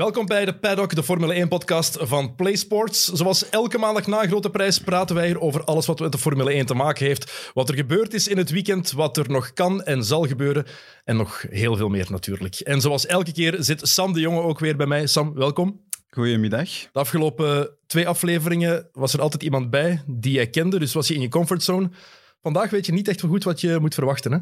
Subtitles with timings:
[0.00, 3.04] Welkom bij de Paddock, de Formule 1-podcast van PlaySports.
[3.04, 6.18] Zoals elke maandag na een grote prijs praten wij hier over alles wat met de
[6.18, 7.50] Formule 1 te maken heeft.
[7.54, 10.66] Wat er gebeurd is in het weekend, wat er nog kan en zal gebeuren.
[11.04, 12.54] En nog heel veel meer natuurlijk.
[12.54, 15.06] En zoals elke keer zit Sam de Jonge ook weer bij mij.
[15.06, 15.80] Sam, welkom.
[16.10, 16.68] Goedemiddag.
[16.68, 21.14] De afgelopen twee afleveringen was er altijd iemand bij die jij kende, dus was je
[21.14, 21.90] in je comfortzone.
[22.42, 24.38] Vandaag weet je niet echt goed wat je moet verwachten, hè?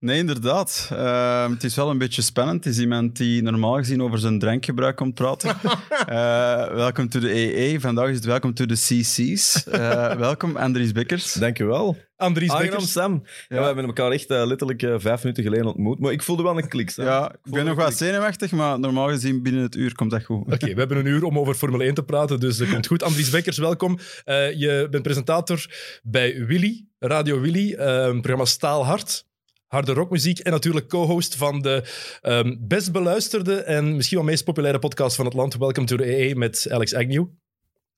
[0.00, 0.90] Nee, inderdaad.
[0.92, 2.64] Uh, het is wel een beetje spannend.
[2.64, 5.50] Het is iemand die normaal gezien over zijn drankgebruik komt praten.
[6.08, 7.80] uh, welkom to de EE.
[7.80, 9.64] Vandaag is het welkom to de CC's.
[9.68, 11.32] Uh, welkom, Andries Bekkers.
[11.32, 11.96] Dankjewel.
[12.16, 12.92] Andries Aangenaam, Bekkers.
[12.92, 13.22] Sam.
[13.48, 13.58] Ja.
[13.58, 15.98] we hebben elkaar echt uh, letterlijk uh, vijf minuten geleden ontmoet.
[15.98, 17.04] Maar ik voelde wel een klik, Sam.
[17.04, 20.40] Ja, ik ben nog wat zenuwachtig, maar normaal gezien binnen het uur komt dat goed.
[20.40, 22.86] Oké, okay, we hebben een uur om over Formule 1 te praten, dus dat komt
[22.86, 23.02] goed.
[23.02, 23.98] Andries Bekkers, welkom.
[24.26, 25.66] Uh, je bent presentator
[26.02, 29.28] bij Willy, Radio Willy, een programma Staalhard
[29.70, 31.82] harde rockmuziek en natuurlijk co-host van de
[32.22, 36.18] um, best beluisterde en misschien wel meest populaire podcast van het land, Welcome to the
[36.18, 37.26] EE met Alex Agnew.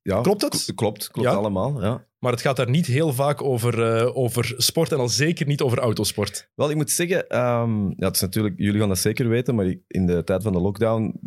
[0.02, 0.72] Ja, klopt dat?
[0.74, 1.34] Klopt, klopt ja.
[1.34, 2.06] allemaal, ja.
[2.19, 5.61] Maar het gaat daar niet heel vaak over, uh, over sport en al zeker niet
[5.61, 6.50] over autosport.
[6.55, 9.74] Wel, ik moet zeggen, um, ja, het is natuurlijk, jullie gaan dat zeker weten, maar
[9.86, 11.20] in de tijd van de lockdown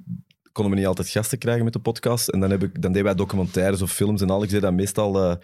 [0.55, 2.27] konden we niet altijd gasten krijgen met de podcast.
[2.27, 4.21] En dan, heb ik, dan deden wij documentaires of films.
[4.21, 5.35] En Alex deed dan meestal uh,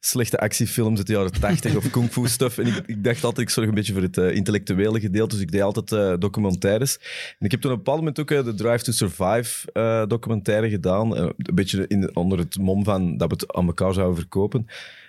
[0.00, 2.58] slechte actiefilms uit de jaren 80 of kung fu stuff.
[2.58, 5.34] En ik, ik, dacht altijd, ik zorg een beetje voor het uh, intellectuele gedeelte.
[5.34, 6.98] Dus ik deed altijd uh, documentaires.
[7.38, 9.72] En ik heb toen op een bepaald moment ook de Drive to Survive
[10.08, 11.16] documentaire gedaan.
[11.16, 14.66] een beetje in, onder het mom van dat we het aan elkaar zouden verkopen.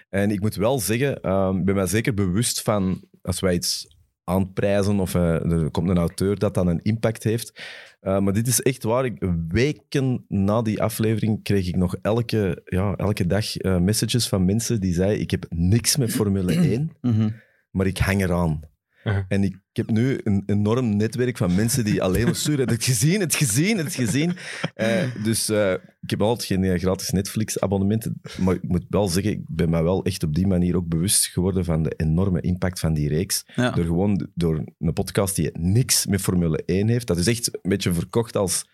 [0.09, 1.15] En ik moet wel zeggen,
[1.59, 3.87] ik ben mij zeker bewust van als wij iets
[4.23, 7.61] aanprijzen of er komt een auteur dat dan een impact heeft.
[8.05, 9.05] Uh, maar dit is echt waar.
[9.05, 14.45] Ik, weken na die aflevering kreeg ik nog elke, ja, elke dag uh, messages van
[14.45, 16.91] mensen die zeiden: Ik heb niks met Formule 1,
[17.75, 18.59] maar ik hang eraan.
[19.07, 19.23] Uh-huh.
[19.27, 22.69] En ik, ik, heb nu een enorm netwerk van mensen die alleen maar sturen.
[22.69, 24.37] Het gezien, het gezien, het gezien.
[24.75, 25.71] Uh, dus uh,
[26.01, 28.21] ik heb altijd geen gratis Netflix-abonnementen.
[28.39, 31.25] Maar ik moet wel zeggen, ik ben me wel echt op die manier ook bewust
[31.25, 33.45] geworden van de enorme impact van die reeks.
[33.55, 33.71] Ja.
[33.71, 37.07] Door gewoon door een podcast die niks met Formule 1 heeft.
[37.07, 38.65] Dat is echt een beetje verkocht als...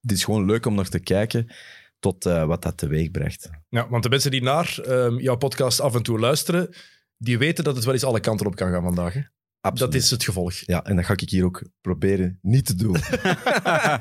[0.00, 1.46] Het is gewoon leuk om naar te kijken
[1.98, 3.50] tot uh, wat dat teweeg brengt.
[3.68, 6.74] Ja, want de mensen die naar um, jouw podcast af en toe luisteren,
[7.16, 9.12] die weten dat het wel eens alle kanten op kan gaan vandaag.
[9.12, 9.20] Hè?
[9.64, 9.92] Absoluut.
[9.92, 10.52] Dat is het gevolg.
[10.54, 12.92] Ja, en dat ga ik hier ook proberen niet te doen.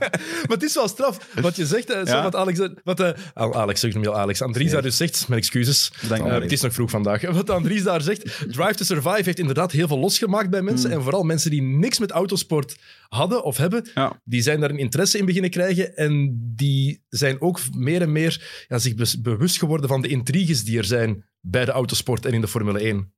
[0.48, 1.30] maar het is wel straf.
[1.42, 2.24] Wat je zegt, uh, ja.
[2.24, 2.60] wat Alex...
[2.84, 4.42] Wat, uh, Alex, ik noem je al Alex.
[4.42, 5.92] Andries daar dus zegt, mijn excuses.
[6.12, 7.22] Uh, het is nog vroeg vandaag.
[7.32, 10.90] Wat Andries daar zegt, Drive to Survive heeft inderdaad heel veel losgemaakt bij mensen.
[10.90, 10.96] Mm.
[10.96, 14.22] En vooral mensen die niks met autosport hadden of hebben, ja.
[14.24, 15.96] die zijn daar een interesse in beginnen krijgen.
[15.96, 20.78] En die zijn ook meer en meer ja, zich bewust geworden van de intriges die
[20.78, 23.14] er zijn bij de autosport en in de Formule 1.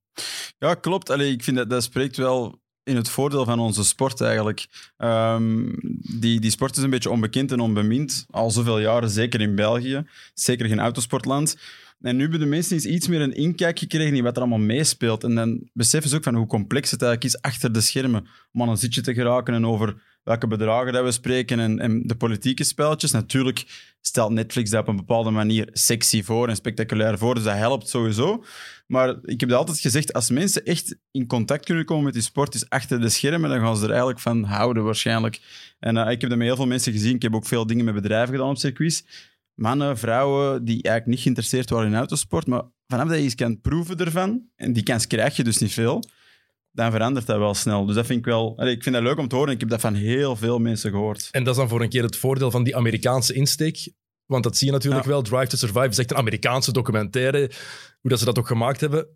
[0.57, 1.09] Ja, klopt.
[1.09, 4.67] Allee, ik vind dat dat spreekt wel in het voordeel van onze sport eigenlijk.
[4.97, 5.73] Um,
[6.19, 8.25] die, die sport is een beetje onbekend en onbemind.
[8.31, 10.05] Al zoveel jaren, zeker in België.
[10.33, 11.57] Zeker geen autosportland.
[11.99, 15.23] En nu hebben de mensen iets meer een inkijk gekregen in wat er allemaal meespeelt.
[15.23, 18.61] En dan beseffen ze ook van hoe complex het eigenlijk is achter de schermen om
[18.61, 22.15] aan een zitje te geraken en over welke bedragen dat we spreken en, en de
[22.15, 23.11] politieke spelletjes.
[23.11, 27.55] Natuurlijk stelt Netflix dat op een bepaalde manier sexy voor en spectaculair voor, dus dat
[27.55, 28.43] helpt sowieso.
[28.87, 32.55] Maar ik heb altijd gezegd, als mensen echt in contact kunnen komen met die sport,
[32.55, 35.39] is achter de schermen, dan gaan ze er eigenlijk van houden waarschijnlijk.
[35.79, 37.15] En uh, ik heb dat met heel veel mensen gezien.
[37.15, 39.05] Ik heb ook veel dingen met bedrijven gedaan op circuits.
[39.55, 43.61] Mannen, vrouwen die eigenlijk niet geïnteresseerd waren in autosport, maar vanaf dat je iets kan
[43.61, 46.03] proeven ervan, en die kans krijg je dus niet veel,
[46.75, 47.85] dan verandert dat wel snel.
[47.85, 48.67] Dus dat vind ik wel...
[48.67, 49.53] Ik vind dat leuk om te horen.
[49.53, 51.27] Ik heb dat van heel veel mensen gehoord.
[51.31, 53.93] En dat is dan voor een keer het voordeel van die Amerikaanse insteek.
[54.25, 55.09] Want dat zie je natuurlijk ja.
[55.09, 55.21] wel.
[55.21, 57.51] Drive to Survive is echt een Amerikaanse documentaire.
[58.01, 59.07] Hoe dat ze dat ook gemaakt hebben.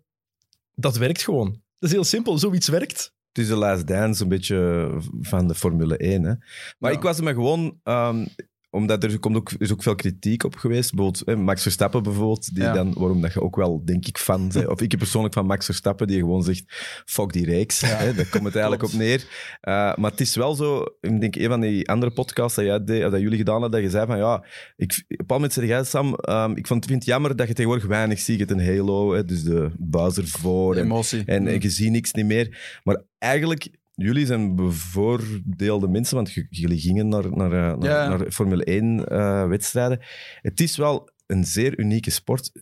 [0.74, 1.50] Dat werkt gewoon.
[1.50, 2.38] Dat is heel simpel.
[2.38, 3.14] Zoiets werkt.
[3.28, 4.88] Het is de last dance een beetje
[5.20, 6.22] van de Formule 1.
[6.22, 6.34] Hè?
[6.78, 6.96] Maar ja.
[6.96, 7.80] ik was er me gewoon...
[7.84, 8.26] Um,
[8.70, 10.94] omdat er komt ook, is ook veel kritiek op geweest.
[10.94, 12.72] Bijvoorbeeld Max Verstappen bijvoorbeeld, die ja.
[12.72, 14.66] dan, waarom dat je ook wel, denk ik, fan bent.
[14.74, 16.64] Of ik persoonlijk van Max Verstappen, die gewoon zegt,
[17.04, 17.80] fuck die reeks.
[17.80, 17.86] Ja.
[17.86, 19.20] Hè, daar komt het eigenlijk op neer.
[19.20, 22.84] Uh, maar het is wel zo, ik denk een van die andere podcasts dat, jij
[22.84, 24.44] deed, dat jullie gedaan hadden, dat je zei van, ja,
[24.76, 27.48] ik, op een bepaald moment zei jij, Sam, um, ik vond, vind het jammer dat
[27.48, 28.40] je tegenwoordig weinig ziet.
[28.40, 30.76] Het een Halo, hè, dus de buzzer voor.
[30.76, 31.22] En, Emotie.
[31.26, 32.80] En, en je ziet niks niet meer.
[32.84, 33.68] Maar eigenlijk
[34.02, 38.08] jullie zijn bevoordeelde mensen, want jullie gingen naar, naar, naar, ja.
[38.08, 39.98] naar Formule 1-wedstrijden.
[39.98, 40.04] Uh,
[40.42, 42.52] het is wel een zeer unieke sport.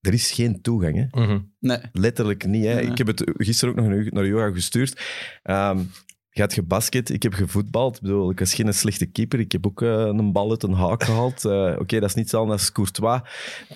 [0.00, 1.20] Er is geen toegang, hè?
[1.20, 1.52] Mm -hmm.
[1.58, 1.78] Nee.
[1.92, 2.64] Letterlijk niet.
[2.64, 2.74] Hè?
[2.74, 2.86] Nee.
[2.86, 5.00] Ik heb het gisteren ook nog naar yoga gestuurd.
[5.44, 5.90] Um,
[6.32, 7.96] je hebt gebasket, ik heb gevoetbald.
[7.96, 9.40] Ik bedoel, ik was geen slechte keeper.
[9.40, 11.44] Ik heb ook uh, een bal uit een haak gehaald.
[11.44, 13.20] Uh, Oké, okay, dat is niet zo als Courtois.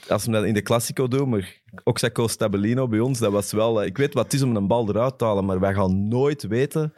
[0.08, 3.80] Als we dat in de Classico doen, maar Oxaco Stabellino bij ons, dat was wel...
[3.80, 6.08] Uh, ik weet wat het is om een bal eruit te halen, maar wij gaan
[6.08, 6.92] nooit weten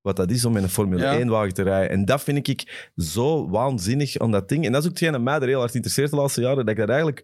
[0.00, 1.26] wat dat is om in een Formule Ja.
[1.26, 1.90] 1-wagen te rijden.
[1.90, 4.64] En dat vind ik zo waanzinnig aan dat ding.
[4.66, 6.68] En dat is ook hetgeen dat mij er heel hard interesseert de laatste jaren, dat
[6.68, 7.18] ik dat eigenlijk...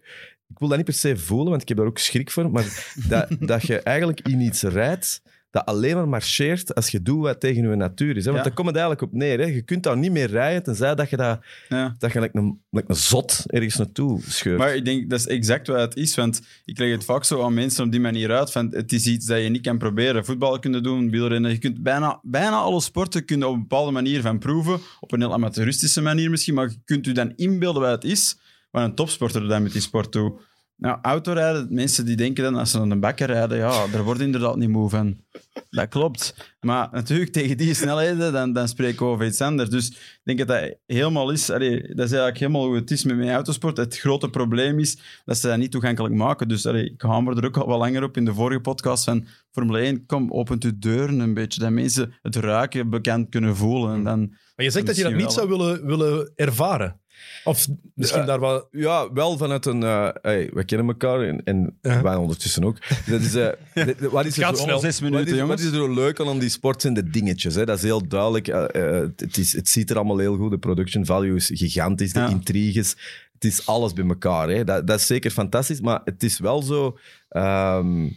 [0.47, 2.93] Ik wil dat niet per se voelen, want ik heb daar ook schrik voor, maar
[3.09, 7.39] dat, dat je eigenlijk in iets rijdt dat alleen maar marcheert als je doet wat
[7.39, 8.25] tegen je natuur is.
[8.25, 8.31] Hè?
[8.31, 8.43] Want Ja.
[8.43, 9.39] daar komt het eigenlijk op neer.
[9.39, 9.45] Hè?
[9.45, 11.95] Je kunt daar niet meer rijden, tenzij dat je, dat, Ja.
[11.99, 14.57] dat je like een, like een zot ergens naartoe scheurt.
[14.57, 16.15] Maar ik denk, dat is exact wat het is.
[16.15, 18.51] Want ik leg het vaak zo aan mensen op die manier uit.
[18.51, 20.25] Van, het is iets dat je niet kan proberen.
[20.25, 21.51] Voetbal kunnen doen, wielrennen.
[21.51, 24.79] Je kunt bijna, bijna alle sporten kunnen op een bepaalde manier van proeven.
[24.99, 26.53] Op een heel amateuristische manier misschien.
[26.53, 28.37] Maar je kunt je dan inbeelden wat het is.
[28.71, 30.33] Wat een topsporter dan met die sport doet.
[30.79, 34.21] Nou, autorijden, mensen die denken dan als ze naar een bakker rijden, ja, daar wordt
[34.21, 35.17] inderdaad niet moe van.
[35.69, 36.53] Dat klopt.
[36.59, 39.69] Maar natuurlijk, tegen die snelheden, dan, dan spreken we over iets anders.
[39.69, 41.49] Dus ik denk dat dat helemaal is.
[41.49, 43.77] Allee, dat is eigenlijk helemaal hoe het is met mijn autosport.
[43.77, 46.47] Het grote probleem is dat ze dat niet toegankelijk maken.
[46.47, 49.27] Dus allee, ik hamer er ook al wel langer op in de vorige podcast van
[49.51, 50.05] Formule 1.
[50.05, 53.93] Kom, opent uw deuren een beetje, dat mensen het ruiken bekend kunnen voelen.
[53.93, 54.19] En dan,
[54.55, 56.99] Maar je zegt dat je dat niet zou willen, willen ervaren.
[57.43, 58.25] Of misschien Ja.
[58.25, 58.67] daar wat...
[58.71, 59.83] Ja, wel vanuit een...
[59.83, 62.01] eh hey, we kennen elkaar en, en Ja.
[62.01, 62.77] wij ondertussen ook.
[63.05, 63.47] Dat is, eh,
[64.11, 64.79] wat is er gaat zo- snel.
[64.79, 67.09] zes Wat minuten, is, wat is er zo leuk aan aan die sport zijn de
[67.09, 67.55] dingetjes.
[67.55, 67.65] Hè?
[67.65, 68.47] Dat is heel duidelijk.
[68.47, 70.51] Eh, eh, het, is, het ziet er allemaal heel goed.
[70.51, 72.13] De production value is gigantisch.
[72.13, 72.29] De Ja.
[72.29, 72.95] intriges.
[73.33, 74.49] Het is alles bij elkaar.
[74.49, 74.63] Hè?
[74.63, 75.81] Dat, dat is zeker fantastisch.
[75.81, 76.97] Maar het is wel zo...
[77.29, 78.07] ehm,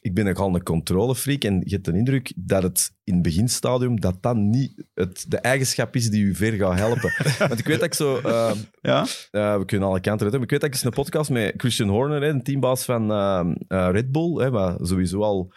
[0.00, 4.00] ik ben nogal een controlefreak en je hebt de indruk dat het in het beginstadium
[4.00, 7.12] dat dat niet het, de eigenschap is die u ver gaat helpen.
[7.48, 8.16] Want ik weet dat ik zo...
[8.18, 9.06] eh, Ja?
[9.30, 10.30] eh, we kunnen alle kanten uit.
[10.32, 10.42] hebben.
[10.42, 13.88] Ik weet dat ik eens een podcast met Christian Horner, hè, een teambaas van eh,
[13.90, 15.52] Red Bull, hè, wat sowieso al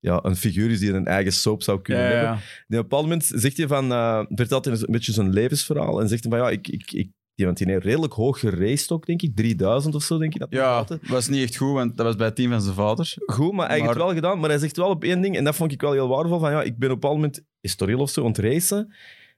[0.00, 2.28] ja, een figuur is die een eigen soap zou kunnen Ja, hebben.
[2.28, 3.88] En op een bepaald moment zegt hij van,
[4.28, 7.46] vertelt hij een beetje zijn levensverhaal en zegt hij van ja, ik, ik, ik die,
[7.46, 9.36] want die heeft redelijk hoog geraced ook, denk ik.
[9.36, 10.40] 3000 of zo, denk ik.
[10.40, 13.14] Dat Ja, was niet echt goed, want dat was bij het team van zijn vader.
[13.26, 14.40] Goed, maar hij heeft het wel gedaan.
[14.40, 16.50] Maar hij zegt wel op één ding, en dat vond ik wel heel waardevol, van
[16.50, 18.94] ja, ik ben op een bepaald moment Estoril of zo aan het racen.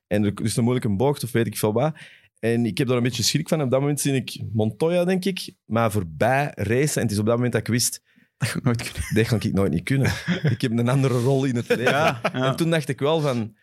[0.07, 1.95] En er is een moeilijke bocht of weet ik veel wat.
[2.39, 3.63] En ik heb daar een beetje schrik van.
[3.63, 6.97] Op dat moment zie ik Montoya, denk ik, maar voorbij racen.
[6.97, 8.03] En het is op dat moment dat ik wist,
[8.37, 9.15] Dat ga ik nooit kunnen.
[9.15, 10.13] dat ga ik nooit niet kunnen.
[10.55, 11.85] ik heb een andere rol in het leven.
[11.85, 12.33] Ja, ja.
[12.33, 13.57] En toen dacht ik wel van,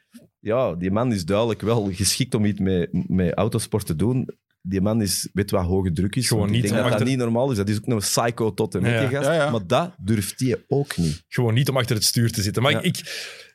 [0.43, 4.29] ja, die man is duidelijk wel geschikt om iets met, met autosport te doen.
[4.61, 6.27] Die man is, weet wat hoge druk is.
[6.27, 7.57] Gewoon ik niet, denk hè, dat dat achter- niet normaal is.
[7.57, 9.25] Dat is ook een psycho tot en met Ja, gast.
[9.27, 9.49] Ja, ja.
[9.51, 11.23] Maar dat durft hij ook niet.
[11.27, 12.61] Gewoon niet om achter het stuur te zitten.
[12.63, 13.01] Maar ik,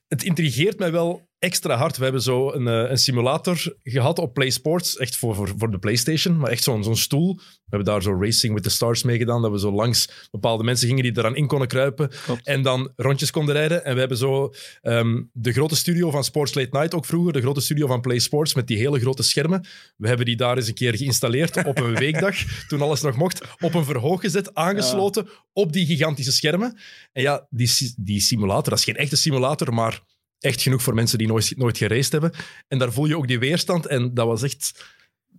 [0.08, 1.96] het intrigeert mij wel extra hard.
[1.96, 5.70] We hebben zo een, eh, een simulator gehad op Play Sports, echt voor, voor, voor
[5.70, 7.35] de PlayStation, maar echt zo'n zo'n stoel.
[7.37, 10.64] We hebben daar zo Racing with the Stars mee gedaan, dat we zo langs bepaalde
[10.64, 12.46] mensen gingen die eraan in konden kruipen Klopt.
[12.46, 13.85] en dan rondjes konden rijden.
[13.85, 14.52] En we hebben zo
[14.82, 18.19] ehm, de grote studio van Sports Late Night ook vroeger, de grote studio van Play
[18.19, 19.67] Sports met die hele grote schermen.
[19.96, 22.37] We hebben die daar eens een keer geïnstalleerd op een weekdag,
[22.69, 26.79] toen alles nog mocht, op een verhoog gezet, aangesloten op die gigantische schermen.
[27.12, 30.02] En ja, die, die simulator, dat is geen echte simulator, maar
[30.40, 32.32] echt genoeg voor mensen die nooit, nooit geraced hebben.
[32.69, 33.87] En daar voel je ook die weerstand.
[33.87, 34.85] En dat was echt...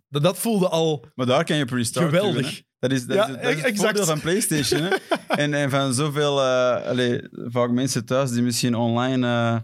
[0.09, 2.41] Dat, dat voelde al Maar daar kan je pre-start geweldig.
[2.41, 2.67] doen, hè.
[2.79, 3.79] Dat is, dat Ja, is, dat is het exact.
[3.85, 4.81] voordeel van PlayStation.
[4.81, 4.89] Hè?
[5.43, 9.57] en, en van zoveel, eh allee, vaak mensen thuis die misschien online eh,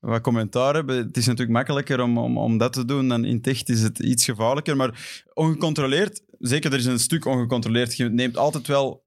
[0.00, 0.96] wat commentaar hebben.
[0.96, 3.82] Het is natuurlijk makkelijker om, om, om dat te doen dan in het echt is
[3.82, 4.76] het iets gevaarlijker.
[4.76, 7.96] Maar ongecontroleerd, zeker er is een stuk ongecontroleerd.
[7.96, 9.03] Je neemt altijd wel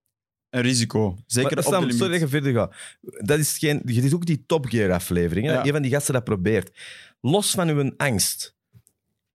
[0.49, 1.17] een risico.
[1.25, 2.73] Zeker Maar op Sam, de sorry dat je verder gaat.
[3.01, 5.45] Dat is, geen, dit is ook die Top Gear aflevering.
[5.47, 5.53] Hè?
[5.53, 5.65] Ja.
[5.65, 6.77] Een van die gasten dat probeert.
[7.21, 8.55] Los van uw angst.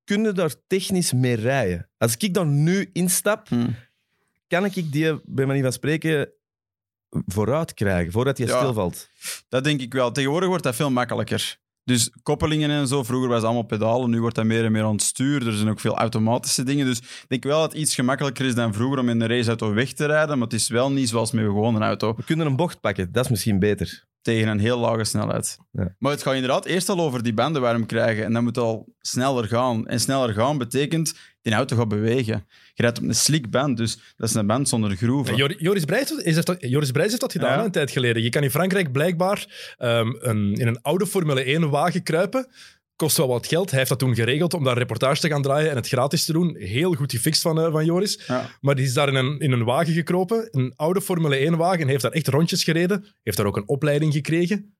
[0.04, 1.88] Kun je daar technisch mee rijden?
[1.98, 3.68] Als ik daar nu instap, Hm.
[4.48, 6.32] kan ik die, bij manier van spreken,
[7.26, 8.58] vooruit krijgen, voordat hij Ja.
[8.58, 9.08] stilvalt.
[9.48, 10.12] Dat denk ik wel.
[10.12, 11.58] Tegenwoordig wordt dat veel makkelijker.
[11.84, 14.84] Dus koppelingen en zo, vroeger was het allemaal pedalen, nu wordt dat meer en meer
[14.84, 15.46] aan het stuur.
[15.46, 16.86] Er zijn ook veel automatische dingen.
[16.86, 19.72] Dus ik denk wel dat het iets gemakkelijker is dan vroeger om in een raceauto
[19.72, 22.46] weg te rijden, maar het is wel niet zoals met een gewone auto We kunnen
[22.46, 24.10] een bocht pakken, dat is misschien beter.
[24.22, 25.58] Tegen een heel lage snelheid.
[25.72, 25.94] Ja.
[25.98, 28.64] Maar het gaat inderdaad eerst al over die banden warm krijgen en dan moet het
[28.64, 29.86] al sneller gaan.
[29.86, 32.46] En sneller gaan betekent, die auto gaat bewegen.
[32.74, 35.36] Je rijdt op een slick band, dus dat is een band zonder groeven.
[35.36, 37.64] Jor- Joris Brijs, heeft dat, Joris Brijs heeft dat gedaan Ja.
[37.64, 38.22] een tijd geleden.
[38.22, 42.46] Je kan in Frankrijk blijkbaar ehm, een, in een oude Formule 1-wagen kruipen.
[42.96, 43.68] Kost wel wat geld.
[43.68, 46.24] Hij heeft dat toen geregeld om daar een reportage te gaan draaien en het gratis
[46.24, 46.56] te doen.
[46.56, 48.20] Heel goed gefixt van, eh, van Joris.
[48.26, 48.50] Ja.
[48.60, 51.88] Maar die is daar in een, in een wagen gekropen, een oude Formule 1-wagen, en
[51.88, 53.04] heeft daar echt rondjes gereden.
[53.22, 54.74] Heeft daar ook een opleiding gekregen.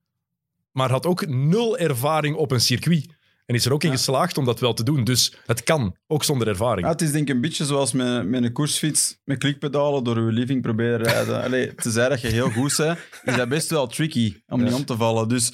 [0.71, 3.07] Maar had ook nul ervaring op een circuit.
[3.45, 3.95] En is er ook in Ja.
[3.95, 5.03] geslaagd om dat wel te doen.
[5.03, 6.85] Dus het kan, ook zonder ervaring.
[6.85, 10.15] Ja, het is denk ik een beetje zoals met, met een koersfiets met klikpedalen door
[10.15, 11.41] je living proberen rijden.
[11.43, 14.73] Allee, te zeggen dat je heel goed bent, is dat best wel tricky om niet
[14.73, 15.27] om te vallen.
[15.27, 15.51] Dus,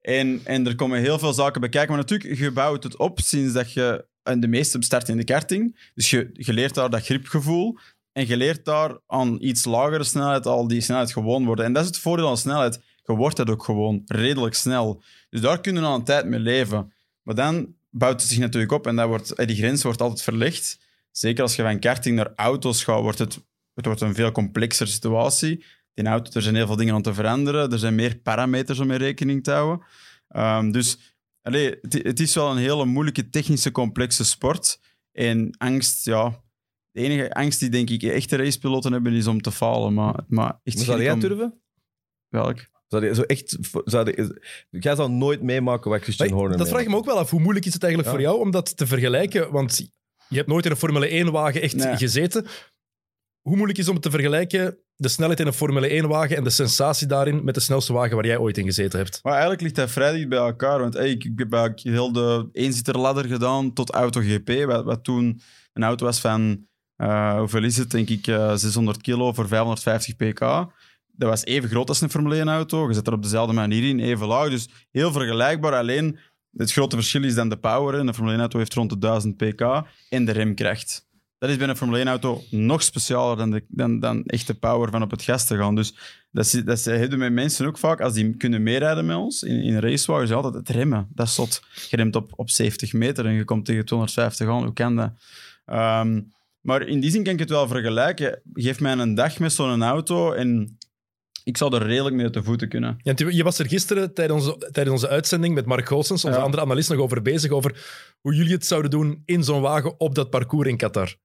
[0.00, 1.90] en, en er komen heel veel zaken bij kijken.
[1.90, 4.08] Maar natuurlijk, je bouwt het op sinds dat je...
[4.22, 5.90] En de meeste starten in de karting.
[5.94, 7.78] Dus je, leert daar dat gripgevoel.
[8.12, 11.64] En je leert daar aan iets lagere snelheid al die snelheid gewoon worden.
[11.64, 12.80] En dat is het voordeel aan snelheid.
[13.04, 15.02] Je wordt dat ook gewoon redelijk snel.
[15.30, 16.92] Dus daar kunnen we al een tijd mee leven.
[17.22, 20.22] Maar dan bouwt het zich natuurlijk op en dat wordt, eh, die grens wordt altijd
[20.22, 20.78] verlegd.
[21.10, 23.40] Zeker als je van karting naar auto's gaat, wordt het,
[23.74, 25.64] het wordt een veel complexer situatie.
[25.94, 27.72] In auto, er zijn heel veel dingen aan te veranderen.
[27.72, 29.86] Er zijn meer parameters om mee rekening te houden.
[30.28, 34.80] Ehm, dus allee, het, het, is wel een hele moeilijke, technische, complexe sport.
[35.12, 36.42] En angst, ja...
[36.92, 39.94] De enige angst die, denk ik, echte racepiloten hebben, is om te falen.
[39.94, 41.20] Maar, maar echt Zou jij om...
[41.20, 41.60] durven?
[42.28, 42.68] Welk?
[42.86, 46.82] Zou je zo echt, zou je, jij zou nooit meemaken wat Christian Horner Dat vraag
[46.82, 47.30] je me ook wel af.
[47.30, 49.52] Hoe moeilijk is het eigenlijk voor jou om dat te vergelijken?
[49.52, 49.90] Want
[50.28, 52.46] je hebt nooit in een Formule 1-wagen echt gezeten.
[53.50, 57.06] Hoe moeilijk is om te vergelijken, de snelheid in een Formule 1-wagen en de sensatie
[57.06, 59.20] daarin met de snelste wagen waar jij ooit in gezeten hebt?
[59.22, 60.80] Maar eigenlijk ligt dat vrij dicht bij elkaar.
[60.80, 65.40] Want ik, heb heel de eenzitterladder gedaan tot AutoGP, wat, wat toen
[65.72, 66.66] een auto was van,
[66.96, 70.68] uh, hoeveel is het, denk ik, uh, eh, 600 kilo voor 550 pk
[71.12, 72.88] dat was even groot als een Formule 1-auto.
[72.88, 74.50] Je zet er op dezelfde manier in, even laag.
[74.50, 75.74] Dus heel vergelijkbaar.
[75.74, 76.18] Alleen
[76.56, 77.94] het grote verschil is dan de power.
[77.94, 79.60] Een Formule 1-auto heeft rond de 1000 pk
[80.08, 81.08] en de remkracht.
[81.40, 84.90] Dat is bij een Formule 1-auto nog specialer dan, de, dan, dan echt de power
[84.90, 85.74] van op het gas te gaan.
[85.74, 85.94] Dus
[86.30, 89.78] dat, dat hebben met mensen ook vaak, als die kunnen meerijden met ons in, in
[89.78, 91.08] racewagen, is altijd het remmen.
[91.14, 94.62] Dat is tot Je remt op, op 70 meter en je komt tegen 250 aan.
[94.62, 95.12] Hoe kan dat?
[95.66, 98.42] Um, maar in die zin kan ik het wel vergelijken.
[98.52, 100.78] Geef mij een dag met zo'n auto en
[101.44, 102.98] ik zou er redelijk mee uit de voeten kunnen.
[103.02, 106.62] Ja, je was er gisteren tijdens onze, tijdens onze uitzending met Mark Goossens, onze andere
[106.62, 107.86] analist, nog over bezig, over
[108.20, 111.16] hoe jullie het zouden doen in zo'n wagen op dat parcours in Qatar.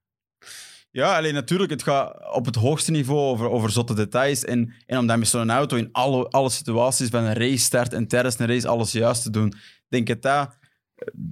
[0.96, 4.46] Ja, alleen natuurlijk, het gaat op het hoogste niveau over, over zotte details.
[4.46, 7.94] En, en om dan met zo'n auto in alle, alle situaties van een race start
[7.94, 9.54] en tijdens een race alles juist te doen.
[9.88, 10.58] denk dat dat,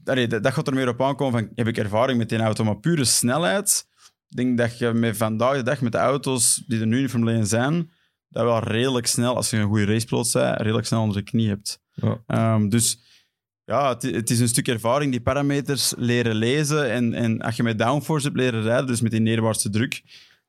[0.06, 2.64] allee, dat, dat gaat er meer op aankomen van, heb ik ervaring met die auto,
[2.64, 3.88] maar pure snelheid.
[4.30, 7.10] Ik denk dat je met vandaag de dag met de auto's die er nu in
[7.10, 7.92] Formule 1 zijn,
[8.30, 11.48] dat wel redelijk snel, als je een goede racepiloot bent, redelijk snel onder de knie
[11.48, 11.80] hebt.
[11.94, 12.54] Ja.
[12.54, 13.00] Um, dus
[13.66, 16.92] ja, het, het, is een stuk ervaring, die parameters leren lezen.
[16.92, 20.02] En, en als je met downforce hebt leren rijden, dus met die neerwaartse druk,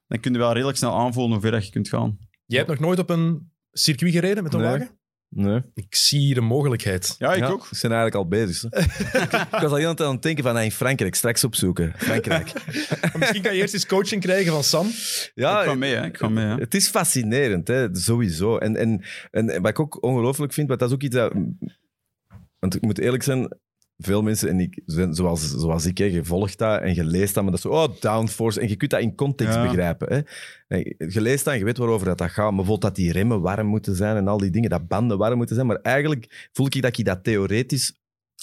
[0.06, 2.18] dan kun je wel redelijk snel aanvoelen hoe ver dat je kunt gaan.
[2.46, 4.90] Jij hebt nog nooit op een circuit gereden met een wagen?
[5.28, 5.60] Nee.
[5.74, 7.14] Ik zie hier een mogelijkheid.
[7.18, 7.68] Ja, ik ook.
[7.68, 8.72] We zijn eigenlijk al bezig.
[9.52, 11.92] ik was al heel aan het denken van, in Frankrijk, straks opzoeken.
[11.96, 12.52] Frankrijk.
[13.18, 14.86] Misschien kan je eerst eens coaching krijgen van Sam.
[15.34, 15.94] Ja, ik ga mee.
[15.94, 16.04] Hè.
[16.04, 16.54] Ik ga mee hè.
[16.54, 18.58] Het is fascinerend, hè, sowieso.
[18.58, 21.32] En, en, en wat ik ook ongelooflijk vind, want dat is ook iets dat...
[22.64, 23.48] Want ik moet eerlijk zijn,
[23.96, 24.80] veel mensen, en ik,
[25.10, 27.76] zoals, zoals ik, hè, je volgt dat en je leest dat, maar dat is zo,
[27.76, 30.26] oh, downforce, en je kunt dat in context begrijpen.
[30.66, 30.76] Hè.
[31.06, 33.40] je leest dat en je weet waarover dat, dat gaat, maar bijvoorbeeld dat die remmen
[33.40, 36.66] warm moeten zijn en al die dingen, dat banden warm moeten zijn, maar eigenlijk voel
[36.66, 38.02] ik dat je dat theoretisch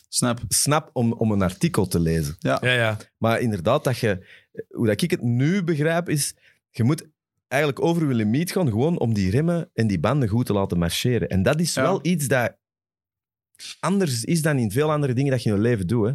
[0.10, 2.36] snap, snap om, om een artikel te lezen.
[2.40, 2.58] Ja.
[2.62, 2.98] Ja, ja.
[3.18, 4.28] Maar inderdaad, dat je,
[4.70, 6.36] hoe dat ik het nu begrijp, is,
[6.70, 7.08] je moet
[7.48, 10.78] eigenlijk over je limiet gaan, gewoon om die remmen en die banden goed te laten
[10.78, 11.30] marcheren.
[11.30, 12.60] En dat is wel iets dat
[13.80, 16.08] anders is dan in veel andere dingen dat je in je leven doet.
[16.08, 16.14] Hè?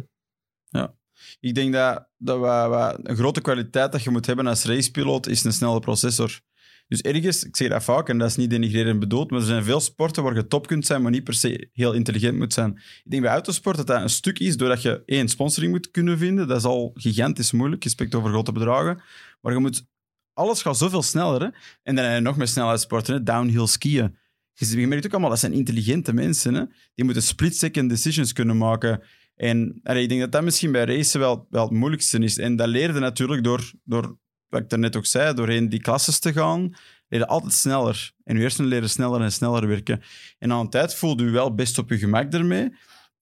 [0.79, 0.95] Ja.
[1.39, 5.43] Ik denk dat, dat we, een grote kwaliteit dat je moet hebben als racepiloot is
[5.43, 6.41] een snelle processor.
[6.87, 9.63] Dus ergens, ik zeg dat vaak en dat is niet denigrerend bedoeld, maar er zijn
[9.63, 12.71] veel sporten waar je top kunt zijn, maar niet per se heel intelligent moet zijn.
[13.03, 16.17] Ik denk bij autosport dat dat een stuk is doordat je één sponsoring moet kunnen
[16.17, 16.47] vinden.
[16.47, 19.01] Dat is al gigantisch moeilijk, je over grote bedragen.
[19.41, 19.85] Maar je moet,
[20.33, 21.41] alles gaat zoveel sneller.
[21.41, 21.47] Hè?
[21.83, 23.23] En dan heb je nog meer snelheidssporten, hè?
[23.23, 24.17] downhill skiën.
[24.59, 26.53] Je merkt ook allemaal, dat zijn intelligente mensen.
[26.53, 26.63] Hè?
[26.95, 29.01] Die moeten split-second decisions kunnen maken.
[29.35, 32.37] En ik denk dat dat misschien bij racen wel, wel het moeilijkste is.
[32.37, 36.33] En dat leerde natuurlijk door, door, wat ik daarnet ook zei, doorheen die klasses te
[36.33, 36.75] gaan,
[37.07, 38.11] leren altijd sneller.
[38.23, 40.01] En je hersenen sneller en sneller werken.
[40.39, 42.69] En aan een tijd voelde je wel best op je gemak ermee.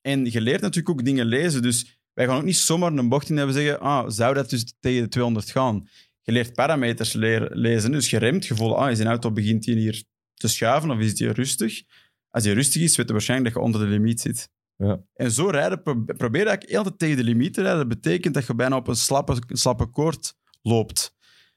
[0.02, 1.62] En je leert natuurlijk ook dingen lezen.
[1.62, 4.74] Dus wij gaan ook niet zomaar een bocht in hebben zeggen, ah, zou dat dus
[4.80, 5.88] tegen de 200 gaan?
[6.22, 7.92] Je leert parameters lezen.
[7.92, 10.04] Dus je remt, je voelt, ah, een auto begint hier
[10.36, 11.84] te schuiven of is die rustig?
[12.30, 14.50] Als die rustig is, weet je waarschijnlijk dat je onder de limiet zit.
[14.78, 15.00] Ja.
[15.16, 17.80] En zo rijden, probeer eigenlijk altijd tegen de limiet te rijden.
[17.80, 21.16] Dat betekent dat je bijna op een slappe, slappe koord loopt.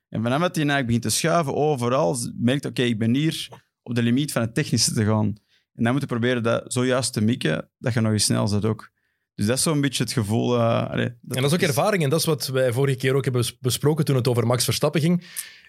[0.08, 3.49] En vanaf dat hij eigenlijk begint te schuiven overal, merkt oké, ik ben hier
[3.82, 5.37] op de limiet van het technische te gaan.
[5.75, 8.49] En dan moet je proberen dat zo juist te mikken, dat je nog eens snel
[8.49, 8.90] zit ook.
[9.35, 10.56] Dus dat is zo'n beetje het gevoel.
[10.56, 12.02] Uh, dat en dat is ook ervaring.
[12.02, 15.00] En dat is wat wij vorige keer ook hebben besproken toen het over Max Verstappen
[15.00, 15.26] ging.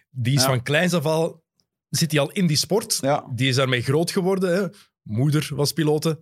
[0.09, 1.43] Die is van kleins af al
[1.89, 2.97] zit hij al in die sport.
[3.01, 3.25] Ja.
[3.35, 4.55] Die is daarmee groot geworden.
[4.55, 4.67] Hè.
[5.01, 6.15] Moeder was piloot,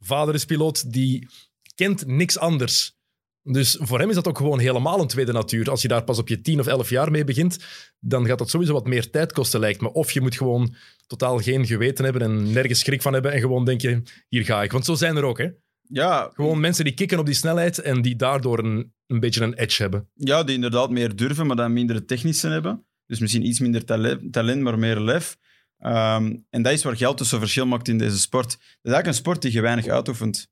[0.00, 0.92] vader is piloot.
[0.92, 1.28] Die
[1.74, 2.96] kent niks anders.
[3.42, 5.70] Dus voor hem is dat ook gewoon helemaal een tweede natuur.
[5.70, 7.58] Als je daar pas op je tien of elf jaar mee begint,
[7.98, 9.92] dan gaat dat sowieso wat meer tijd kosten, lijkt me.
[9.92, 10.74] Of je moet gewoon
[11.06, 14.72] totaal geen geweten hebben en nergens schrik van hebben en gewoon denken, hier ga ik.
[14.72, 15.48] Want zo zijn er ook, hè?
[15.80, 16.30] Ja.
[16.34, 19.82] Gewoon mensen die kicken op die snelheid en die daardoor een, een beetje een edge
[19.82, 20.10] hebben.
[20.14, 22.86] Ja, die inderdaad meer durven, maar dan minder technische hebben.
[23.06, 23.84] Dus misschien iets minder
[24.30, 25.36] talent, maar meer lef.
[25.78, 28.50] Ehm, en dat is waar geld tussen verschil maakt in deze sport.
[28.50, 30.48] Dat is eigenlijk een sport die je weinig uitoefent.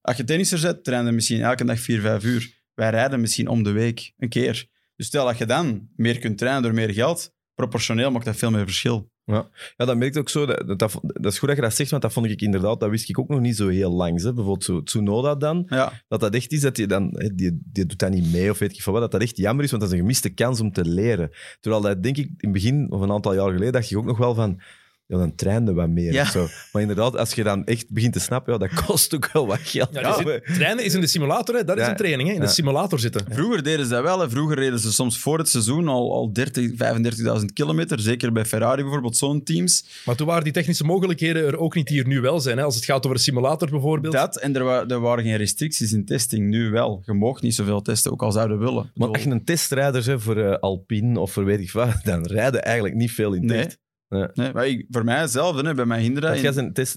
[0.00, 2.54] Als je tennisser zet, trainen misschien elke dag 4, 5 uur.
[2.74, 4.68] Wij rijden misschien om de week een keer.
[4.96, 8.50] Dus stel dat je dan meer kunt trainen door meer geld, proportioneel maakt dat veel
[8.50, 9.10] meer verschil.
[9.26, 10.46] Ja, ja dat merkt ook zo.
[10.46, 12.90] Dat, dat, dat, is goed dat je dat zegt, want dat vond ik inderdaad, dat
[12.90, 14.22] wist ik ook nog niet zo heel lang.
[14.22, 14.32] Hè.
[14.32, 15.92] Bijvoorbeeld zo, Tsunoda dan, Ja.
[16.08, 18.72] dat dat echt is, dat je dan, die, die doet dat niet mee of weet
[18.72, 20.72] ik van wat, dat dat echt jammer is, want dat is een gemiste kans om
[20.72, 21.30] te leren.
[21.60, 24.04] Terwijl dat, denk ik, in het begin, of een aantal jaar geleden, dacht je ook
[24.04, 24.60] nog wel van,
[25.08, 26.24] ja, dan trainde wat meer Ja.
[26.30, 26.46] zo.
[26.72, 29.58] Maar inderdaad, als je dan echt begint te snappen, ja, dat kost ook wel wat
[29.62, 29.88] geld.
[29.92, 31.64] Ja, zit- trainen is in de simulator, hè.
[31.64, 32.28] dat is een training.
[32.28, 32.34] Hè.
[32.34, 32.46] In Ja.
[32.46, 33.24] de simulator zitten.
[33.30, 34.20] Vroeger deden ze dat wel.
[34.20, 34.30] Hè.
[34.30, 38.00] Vroeger reden ze soms voor het seizoen al, al 30, 35.000 kilometer.
[38.00, 39.84] Zeker bij Ferrari bijvoorbeeld, zo'n teams.
[40.04, 42.58] Maar toen waren die technische mogelijkheden er ook niet die er nu wel zijn.
[42.58, 42.64] Hè.
[42.64, 44.12] Als het gaat over een simulator bijvoorbeeld.
[44.14, 46.48] Dat, en er, wa- er waren geen restricties in testing.
[46.48, 47.02] Nu wel.
[47.04, 48.90] Je mocht niet zoveel testen, ook al zouden willen.
[48.94, 52.94] Maar je een testrijder voor eh, Alpine of voor weet ik wat, dan rijden eigenlijk
[52.94, 53.62] niet veel in Nee.
[53.64, 53.78] test.
[54.08, 54.26] Nee.
[54.34, 56.32] nee, maar ik, voor mij hetzelfde, hè, bij mijn Hindra.
[56.32, 56.50] In- jij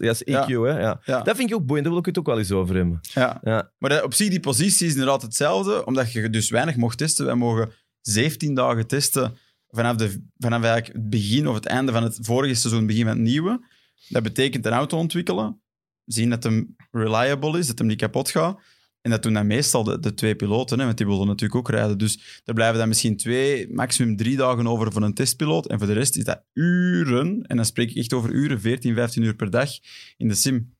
[0.09, 0.45] is EQ, Ja.
[0.47, 0.79] hè?
[0.79, 0.99] Ja.
[1.05, 1.21] Ja.
[1.21, 2.99] Dat vind ik ook boeiend, daar wil ik het ook wel eens over hebben.
[3.01, 3.39] ja.
[3.43, 3.71] Ja.
[3.77, 7.25] Maar dat- op zich, die positie is inderdaad hetzelfde, omdat je dus weinig mocht testen.
[7.25, 9.37] Wij mogen 17 dagen testen
[9.69, 13.13] vanaf, de, vanaf eigenlijk het begin of het einde van het vorige seizoen, begin van
[13.13, 13.59] het nieuwe.
[14.07, 15.61] Dat betekent een auto ontwikkelen,
[16.05, 18.59] zien dat hem reliable is, dat hem niet kapot gaat.
[19.01, 21.69] En dat doen dan meestal de, de twee piloten, hè, want die willen natuurlijk ook
[21.69, 21.97] rijden.
[21.97, 25.67] Dus er blijven dan misschien twee, maximum drie dagen over voor een testpiloot.
[25.67, 28.95] En voor de rest is dat uren, en dan spreek ik echt over uren, 14,
[28.95, 29.69] 15 uur per dag
[30.17, 30.73] in de sim.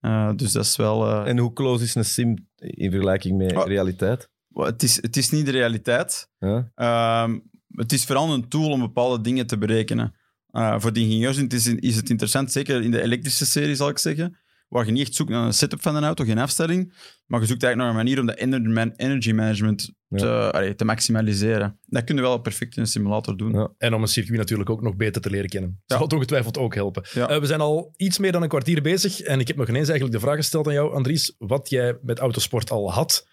[0.00, 1.06] Eh, dus dat is wel...
[1.06, 3.66] eh, En hoe close is een sim in vergelijking met Oh.
[3.66, 4.28] realiteit?
[4.54, 6.28] Het is, het is niet de realiteit.
[6.38, 6.70] Ja?
[6.74, 7.38] Ehm,
[7.68, 10.14] het is vooral een tool om bepaalde dingen te berekenen.
[10.50, 13.98] Eh, voor de ingenieurs is, is het interessant, zeker in de elektrische serie zal ik
[13.98, 14.36] zeggen,
[14.74, 16.92] waar je niet echt zoekt naar een setup van een auto, geen afstelling,
[17.26, 21.78] maar je zoekt eigenlijk naar een manier om man- energy management te, allee, te maximaliseren.
[21.86, 23.52] Dat kun je wel perfect in een simulator doen.
[23.52, 23.70] Ja.
[23.78, 25.70] En om een circuit natuurlijk ook nog beter te leren kennen.
[25.70, 25.94] Dat Ja.
[25.96, 27.02] zal het ongetwijfeld ook helpen.
[27.02, 29.20] Eh, we zijn al iets meer dan een kwartier bezig.
[29.20, 31.34] En ik heb nog ineens eigenlijk de vraag gesteld aan jou, Andries.
[31.38, 33.26] Wat jij met autosport al had.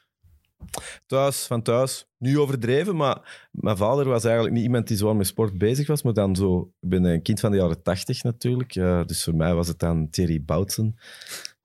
[1.06, 2.06] Thuis, van thuis.
[2.18, 6.02] Nu overdreven, maar mijn vader was eigenlijk niet iemand die zo met sport bezig was,
[6.02, 6.72] maar dan zo...
[6.80, 8.74] Ik ben een kind van de jaren tachtig natuurlijk,
[9.06, 10.96] dus voor mij was het dan Thierry Boutsen.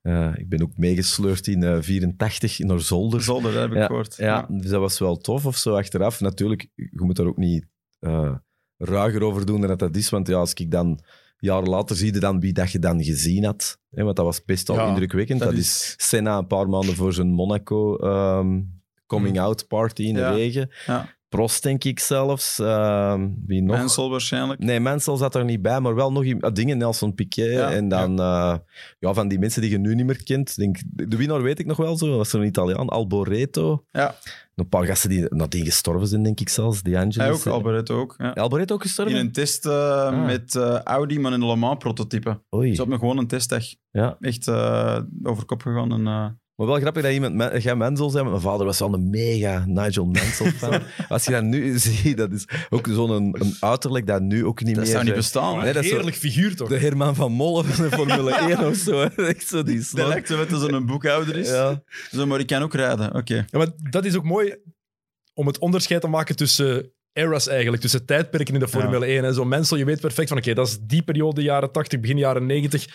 [0.07, 3.23] Eh, ik ben ook meegesleurd in eh 84 naar Zolder.
[3.23, 4.17] Zolder, dat heb ik ja, gehoord.
[4.17, 6.21] Ja, dus dat was wel tof of zo achteraf.
[6.21, 7.67] Natuurlijk, je moet daar ook niet
[7.99, 8.35] eh
[8.77, 10.11] ruiger over doen dan dat dat is.
[10.11, 11.01] Want ja, als ik dan
[11.39, 13.81] jaren later zie je dan wie dat je dan gezien had.
[13.91, 15.41] Hè, want dat was best al Ja, indrukwekkend.
[15.41, 18.61] Dat, is Senna een paar maanden voor zijn Monaco ehm,
[19.07, 20.71] coming-out party in de regen.
[20.87, 21.15] Ja.
[21.29, 22.59] Prost, denk ik zelfs.
[22.59, 23.77] Ehm, wie nog?
[23.77, 24.61] Mansell waarschijnlijk.
[24.61, 27.53] Nee, Mansell zat er niet bij, maar wel nog ah, dingen, Nelson Piquet.
[27.53, 28.63] Ja, en dan ja.
[28.99, 30.57] ja, van die mensen die je nu niet meer kent.
[30.57, 32.17] Denk, de winnaar weet ik nog wel zo.
[32.17, 33.85] Was er een Italiaan, Alboreto.
[33.91, 34.15] Ja,
[34.55, 36.83] Een paar gasten die nadien gestorven zijn, denk ik zelfs.
[36.83, 37.17] De Angelis.
[37.17, 38.15] hij ook, Alboreto ook.
[38.19, 38.31] Ja.
[38.31, 39.15] Alboreto ook gestorven?
[39.15, 40.25] In een test eh, Ah.
[40.27, 42.43] met eh, Audi, maar in een Le Mans prototype.
[42.55, 42.81] Oei.
[42.81, 43.65] Op een gewoon een testdag.
[43.91, 44.17] Ja.
[44.21, 45.93] Echt eh, over kop gegaan.
[45.93, 48.79] En, eh, Maar wel grappig dat iemand, Ma- jij Mansell zei, maar mijn vader was
[48.79, 50.83] wel een mega Nigel Mansell fan.
[51.09, 54.63] Als je dat nu ziet, dat is ook zo'n een, een uiterlijk dat nu ook
[54.63, 54.93] niet dat meer...
[54.93, 55.59] zou niet bestaan.
[55.59, 56.69] Nee, dat is zo- Heerlijk figuur toch?
[56.69, 59.01] De Herman van Molle van de Formule 1 of zo.
[59.17, 61.49] Echt zo die Dat lijkt zo een boekhouder is.
[61.49, 61.83] Ja.
[62.11, 63.15] Zo, maar ik kan ook rijden.
[63.15, 63.35] Oké.
[63.35, 64.57] Ja, maar dat is ook mooi
[65.35, 69.25] om het onderscheid te maken tussen eras eigenlijk, tussen tijdperken in de Formule 1.
[69.25, 72.19] En zo mensen, je weet perfect van oké, dat is die periode, jaren 80, begin
[72.19, 72.87] jaren 90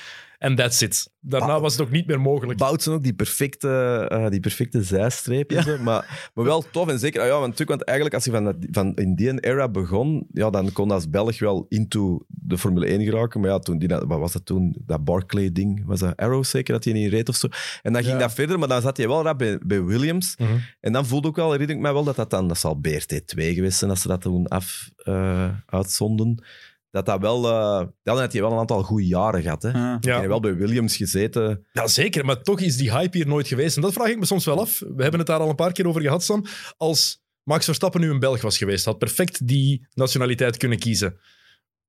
[0.42, 1.10] en that's it.
[1.20, 2.60] Daarna was het ook niet meer mogelijk.
[2.60, 5.52] Boutsen ook, die perfecte, eh, die perfecte zijstreep.
[5.52, 5.78] Ja.
[5.78, 7.22] Maar, maar wel tof en zeker.
[7.22, 10.28] ah ja, want, natuurlijk, want eigenlijk als je van, dat, van in die era begon,
[10.34, 13.42] ja, dan kon als Belg wel into de Formule 1 geraken.
[13.42, 14.76] Maar ja, toen, die, wat was dat toen?
[14.86, 17.48] Dat Barclay-ding, was dat Arrow zeker, dat hij niet reed of zo?
[17.82, 18.20] En dan ging Ja.
[18.22, 20.36] dat verder, maar dan zat hij wel rap bij, bij Williams.
[20.38, 20.50] Mhm.
[20.80, 23.36] En dan voelde ik wel, herinner ik mij wel, dat dat dan, dat zal BRT2
[23.36, 26.44] geweest zijn, als ze dat toen af eh, uitzonden.
[26.92, 29.62] Dat dat wel, eh, dan had hij wel een aantal goede jaren gehad.
[29.62, 29.70] Hè.
[29.70, 29.76] Ja.
[29.78, 30.16] Hij Ja.
[30.16, 31.68] heeft wel bij Williams gezeten.
[31.74, 33.76] Ja, zeker, maar toch is die hype hier nooit geweest.
[33.76, 34.80] En dat vraag ik me soms wel af.
[34.80, 36.46] We hebben het daar al een paar keer over gehad, Sam.
[36.78, 41.20] Als Max Verstappen nu een Belg was geweest, had perfect die nationaliteit kunnen kiezen.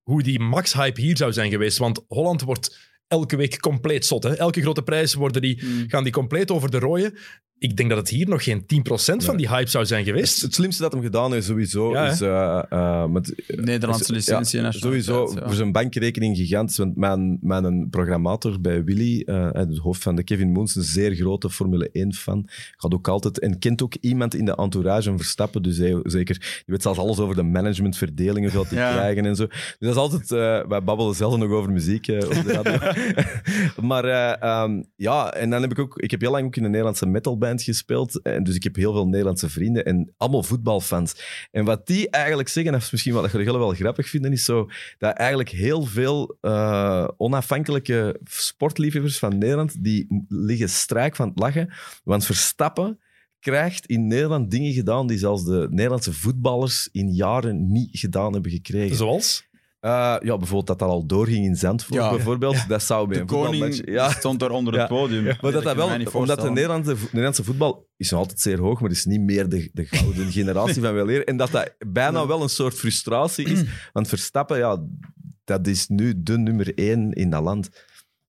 [0.03, 1.79] Hoe die Max-hype hier zou zijn geweest.
[1.79, 4.23] Want Holland wordt elke week compleet zot.
[4.23, 4.35] Hè?
[4.37, 5.85] Elke grote prijs worden die, Mm.
[5.89, 7.15] gaan die compleet over de rooien.
[7.63, 8.65] Ik denk dat het hier nog geen 10%
[9.17, 10.43] van die hype zou zijn geweest.
[10.43, 12.21] het slimste dat hem gedaan heeft sowieso Ja, is...
[12.21, 15.47] eh, eh, met, Nederlandse licentie en ja, nationaliteit, Sowieso ja.
[15.47, 16.77] voor zijn bankrekening gigantisch.
[16.77, 21.15] Want mijn, mijn programmator bij Willy, eh, het hoofd van de Kevin Moons, een zeer
[21.15, 22.49] grote Formule 1-fan.
[22.77, 23.39] Gaat ook altijd...
[23.39, 25.63] En kent ook iemand in de entourage van Verstappen.
[25.63, 26.63] Dus hij, zeker...
[26.67, 28.93] Je weet zelfs alles over de managementverdelingen, te Ja.
[28.93, 29.47] krijgen en zo.
[29.47, 30.31] Dus dat is altijd...
[30.31, 32.79] eh, wij babbelen zelden nog over muziek op de radio.
[33.89, 35.99] maar eh, ehm, ja, en dan heb ik ook...
[35.99, 38.23] Ik heb heel lang ook in een Nederlandse metalband Gespeeld.
[38.23, 41.15] En dus ik heb heel veel Nederlandse vrienden en allemaal voetbalfans.
[41.51, 44.71] En wat die eigenlijk zeggen, dat is misschien wat jullie wel grappig vinden, is zo
[44.99, 51.73] dat eigenlijk heel veel uh, onafhankelijke sportliefhebbers van Nederland, die liggen strijk van het lachen.
[52.05, 52.99] Want Verstappen
[53.41, 58.51] krijgt in Nederland dingen gedaan die zelfs de Nederlandse voetballers in jaren niet gedaan hebben
[58.51, 58.97] gekregen.
[58.97, 59.51] Zoals?
[59.85, 59.91] Uh,
[60.21, 62.55] ja, bijvoorbeeld dat dat al doorging in Zandvoort, ja, bijvoorbeeld.
[62.55, 62.65] Ja.
[62.67, 64.11] Dat zou bij de koning ja.
[64.11, 65.25] stond daar onder het podium.
[65.25, 68.91] Maar dat, dat wel, omdat de Nederlandse, Nederlandse voetbal is nog altijd zeer hoog, maar
[68.91, 71.27] is niet meer de, de gouden generatie van weleer.
[71.27, 73.63] En dat dat bijna wel een soort frustratie is.
[73.93, 74.83] Want Verstappen, ja,
[75.45, 77.71] dat is nu de nummer één in dat land.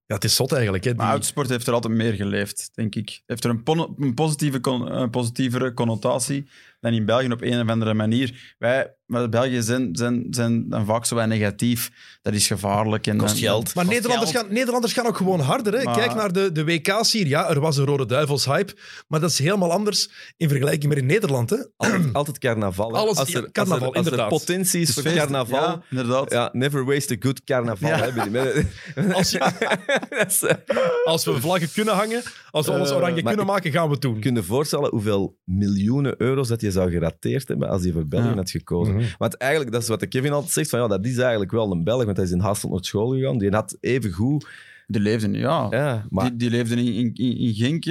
[0.05, 0.83] Ja, het is zot eigenlijk.
[0.83, 0.99] Hè, die...
[0.99, 3.21] Maar uitsport heeft er altijd meer geleefd, denk ik.
[3.25, 6.47] Heeft er een, een positieve een positievere connotatie
[6.83, 8.55] dan in België op een of andere manier.
[8.57, 11.91] Wij, maar België zijn, zijn, zijn dan vaak zo negatief.
[12.21, 13.07] Dat is gevaarlijk.
[13.07, 13.75] En kost geld.
[13.75, 15.73] Maar Nederlanders, Gaan, Nederlanders gaan ook gewoon harder.
[15.73, 15.83] Hè?
[15.83, 17.27] Kijk naar de, de WK's hier.
[17.27, 18.73] Ja, er was een Rode Duivels hype.
[19.07, 21.49] Maar dat is helemaal anders in vergelijking met in Nederland.
[21.49, 21.57] Hè?
[21.77, 22.95] Altijd, altijd carnaval.
[22.95, 24.31] Alles, als er, carnaval, als er, inderdaad.
[24.31, 25.61] Als er potentie is voor carnaval.
[25.61, 26.31] Ja, inderdaad.
[26.31, 27.89] Ja, never waste a good carnaval.
[27.89, 28.01] Ja.
[29.13, 29.39] als, je,
[31.05, 34.01] als we vlaggen kunnen hangen, als we alles eh, oranje kunnen maken, gaan we het
[34.01, 34.19] doen.
[34.19, 38.35] Kun je voorstellen hoeveel miljoenen euro's dat je zou gerateerd hebben als hij voor België
[38.35, 38.95] had gekozen?
[38.95, 39.05] Mhm.
[39.17, 41.71] Want eigenlijk, dat is wat de Kevin altijd zegt, van ja, dat is eigenlijk wel
[41.71, 43.37] een Belg, want hij is in Hasselt naar school gegaan.
[43.37, 44.47] Die had even goed...
[44.87, 45.67] Die leefden, ja.
[45.69, 46.29] ja maar...
[46.29, 47.83] die, die leefden in, in, in Genk.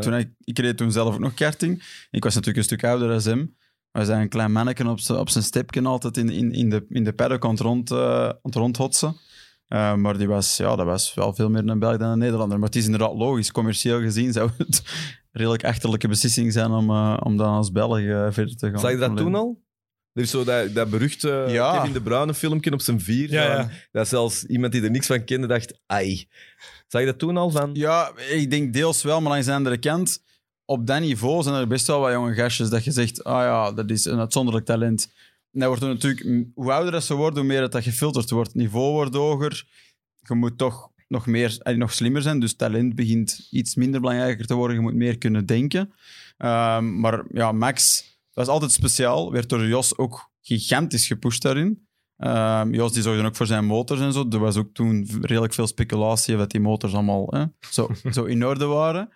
[0.00, 2.06] Toen ik, ik reed toen zelf ook nog karting.
[2.10, 3.54] Ik was natuurlijk een stuk ouder dan hem.
[3.90, 7.04] We zijn een klein manneken op, op zijn stepje altijd in, in, in de, in
[7.04, 9.16] de paddock aan het, rond, uh, rondhotsen.
[9.68, 12.58] Uh, maar die was, ja, dat was wel veel meer een Belg dan een Nederlander.
[12.58, 13.52] Maar het is inderdaad logisch.
[13.52, 14.82] Commercieel gezien zou het
[15.36, 18.80] redelijk achterlijke beslissing zijn om, uh, om dan als Belg uh, verder te gaan.
[18.80, 19.64] Zag je dat toen al?
[20.12, 21.76] Er is zo dat, dat beruchte ja.
[21.76, 23.30] Kevin De Bruyne filmpje op zijn vier.
[23.30, 23.70] Ja, ja.
[23.92, 26.28] Dat zelfs iemand die er niks van kende dacht, ai.
[26.86, 27.70] Zag je dat toen al van?
[27.72, 30.22] Ja, ik denk deels wel, maar langs de andere kant,
[30.64, 33.72] op dat niveau zijn er best wel wat jonge gastjes dat je zegt, ah ja,
[33.72, 35.12] dat is een uitzonderlijk talent.
[35.52, 38.52] En dat wordt natuurlijk, hoe ouder dat ze worden, hoe meer dat, dat gefilterd wordt.
[38.52, 39.66] Het niveau wordt hoger.
[40.20, 42.40] Je moet toch nog, meer, eh, nog slimmer zijn.
[42.40, 44.76] Dus talent begint iets minder belangrijker te worden.
[44.76, 45.92] Je moet meer kunnen denken.
[46.38, 48.04] Um, maar ja, Max
[48.36, 49.32] dat was altijd speciaal.
[49.32, 51.86] Werd door Jos ook gigantisch gepusht daarin.
[52.18, 54.26] Um, Jos die zorgde ook voor zijn motors en zo.
[54.30, 58.46] Er was ook toen redelijk veel speculatie dat die motors allemaal hè, zo, zo in
[58.46, 59.08] orde waren.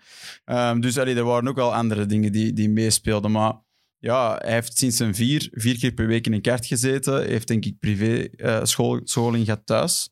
[0.45, 3.31] Um, dus allee, er waren ook al andere dingen die, die meespeelden.
[3.31, 3.53] Maar
[3.99, 7.15] ja, hij heeft sinds zijn vier, vier keer per week in een kart gezeten.
[7.15, 10.11] Hij heeft denk ik privé uh, school, scholing gehad thuis.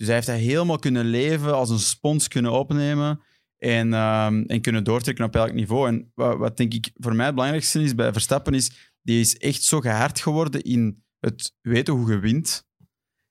[0.00, 3.20] Dus hij heeft dat helemaal kunnen leven, als een spons kunnen opnemen
[3.58, 5.88] en, um, en kunnen doortrekken op elk niveau.
[5.88, 9.36] En wat, wat, denk ik voor mij het belangrijkste is bij Verstappen, is die is
[9.36, 12.66] echt zo gehard geworden in het weten hoe je wint.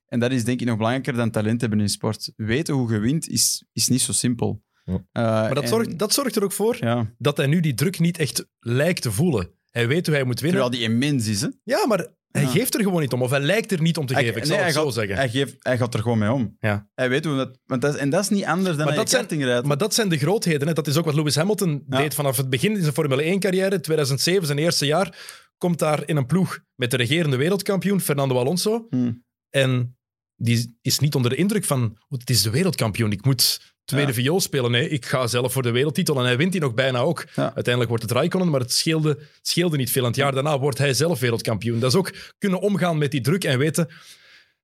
[0.05, 2.31] En dat is denk ik nog belangrijker dan talent hebben in sport.
[2.35, 4.63] Weten hoe je wint is, is niet zo simpel.
[4.85, 4.93] Ja.
[4.93, 7.13] Uh, maar dat, zorgt, dat zorgt er ook voor ja.
[7.17, 9.49] dat hij nu die druk niet echt lijkt te voelen.
[9.69, 10.61] Hij weet hoe hij moet winnen.
[10.61, 11.47] Terwijl die immens is, hè?
[11.63, 13.21] Ja, maar hij geeft er gewoon niet om.
[13.21, 15.15] Of hij lijkt er niet om te geven, ik zal het zo zeggen.
[15.15, 16.55] Hij, geeft, hij gaat er gewoon mee om.
[16.59, 16.89] Ja.
[16.95, 17.59] Hij weet hoe dat...
[17.65, 19.65] Want dat en dat is niet anders dan maar dat zijn, rijdt.
[19.65, 20.67] Maar dat zijn de grootheden.
[20.67, 20.73] Hè.
[20.73, 23.79] Dat is ook wat Lewis Hamilton deed vanaf het begin in zijn Formule 1-carrière.
[23.79, 25.17] 2007, zijn eerste jaar,
[25.57, 28.85] komt daar in een ploeg met de regerende wereldkampioen, Fernando Alonso.
[28.89, 29.23] Hmm.
[29.49, 29.97] En
[30.35, 34.39] die is niet onder de indruk van, het is de wereldkampioen, ik moet tweede viool
[34.39, 34.71] spelen.
[34.71, 36.19] Nee, ik ga zelf voor de wereldtitel.
[36.19, 37.25] En hij wint die nog bijna ook.
[37.35, 40.01] Uiteindelijk wordt het Raikkonen, maar het scheelde, scheelde niet veel.
[40.01, 41.79] En het jaar daarna wordt hij zelf wereldkampioen.
[41.79, 43.87] Dat is ook kunnen omgaan met die druk en weten...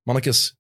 [0.04, 0.56] Mannetjes,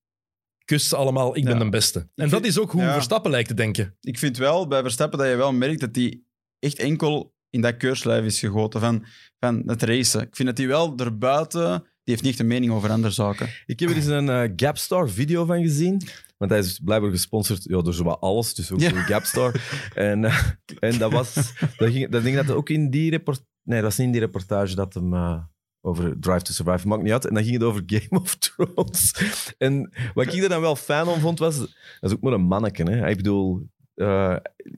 [0.66, 2.08] kust allemaal, ik ben de beste.
[2.16, 3.98] En dat is ook hoe Verstappen lijkt te denken.
[4.02, 6.22] Ik vind wel bij Verstappen dat je wel merkt dat hij
[6.60, 9.06] echt enkel in dat keurslijf is gegoten van,
[9.40, 10.22] van het racen.
[10.22, 11.84] Ik vind dat hij wel erbuiten...
[12.04, 13.50] Die heeft niet een mening over andere zaken.
[13.66, 16.02] Ik heb er eens een uh, Gapstar video van gezien.
[16.38, 19.62] Want hij is blijkbaar gesponsord ja, door zowat alles, dus ook door Gapstar.
[19.94, 20.40] en, uh,
[20.80, 21.34] en dat was...
[21.78, 23.48] Dat, ging, dat denk dat ook in die reportage...
[23.64, 25.14] Nee, dat was niet in die reportage dat hem...
[25.14, 25.44] Uh,
[25.82, 27.26] over Drive to Survive, maakt niet uit.
[27.26, 29.16] En dan ging het over Game of Thrones.
[29.58, 31.58] En wat ik er dan wel fijn om vond, was...
[31.58, 31.70] Dat
[32.00, 33.08] is ook maar een manneke, hè.
[33.10, 33.70] Ik bedoel...
[33.96, 34.36] Uh,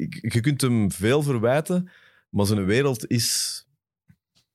[0.09, 1.89] je kunt hem veel verwijten,
[2.29, 3.66] maar zijn wereld is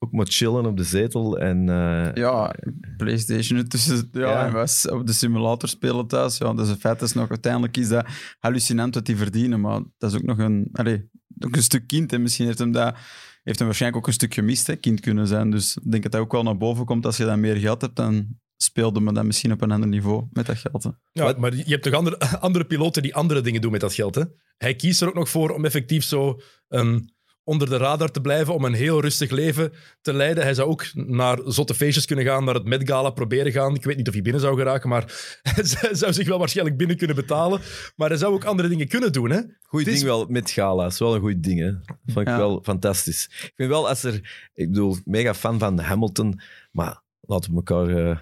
[0.03, 1.39] ook maar chillen op de zetel.
[1.39, 2.55] En, uh, ja,
[2.97, 4.09] PlayStation tussen.
[4.13, 4.47] Ja, ja.
[4.47, 6.39] En was op de simulator spelen thuis.
[6.39, 7.03] Ja, dat is een feit.
[7.03, 8.07] is nog, uiteindelijk is dat
[8.39, 9.61] hallucinant wat die verdienen.
[9.61, 11.01] Maar dat is ook nog een, allez,
[11.39, 12.13] ook een stuk kind.
[12.13, 12.97] En misschien heeft hem dat.
[13.43, 15.51] Heeft hem waarschijnlijk ook een stuk gemist, hè, kind kunnen zijn.
[15.51, 17.07] Dus ik denk dat hij ook wel naar boven komt.
[17.07, 20.27] Als je dan meer geld hebt, dan speelde me dan misschien op een ander niveau
[20.33, 20.83] met dat geld.
[20.83, 20.91] Hè.
[21.13, 24.15] Ja, maar je hebt toch andere, andere piloten die andere dingen doen met dat geld.
[24.15, 24.23] Hè?
[24.57, 27.13] Hij kiest er ook nog voor om effectief zo een
[27.45, 30.43] onder de radar te blijven, om een heel rustig leven te leiden.
[30.43, 33.75] Hij zou ook naar zotte feestjes kunnen gaan, naar het Met Gala proberen gaan.
[33.75, 35.05] Ik weet niet of hij binnen zou geraken, maar
[35.43, 37.61] hij zou zich wel waarschijnlijk binnen kunnen betalen.
[37.97, 39.31] Maar hij zou ook andere dingen kunnen doen.
[39.31, 39.41] Hè?
[39.63, 40.87] Goed ding wel met Gala.
[40.87, 41.61] is wel een goed ding.
[41.61, 41.73] Hè?
[42.07, 43.25] Vond ik wel fantastisch.
[43.25, 44.49] Ik vind wel, als er...
[44.55, 47.89] Ik bedoel, mega fan van Hamilton, maar laten we elkaar...
[47.89, 48.17] Uh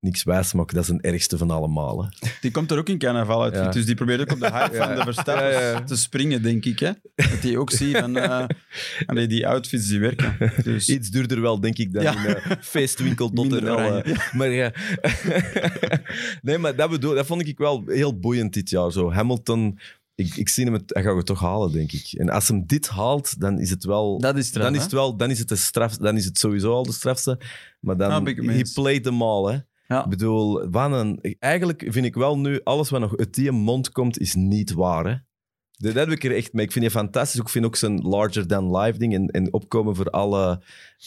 [0.00, 2.04] niks wijs maken, dat is een ergste van allemaal.
[2.04, 2.28] Hè.
[2.40, 3.72] Die komt er ook in carnaval uit.
[3.72, 6.78] Dus die probeert ook op de hype van de Verstappen te springen, denk ik.
[6.78, 6.90] Hè?
[7.14, 8.16] Dat hij ook ziet van...
[8.16, 8.46] Uh,
[9.28, 10.36] die outfits die werken.
[10.62, 10.88] Dus...
[10.98, 14.02] Iets duurder wel, denk ik, dan in uh, feestwinkel tot er wel.
[14.32, 14.72] Maar ja...
[16.42, 18.92] nee, maar dat, bedoel, dat vond ik wel heel boeiend dit jaar.
[18.92, 19.12] Zo.
[19.12, 19.78] Hamilton
[20.18, 22.12] ik, ik zie hem, het, hij gaat het toch halen, denk ik.
[22.12, 24.18] En als hem dit haalt, dan is het wel...
[24.20, 26.38] Dat is straf, dan is het wel, dan is het, de straf, dan is het
[26.38, 27.40] sowieso al de strafste.
[27.80, 29.58] Maar dan, he played them all, hè.
[29.88, 30.04] Ja.
[30.04, 33.90] Ik bedoel, wat een, eigenlijk vind ik wel nu, alles wat nog uit die mond
[33.90, 35.06] komt, is niet waar.
[35.06, 35.14] Hè?
[35.78, 36.64] Dat heb ik er echt mee.
[36.64, 37.40] Ik vind je fantastisch.
[37.40, 40.62] Ik vind ook zijn larger-than-life ding en, en opkomen voor alle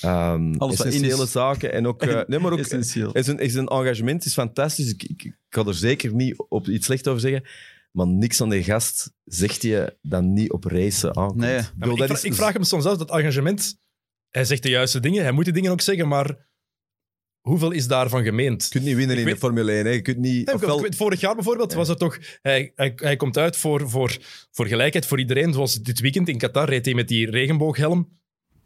[0.05, 1.73] um, essentiële zaken.
[1.73, 3.11] En ook, uh, nee, maar ook Essentieel.
[3.13, 4.89] Zijn, zijn engagement is fantastisch.
[4.89, 7.43] Ik, ik, ik, ga er zeker niet op iets slecht over zeggen.
[7.91, 11.39] Maar niks aan de gast zegt je dan niet op racen aankomt.
[11.39, 11.57] Nee.
[11.57, 13.79] ik, bedoel, ik, vraag, ik vraag hem soms af, dat engagement...
[14.29, 16.49] Hij zegt de juiste dingen, hij moet die dingen ook zeggen, maar
[17.41, 18.63] Hoeveel is daarvan gemeend?
[18.63, 19.85] Je kunt niet winnen in de Formule 1.
[19.85, 19.91] Hè.
[19.91, 20.85] Je kunt niet, ofwel...
[20.89, 22.17] Vorig jaar bijvoorbeeld was het toch...
[22.41, 24.17] Hij, hij, hij komt uit voor, voor,
[24.51, 25.53] voor gelijkheid voor iedereen.
[25.53, 28.19] Zoals dit weekend in Qatar reed hij met die regenbooghelm.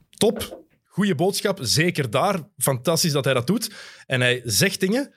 [0.10, 0.64] Top.
[0.84, 1.60] Goeie boodschap.
[1.62, 2.50] Zeker daar.
[2.58, 3.72] Fantastisch dat hij dat doet.
[4.06, 5.14] En hij zegt dingen...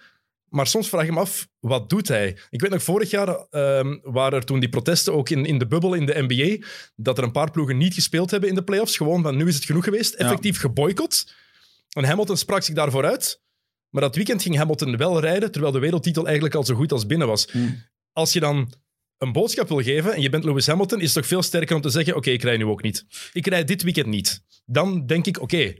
[0.48, 2.38] Maar soms vraag ik me af, wat doet hij?
[2.50, 5.66] Ik weet nog, vorig jaar um, waren er toen die protesten ook in, in de
[5.66, 6.66] bubbel in de NBA,
[6.96, 8.96] dat er een paar ploegen niet gespeeld hebben in de playoffs.
[8.96, 10.14] Gewoon van, nu is het genoeg geweest.
[10.14, 10.60] Effectief ja.
[10.60, 11.34] geboycott.
[11.88, 13.40] En Hamilton sprak zich daarvoor uit.
[13.90, 17.06] Maar dat weekend ging Hamilton wel rijden, terwijl de wereldtitel eigenlijk al zo goed als
[17.06, 17.50] binnen was.
[17.50, 17.82] Hmm.
[18.12, 18.72] Als je dan
[19.18, 21.82] een boodschap wil geven en je bent Lewis Hamilton, is het toch veel sterker om
[21.82, 23.06] te zeggen: Oké, ik rij nu ook niet.
[23.32, 24.44] Ik rij dit weekend niet.
[24.64, 25.74] Dan denk ik: Oké,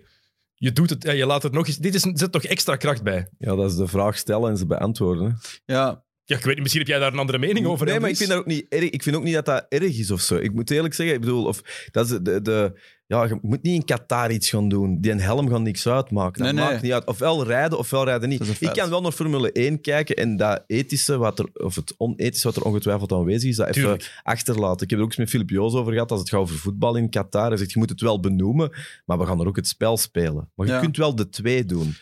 [0.54, 1.76] je doet het, je laat het nog eens.
[1.76, 3.28] Dit is, zet toch extra kracht bij.
[3.38, 5.38] Ja, dat is de vraag stellen en ze beantwoorden.
[5.64, 7.86] Ja, ja, ik weet niet, misschien heb jij daar een andere mening over.
[7.86, 8.84] Nee, maar ik vind, dat ook niet erg.
[8.84, 10.36] ik vind ook niet dat dat erg is of zo.
[10.36, 13.74] Ik moet eerlijk zeggen, ik bedoel, of, dat is de, de, ja, je moet niet
[13.74, 15.00] in Qatar iets gaan doen.
[15.00, 16.44] Die een helm gaat niks uitmaken.
[16.44, 17.06] Dat maakt niet uit.
[17.06, 18.60] Ofwel rijden, ofwel rijden niet.
[18.60, 22.46] Ik kan wel naar Formule 1 kijken en dat ethische, wat er, of het onethische
[22.46, 24.82] wat er ongetwijfeld aanwezig is, dat even achterlaten.
[24.82, 26.96] Ik heb er ook eens met Filip Joos over gehad, als het gaat over voetbal
[26.96, 27.48] in Qatar.
[27.48, 28.70] Hij zegt, je moet het wel benoemen,
[29.04, 30.50] maar we gaan er ook het spel spelen.
[30.54, 31.94] Maar je kunt wel de twee doen.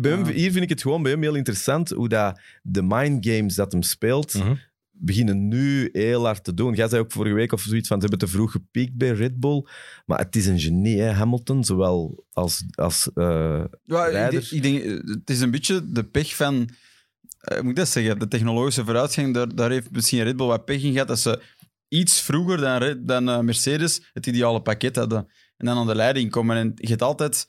[0.00, 3.26] Bij hem, hier vind ik het gewoon bij hem heel interessant hoe dat de mind
[3.26, 4.34] games dat hem speelt...
[4.34, 4.52] Mhm
[4.96, 6.74] beginnen nu heel hard te doen.
[6.74, 9.40] Jij zei ook vorige week of zoiets van, ze hebben te vroeg gepiekt bij Red
[9.40, 9.66] Bull.
[10.06, 14.82] Maar het is een genie, hè, Hamilton, zowel als, als uh, ja, ik, ik, denk,
[15.06, 16.54] het is een beetje de pech van...
[16.54, 18.18] Uh, moet ik dat zeggen?
[18.18, 21.42] De technologische vooruitgang, daar, daar heeft misschien Red Bull wat pech in gehad, dat ze
[21.88, 25.28] iets vroeger dan, dan uh, Mercedes het ideale pakket hadden.
[25.56, 26.56] En dan aan de leiding komen.
[26.56, 27.48] En je hebt altijd...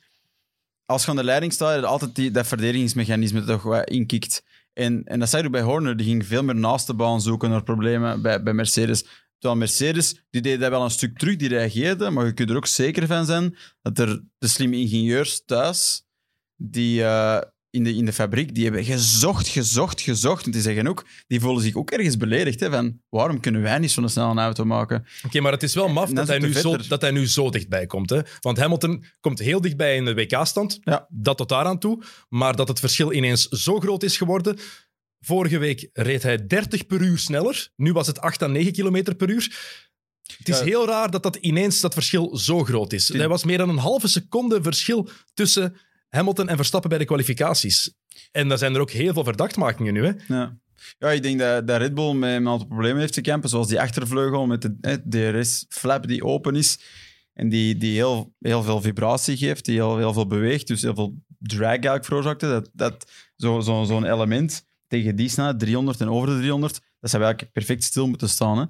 [0.85, 4.43] Als je aan de leiding staat, je altijd die, dat verdedigingsmechanisme dat toch wat inkikt.
[4.75, 7.49] En, en dat zei je bij Horner, die ging veel meer naast de baan zoeken
[7.49, 9.05] naar problemen bij, bij Mercedes.
[9.37, 12.55] Terwijl Mercedes, die deed dat wel een stuk terug, die reageerde, maar je kunt er
[12.55, 16.05] ook zeker van zijn dat er de slimme ingenieurs thuis,
[16.55, 17.41] die, uh,
[17.75, 20.45] in de, in de fabriek, die hebben gezocht, gezocht, gezocht.
[20.45, 22.59] En die zeggen ook, die voelen zich ook ergens beledigd.
[22.59, 25.05] Hè, van, waarom kunnen wij niet zo'n snel een auto maken?
[25.25, 27.85] Oké, maar het is wel maf dat hij, nu zo, dat hij nu zo dichtbij
[27.85, 28.09] komt.
[28.09, 28.21] Hè?
[28.39, 30.79] Want Hamilton komt heel dichtbij in de WK-stand.
[30.81, 31.07] Ja.
[31.09, 32.03] Dat tot daar aan toe.
[32.29, 34.57] Maar dat het verschil ineens zo groot is geworden...
[35.19, 37.69] Vorige week reed hij 30 per uur sneller.
[37.75, 39.57] Nu was het 8 à 9 kilometer per uur.
[40.37, 43.09] Het is heel raar dat dat ineens dat verschil zo groot is.
[43.09, 45.75] Er was meer dan een halve seconde verschil tussen
[46.15, 47.93] Hamilton en Verstappen bij de kwalificaties.
[48.31, 50.05] En daar zijn er ook heel veel verdachtmakingen nu.
[50.05, 50.11] Hè?
[50.27, 50.57] Ja.
[50.97, 53.67] Ja, ik denk dat, dat Red Bull met een aantal problemen heeft te kampen, zoals
[53.67, 56.79] die achtervleugel met de DRS-flap die open is
[57.33, 60.95] en die, die heel, heel veel vibratie geeft, die heel, heel veel beweegt, dus heel
[60.95, 62.47] veel drag eigenlijk veroorzaakte.
[62.47, 67.09] Dat, dat, Zo'n zo, zo'n element tegen die snelheid, 300 en over de 300, dat
[67.09, 68.57] zou eigenlijk perfect stil moeten staan.
[68.57, 68.65] Hè?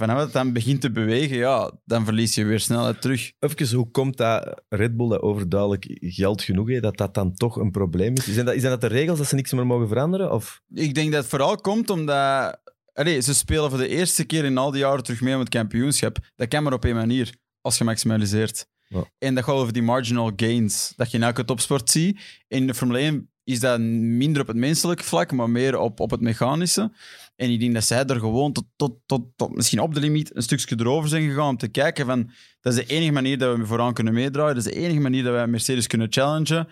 [0.00, 3.32] Vanaf het dan begint te bewegen, ja, dan verlies je weer snelheid terug.
[3.38, 7.56] Even, hoe komt dat Red Bull dat overduidelijk geld genoeg heeft, dat dat dan toch
[7.56, 8.32] een probleem is?
[8.32, 10.32] Zijn dat, zijn dat de regels dat ze niks meer mogen veranderen?
[10.32, 10.62] Of?
[10.74, 12.60] Ik denk dat het vooral komt omdat...
[12.92, 15.48] Allee, ze spelen voor de eerste keer in al die jaren terug mee om het
[15.48, 16.18] kampioenschap.
[16.36, 18.66] Dat kan maar op één manier, als je maximaliseert.
[18.88, 19.04] Ja.
[19.18, 22.20] En dat gaat over die marginal gains, dat je in elke topsport ziet.
[22.48, 26.10] In de Formule 1 is dat minder op het menselijke vlak, maar meer op, op
[26.10, 26.92] het mechanische.
[27.40, 30.36] En ik denk dat zij er gewoon tot, tot, tot, tot misschien op de limiet
[30.36, 33.56] een stukje erover zijn gegaan om te kijken van dat is de enige manier dat
[33.56, 34.54] we vooraan kunnen meedraaien.
[34.54, 36.68] Dat is de enige manier dat wij Mercedes kunnen challengen.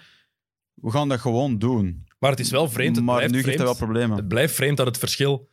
[0.74, 2.06] We gaan dat gewoon doen.
[2.18, 2.96] Maar het is wel vreemd.
[2.96, 4.16] Het maar nu geeft dat wel problemen.
[4.16, 5.48] Het blijft vreemd dat het verschil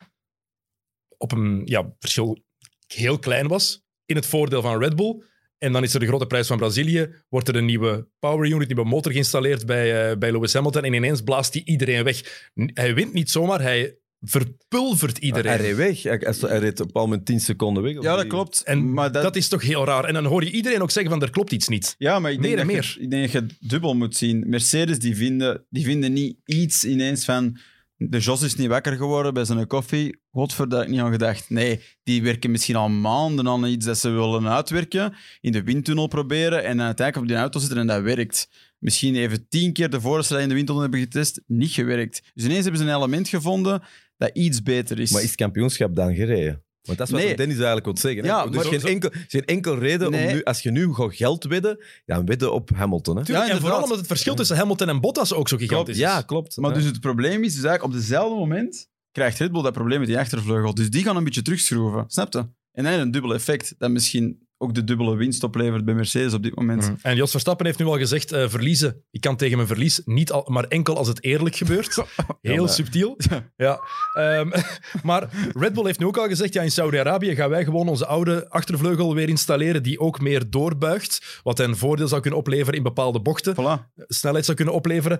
[1.18, 2.44] op een ja, verschil
[2.88, 5.24] heel klein was in het voordeel van Red Bull.
[5.58, 7.16] En dan is er de grote prijs van Brazilië.
[7.30, 10.84] Wordt er een nieuwe power unit, nieuwe motor geïnstalleerd bij, uh, bij Lewis Hamilton.
[10.84, 12.50] En ineens blaast hij iedereen weg.
[12.54, 15.52] Hij wint niet zomaar, hij verpulvert iedereen.
[15.52, 16.04] hij reed weg.
[16.04, 18.02] Hij, hij reed op een bepaald moment 10 seconden weg.
[18.02, 18.64] Ja, dat klopt.
[18.64, 19.24] En maar dat...
[19.24, 19.36] dat...
[19.36, 20.06] is toch heel raar.
[20.06, 21.96] En dan hoor je iedereen ook zeggen van er klopt iets niet.
[21.98, 22.96] Ja, maar ik denk, meer dat, meer.
[22.98, 24.50] Je, ik denk dat je het dubbel moet zien.
[24.50, 27.58] Mercedes die vinden, die vinden niet iets ineens van...
[27.98, 30.20] De Jos is niet wakker geworden bij zijn koffie.
[30.32, 31.50] Godver, daar heb ik niet aan gedacht.
[31.50, 35.14] Nee, die werken misschien al maanden aan iets dat ze willen uitwerken.
[35.42, 38.50] In de windtunnel proberen en dan uiteindelijk op die auto zitten en dat werkt.
[38.80, 42.32] Misschien even tien keer de voorstel in de windtunnel hebben getest, niet gewerkt.
[42.34, 43.84] Dus ineens hebben ze een element gevonden
[44.18, 45.12] dat iets beter is.
[45.12, 46.64] Maar is het kampioenschap dan gereden?
[46.82, 47.36] Want dat is wat Nee.
[47.36, 48.24] Dennis eigenlijk wil zeggen.
[48.24, 50.28] Ja, dus maar- geen, enkel, geen enkel reden Nee.
[50.28, 53.18] om nu, als je nu gaat geld wedden, dan wedden op Hamilton.
[53.18, 53.24] Hè?
[53.26, 56.18] Tuurlijk, Ja, en vooral omdat het verschil tussen Hamilton en Bottas ook zo gigantisch Ja,
[56.18, 56.26] is.
[56.26, 56.58] klopt.
[56.58, 56.76] Maar Ja.
[56.78, 60.08] dus het probleem is, dus eigenlijk op dezelfde moment krijgt Red Bull dat probleem met
[60.08, 60.74] die achtervleugel.
[60.74, 62.04] Dus die gaan een beetje terugschroeven.
[62.08, 62.46] Snap je?
[62.72, 66.44] En dan een dubbel effect dat misschien ook de dubbele winst oplevert bij Mercedes op
[66.44, 66.90] dit moment.
[66.90, 66.98] Mm.
[67.02, 69.04] En Jos Verstappen heeft nu al gezegd, eh, verliezen.
[69.12, 72.04] Ik kan tegen mijn verlies niet al, maar enkel als het eerlijk gebeurt.
[72.42, 73.18] Heel subtiel.
[73.56, 73.80] Ja.
[74.14, 74.50] Ehm,
[75.04, 78.06] maar Red Bull heeft nu ook al gezegd, ja, in Saudi-Arabië gaan wij gewoon onze
[78.06, 82.84] oude achtervleugel weer installeren, die ook meer doorbuigt, wat hen voordeel zou kunnen opleveren in
[82.84, 83.94] bepaalde bochten, Voilà.
[84.08, 85.20] snelheid zou kunnen opleveren,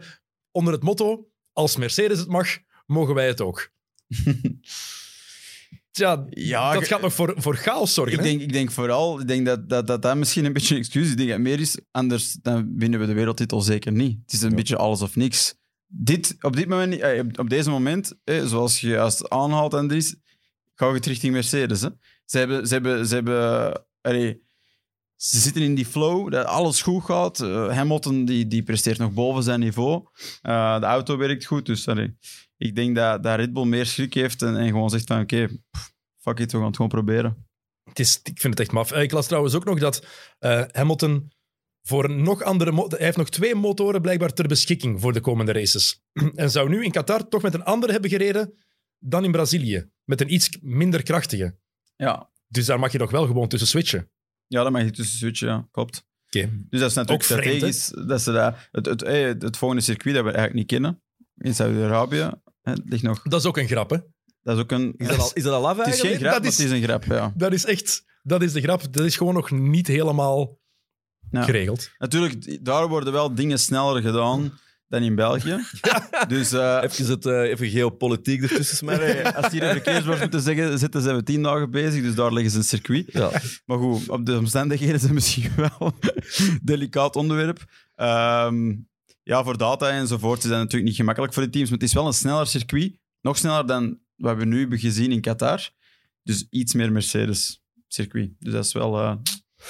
[0.52, 2.48] onder het motto, als Mercedes het mag,
[2.86, 3.70] mogen wij het ook.
[6.30, 8.14] Ja, dat gaat nog voor, voor chaos zorgen.
[8.14, 8.26] Ik hè?
[8.26, 11.06] denk, ik denk vooral ik denk dat, dat, dat dat misschien een beetje een excuus
[11.06, 11.12] is.
[11.12, 14.20] Ik denk dat meer is, anders dan winnen we de wereldtitel zeker niet.
[14.22, 15.56] Het is een beetje alles of niks.
[15.88, 20.16] Dit, op, dit moment, eh, op- deze moment, eh, zoals je als het aanhaalt, Andries,
[20.76, 21.82] ga je het richting Mercedes.
[21.82, 21.90] Hè.
[22.26, 22.68] Ze hebben...
[22.68, 24.44] Ze hebben, ze hebben allee,
[25.16, 27.40] ze zitten in die flow, dat alles goed gaat.
[27.40, 30.08] Eh, Hamilton die, die presteert nog boven zijn niveau.
[30.42, 32.18] De auto werkt goed, dus allee,
[32.58, 35.48] ik denk dat, dat Red Bull meer schrik heeft en, en gewoon zegt van oké,
[36.22, 37.48] fuck it, we gaan het gewoon proberen.
[37.84, 38.92] Het is, ik vind het echt maf.
[38.92, 40.06] Eh, Ik las trouwens ook nog dat
[40.40, 41.32] eh, Hamilton
[41.82, 42.74] voor een nog andere...
[42.88, 46.02] Hij heeft nog twee motoren blijkbaar ter beschikking voor de komende races.
[46.36, 48.54] en zou nu in Qatar toch met een andere hebben gereden
[49.00, 49.90] dan in Brazilië.
[50.04, 51.58] Met een iets minder krachtige.
[51.96, 54.10] Ja, Dus daar mag je nog wel gewoon tussen switchen.
[54.48, 55.68] Ja, dat mag je tussen switchen, ja.
[55.72, 56.06] Klopt.
[56.26, 56.50] Oké.
[56.70, 58.08] Dus dat is natuurlijk Ook vreemd, strategisch.
[58.08, 61.04] dat ze dat, het, het, eh, het volgende circuit dat we eigenlijk niet kennen,
[61.38, 62.30] in Saudi-Arabië,
[62.74, 63.22] het ligt nog...
[63.22, 63.98] Dat is ook een grap, hè?
[64.42, 64.94] Dat is ook een...
[64.98, 66.66] Is dat al, is dat al af het is geen grap, dat maar is- het
[66.66, 67.34] is een grap, ja.
[67.36, 68.04] Dat is echt...
[68.24, 68.94] Dat is de grap.
[68.94, 70.60] Dat is gewoon nog niet helemaal
[71.32, 71.44] Ja.
[71.44, 71.90] geregeld.
[71.98, 75.58] Natuurlijk, daar worden wel dingen sneller gedaan dan in België.
[76.28, 80.80] Dus eh, Even, het, eh, even geopolitiek ertussen nee, als hier een verkeersbord moeten zeggen,
[80.80, 83.06] zitten we tien dagen bezig, dus daar leggen ze een circuit.
[83.12, 83.32] Ja.
[83.66, 87.66] Maar goed, op de omstandigheden zijn misschien wel een delicaat onderwerp.
[87.96, 88.74] Ehm,
[89.26, 91.94] ja, voor data enzovoort is dat natuurlijk niet gemakkelijk voor de teams, maar het is
[91.94, 93.00] wel een sneller circuit.
[93.22, 95.70] Nog sneller dan wat we nu hebben gezien in Qatar.
[96.24, 98.32] Dus iets meer Mercedes-circuit.
[98.40, 99.16] Dus dat is wel eh,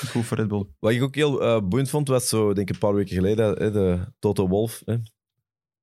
[0.08, 0.66] goed voor Red Bull.
[0.80, 3.46] Wat ik ook heel eh, boeiend vond, was zo, denk ik een paar weken geleden,
[3.46, 4.82] hè, de Toto Wolf.
[4.86, 4.96] Hè.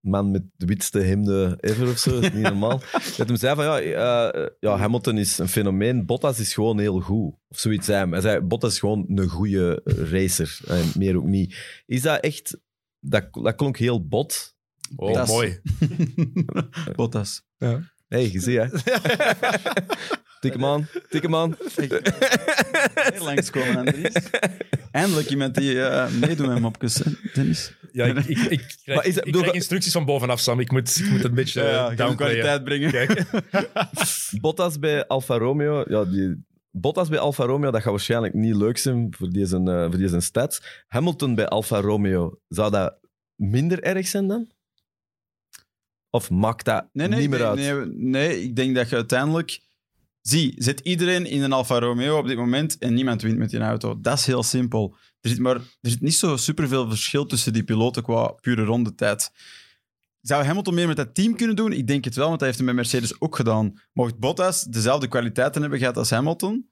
[0.01, 2.81] Man met de witste hemde ever of zo, dat is niet normaal.
[3.17, 7.01] Dat hem zei van, ja, eh, ja, Hamilton is een fenomeen, Bottas is gewoon heel
[7.01, 7.35] goed.
[7.49, 8.13] Of zoiets zei hem.
[8.13, 10.61] Hij zei, Bottas is gewoon een goede racer.
[10.67, 11.83] En meer ook niet.
[11.87, 12.57] Is dat echt...
[13.05, 14.55] Dat, dat klonk heel bot.
[14.97, 15.61] Oh, mooi.
[16.97, 17.43] Bottas.
[17.59, 17.77] Hé,
[18.09, 18.67] hey, je ziet, hè.
[20.41, 21.57] Tik hem aan, tik hem aan.
[22.95, 24.13] Heel langskomen, Andries.
[24.91, 27.03] Eindelijk iemand die eh meedoet met mopjes,
[27.35, 27.73] Dennis.
[27.93, 30.61] Ja, ik, ik, ik krijg, Maar is dat- ik krijg instructies van bovenaf, Sam.
[30.61, 32.17] Ik moet, ik moet een beetje Ja, uh, ja, downplayen.
[32.17, 32.91] kwaliteit brengen.
[32.91, 33.25] Kijk.
[34.41, 38.79] Bottas bij Alfa Romeo, ja, die, Bottas bij Alfa Romeo, dat gaat waarschijnlijk niet leuk
[38.79, 40.85] zijn voor die zijn, eh, voor die zijn stats.
[40.87, 42.99] Hamilton bij Alfa Romeo, zou dat
[43.35, 44.51] minder erg zijn dan?
[46.11, 47.59] Of maakt dat Nee, nee, niet meer nee, uit?
[47.59, 49.61] Nee, nee, ik denk dat je uiteindelijk...
[50.21, 53.61] Zie, zet iedereen in een Alfa Romeo op dit moment en niemand wint met die
[53.61, 54.01] auto.
[54.01, 54.97] Dat is heel simpel.
[55.21, 59.33] Er zit, maar er zit niet zo superveel verschil tussen die piloten qua pure rondetijd.
[60.23, 61.73] Zou Hamilton meer met dat team kunnen doen?
[61.73, 63.81] Ik denk het wel, want hij heeft het met Mercedes ook gedaan.
[63.93, 66.69] Mocht Bottas dezelfde kwaliteiten hebben gehad als Hamilton,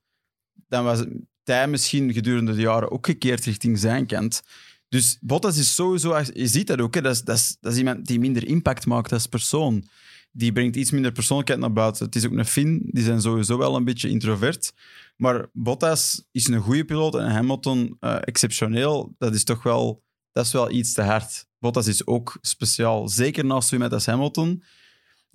[0.68, 1.04] dan was
[1.44, 4.42] hij misschien gedurende de jaren ook gekeerd richting zijn kant.
[4.88, 7.24] Dus Bottas is sowieso, je ziet dat ook, hè, dat, is,
[7.60, 9.84] dat, is, iemand die minder impact maakt als persoon.
[10.32, 12.04] Die brengt iets minder persoonlijkheid naar buiten.
[12.04, 14.72] Het is ook een Fin, die zijn sowieso wel een beetje introvert.
[15.16, 19.14] Maar Bottas is een goede piloot en Hamilton eh, exceptioneel.
[19.18, 21.46] Dat is toch wel, dat is wel iets te hard.
[21.58, 23.08] Bottas is ook speciaal.
[23.08, 24.62] Zeker naast met als Hamilton.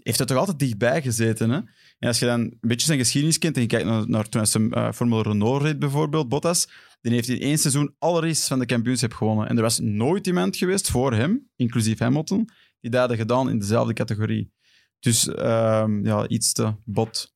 [0.04, 1.50] Heeft er toch altijd dichtbij gezeten.
[1.50, 1.60] Hè?
[2.00, 4.42] En als je dan een beetje zijn geschiedenis kent en je kijkt naar, naar toen
[4.42, 6.68] hij zijn uh, Formule Renault reed bijvoorbeeld, Bottas,
[7.02, 9.48] die heeft in één seizoen alle races van de kampioenschap gewonnen.
[9.48, 13.60] En er was nooit iemand geweest voor hem, inclusief Hamilton, die dat hadden gedaan in
[13.60, 14.54] dezelfde categorie.
[15.00, 17.34] Dus um, ja, iets te bot.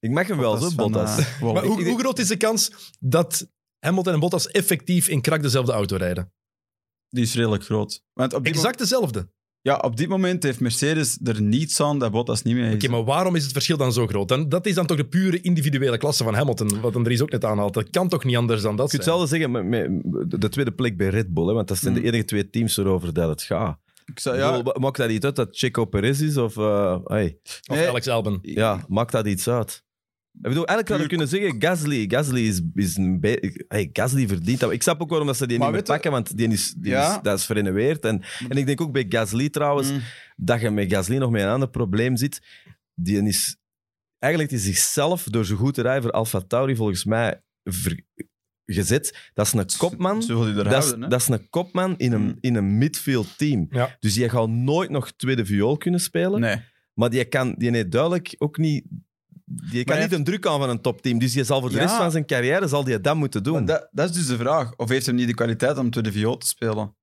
[0.00, 1.18] Ik mag hem wel, zo, van, Bottas.
[1.18, 5.42] uh, Maar hoe, hoe groot is de kans dat Hamilton en Bottas effectief in krak
[5.42, 6.32] dezelfde auto rijden?
[7.10, 8.02] Die is redelijk groot.
[8.12, 9.18] Want op Exact dezelfde.
[9.18, 9.28] Oké,
[9.62, 12.88] ja, op dit moment heeft Mercedes er niets aan dat Bottas niet mee is.
[12.88, 14.28] maar waarom is het verschil dan zo groot?
[14.28, 17.44] Dan, dat is dan toch de pure individuele klasse van Hamilton, wat Andries ook net
[17.44, 17.74] aanhaalt.
[17.74, 19.18] Dat kan toch niet anders dan dat Je kunt zijn?
[19.20, 22.00] hetzelfde zeggen met, met de tweede plek bij Red Bull, hè, want dat zijn de
[22.00, 22.06] Mm.
[22.06, 23.78] enige twee teams waarover dat het gaat.
[24.04, 24.62] Ik zou- Ja.
[24.78, 26.36] maakt dat niet uit dat Checo Perez is?
[26.36, 27.38] Of, eh, hey,
[27.70, 27.88] Of Nee.
[27.88, 28.38] Alex Albon.
[28.42, 29.84] ja, maakt dat iets uit?
[30.32, 34.28] Ik bedoel, eigenlijk zou je kunnen zeggen, Gasly, Gasly is, is een be- hey, Gasly
[34.28, 34.72] verdient dat.
[34.72, 36.74] Ik snap ook waarom dat ze die Maar niet meer je- pakken, want die is,
[36.78, 37.16] die Ja.
[37.16, 38.04] is, dat is verenoveerd.
[38.04, 40.00] En, en ik denk ook bij Gasly trouwens, Mm.
[40.36, 42.40] dat je met Gasly nog met een ander probleem zit.
[42.94, 43.56] Die is
[44.18, 48.00] eigenlijk is zichzelf door zo goed te rijden voor Alfa Tauri volgens mij ver-
[48.64, 49.30] gezet.
[49.34, 50.20] Dat is een kopman.
[50.26, 52.36] Dat is, dat is een kopman in een, Mm.
[52.40, 53.66] in een midfield team.
[53.70, 53.96] Ja.
[54.00, 56.40] Dus die gaat nooit nog tweede viool kunnen spelen.
[56.40, 56.56] Nee.
[56.94, 58.84] Maar die kan die heeft duidelijk ook niet.
[59.70, 61.18] Die kan niet een druk aan van een topteam.
[61.18, 61.82] Dus die zal voor de Ja.
[61.82, 63.64] rest van zijn carrière zal die dat moeten doen.
[63.64, 64.72] Dat, dat is dus de vraag.
[64.76, 66.94] Of heeft hij niet de kwaliteit om tweede viool te spelen?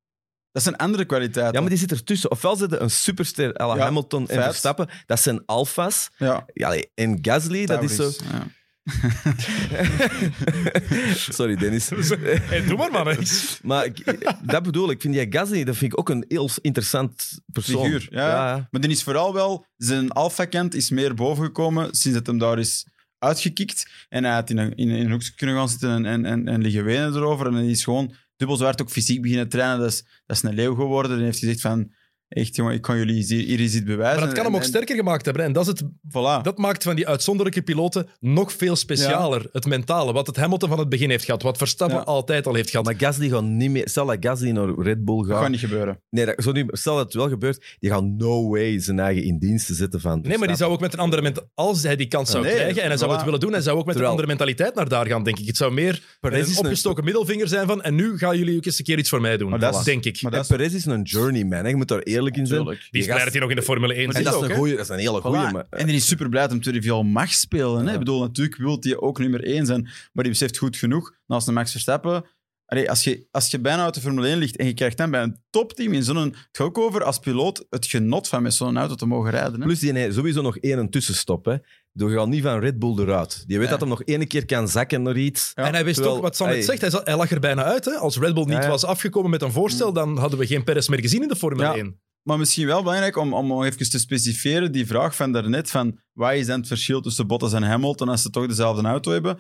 [0.51, 1.53] Dat zijn andere kwaliteiten.
[1.53, 2.31] ja, maar die zit ertussen.
[2.31, 4.43] Ofwel zitten een superster à la Ja, Hamilton en.
[4.43, 4.89] Verstappen.
[5.05, 6.09] Dat zijn alfa's.
[6.17, 6.45] Ja,
[6.93, 8.03] en Gasly, dat is zo...
[8.31, 8.47] Ja.
[11.29, 11.89] Sorry, Dennis.
[12.49, 13.15] Hey, doe maar, man.
[13.63, 14.95] maar ik- dat bedoel ik.
[14.95, 17.83] Ik vind die Gasly dat vind ik ook een heel interessant persoon.
[17.83, 18.67] Figuur, ja.
[18.71, 19.65] Maar die is vooral wel...
[19.77, 22.87] Zijn alpha-kant is meer bovengekomen sinds het hem daar is
[23.19, 23.89] uitgekikt.
[24.09, 26.61] En hij had in een, in een hoekje kunnen gaan zitten en, en, en, en
[26.61, 27.47] liggen wenen erover.
[27.47, 29.79] En hij is gewoon dubbel zo hard ook fysiek beginnen trainen.
[29.79, 31.17] Dat is, dat is een leeuw geworden.
[31.17, 31.91] En heeft gezegd van...
[32.29, 34.17] Echt, jongen, ik kan jullie hier, hier iets bewijzen.
[34.19, 35.41] Maar dat kan hem En- ook en- sterker gemaakt hebben.
[35.43, 35.47] hè.
[35.47, 36.41] En dat, is het, Voilà.
[36.43, 39.49] dat maakt van die uitzonderlijke piloten nog veel specialer.
[39.51, 42.03] Het mentale, wat het Hamilton van het begin heeft gehad, wat Verstappen Ja.
[42.03, 42.85] altijd al heeft gehad.
[42.85, 43.89] Maar Gasly gaat niet meer...
[43.89, 45.39] Stel dat Gasly naar Red Bull dat gaat...
[45.41, 46.01] gaat niet gebeuren.
[46.09, 49.23] Nee, dat, zo niet, stel dat het wel gebeurt, die gaat no way zijn eigen
[49.23, 51.55] in dienst te zetten van Nee, maar die zou ook met een andere mentaliteit...
[51.67, 53.77] Als hij die kans zou Nee, krijgen en hij zou het willen doen, hij zou
[53.77, 55.47] ook met Terwijl- een andere mentaliteit naar daar gaan, denk ik.
[55.47, 58.57] Het zou meer Perez een is een- opgestoken middelvinger zijn van en nu gaan jullie
[58.57, 59.49] ook eens een keer iets voor mij doen.
[59.49, 60.21] Maar dat is- denk ik.
[60.21, 61.69] maar dat is- Perez is een journeyman, hè.
[61.69, 62.63] je moet daar eerlijk in zijn.
[62.65, 64.55] Die is blij dat hij nog in de Formule 1 En zit dat is, ook,
[64.55, 65.47] goeie, dat is een hele goeie.
[65.47, 65.51] Voilà.
[65.51, 67.85] Maar, En die is super blij dat hem viool mag spelen.
[67.87, 67.93] Hè?
[67.93, 71.47] Ik bedoel, natuurlijk wil hij ook nummer één zijn, maar die beseft goed genoeg, naast
[71.47, 72.25] een Max Verstappen...
[72.69, 75.11] Allee, als, je, als je bijna uit de Formule 1 ligt en je krijgt dan
[75.11, 76.17] bij een topteam in zo'n...
[76.17, 79.59] Het gaat ook over als piloot het genot van met zo'n auto te mogen rijden.
[79.59, 79.65] Hè?
[79.65, 81.45] plus, die heeft sowieso nog één tussenstop.
[81.45, 81.55] Hè.
[81.93, 83.43] Die gaat niet van Red Bull eruit.
[83.47, 83.71] Die weet Ja.
[83.71, 85.51] dat hem nog één keer kan zakken naar iets.
[85.55, 87.39] Ja, en hij wist terwijl- ook, wat Sam net zegt, hij, zat- hij lag er
[87.39, 87.85] bijna uit.
[87.85, 87.91] Hè?
[87.91, 88.67] Als Red Bull niet Ja, ja.
[88.69, 91.63] was afgekomen met een voorstel, dan hadden we geen Perez meer gezien in de Formule
[91.63, 91.75] Ja.
[91.75, 91.99] 1.
[92.27, 96.33] Maar misschien wel belangrijk om, om even te specifieren, die vraag van daarnet, van wat
[96.33, 99.37] is dan het verschil tussen Bottas en Hamilton als ze toch dezelfde auto hebben?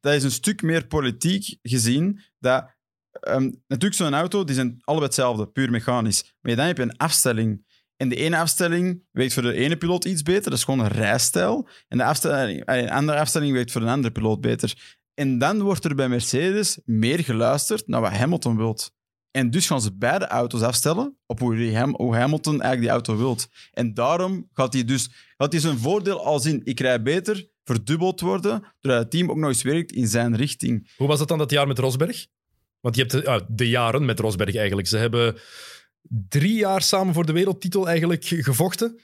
[0.00, 2.70] Dat is een stuk meer politiek gezien, dat
[3.10, 6.36] ehm, natuurlijk zo'n auto, die zijn allebei hetzelfde, puur mechanisch.
[6.40, 7.64] Maar dan heb je een afstelling.
[7.96, 10.88] En de ene afstelling werkt voor de ene piloot iets beter, dat is gewoon een
[10.88, 11.68] rijstijl.
[11.88, 14.98] En de afstelling, eh, een andere afstelling werkt voor een andere piloot beter.
[15.14, 18.95] En dan wordt er bij Mercedes meer geluisterd naar wat Hamilton wilt.
[19.36, 23.48] En dus gaan ze beide auto's afstellen op hoe, hoe Hamilton eigenlijk die auto wilt.
[23.72, 28.20] En daarom gaat hij dus gaat hij zijn voordeel als in ik rij beter verdubbeld
[28.20, 30.90] worden, doordat het team ook nog eens werkt in zijn richting.
[30.96, 32.26] Hoe was het dan dat jaar met Rosberg?
[32.80, 34.88] Want je hebt de, ah, de jaren met Rosberg eigenlijk.
[34.88, 35.36] Ze hebben
[36.28, 39.00] drie jaar samen voor de wereldtitel eigenlijk gevochten.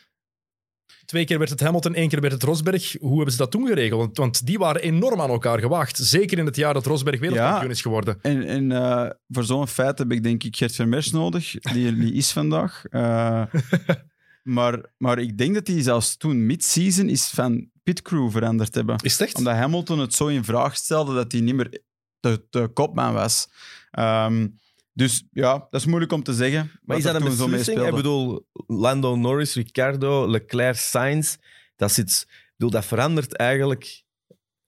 [1.05, 2.97] Twee keer werd het Hamilton, één keer werd het Rosberg.
[3.01, 4.01] Hoe hebben ze dat toen geregeld?
[4.01, 5.97] Want, want die waren enorm aan elkaar gewaagd.
[5.97, 7.70] Zeker in het jaar dat Rosberg wereldkampioen Ja.
[7.70, 8.18] is geworden.
[8.22, 11.93] En, en eh, voor zo'n feit heb ik denk ik Gert Vermers nodig, die er
[11.93, 12.85] niet is vandaag.
[12.91, 13.45] Eh,
[14.43, 18.97] maar, maar ik denk dat hij zelfs toen mid-season is van pitcrew veranderd hebben.
[19.03, 19.37] Is echt?
[19.39, 21.80] Omdat Hamilton het zo in vraag stelde dat hij niet meer
[22.20, 23.49] de, de kopman was.
[23.91, 24.49] Ehm,
[24.93, 26.70] dus ja, dat is moeilijk om te zeggen.
[26.82, 27.86] Maar is dat een beslissing?
[27.86, 31.36] Ik bedoel, Lando Norris, Ricciardo, Leclerc, Sainz,
[31.76, 32.26] dat, zit,
[32.57, 34.05] bedoel, dat verandert eigenlijk.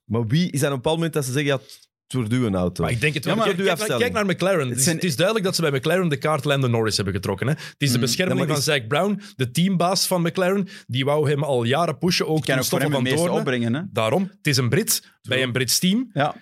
[0.05, 1.61] Maar wie is op een bepaald moment dat ze zeggen, ja,
[2.07, 2.83] het wordt auto?
[2.83, 3.35] Maar ik denk het wel.
[3.35, 4.12] Ja, maar kijk, kijk, naar- afstelling.
[4.12, 4.68] kijk naar McLaren.
[4.68, 7.14] Het is, zijn- het is duidelijk dat ze bij McLaren de kaart Lando Norris hebben
[7.14, 7.47] getrokken.
[7.47, 7.53] Hè?
[7.53, 10.68] Het is de Mm, bescherming van Zack Brown, de teambaas van McLaren.
[10.87, 12.27] Die wou hem al jaren pushen.
[12.29, 13.31] Ook kan ook voor hem van Doornen.
[13.39, 13.75] opbrengen.
[13.75, 13.83] Hè?
[13.93, 16.11] Daarom, het is een Brit bij een Brits team.
[16.12, 16.35] Ja.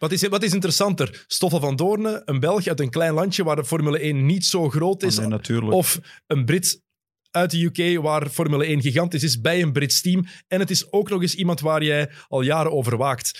[0.00, 1.24] Wat is, wat is interessanter?
[1.26, 4.68] Stoffel van Doornen, een Belg uit een klein landje waar de Formule 1 niet zo
[4.68, 5.18] groot is.
[5.18, 5.72] Nee, natuurlijk.
[5.72, 6.82] Of een Brit
[7.30, 10.24] uit de UK waar Formule 1 gigantisch is, bij een Brits team.
[10.48, 13.30] En het is ook nog eens iemand waar jij al jaren over waakt.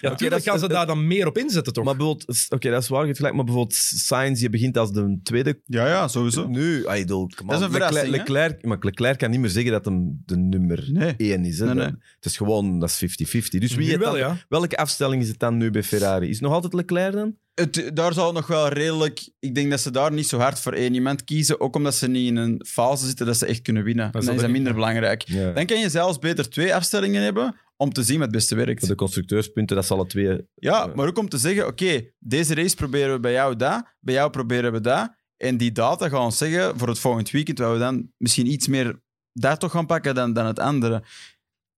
[0.00, 1.84] Ja, natuurlijk dat- gaan ze dat- daar dan meer op inzetten, toch?
[1.84, 4.92] Maar bijvoorbeeld, oké, dat is waar, je hebt gelijk, maar bijvoorbeeld Sainz, je begint als
[4.92, 5.60] de tweede.
[5.66, 6.46] ja, ja, sowieso.
[6.48, 7.72] Nu, ah, bedoel, come Dat is on.
[7.72, 11.14] een verrassing, Leclerc, Leclerc, maar Leclerc kan niet meer zeggen dat hem de nummer Nee.
[11.16, 11.58] één is.
[11.58, 11.64] Hè.
[11.64, 11.84] Nee, nee.
[12.16, 13.60] Het is gewoon, dat is 50-50.
[13.60, 14.36] Dus wie wel, dan- ja.
[14.48, 16.26] welke afstelling is het dan nu bij Ferrari?
[16.28, 17.36] Is het nog altijd Leclerc dan?
[17.54, 19.28] Het, daar zal het nog wel redelijk...
[19.38, 21.60] Ik denk dat ze daar niet zo hard voor één iemand kiezen.
[21.60, 24.12] Ook omdat ze niet in een fase zitten dat ze echt kunnen winnen.
[24.12, 25.22] Dat is dan is dat minder belangrijk.
[25.28, 25.52] Ja.
[25.52, 28.78] Dan kan je zelfs beter twee afstellingen hebben om te zien wat het beste werkt.
[28.78, 30.26] Voor de constructeurspunten, dat zal alle twee...
[30.26, 30.92] Ja, Ja.
[30.94, 34.30] maar ook om te zeggen, oké, deze race proberen we bij jou dat, bij jou
[34.30, 35.14] proberen we dat.
[35.36, 38.68] En die data gaan ons zeggen voor het volgend weekend, waar we dan misschien iets
[38.68, 39.02] meer
[39.32, 41.02] daar toch gaan pakken dan, dan het andere.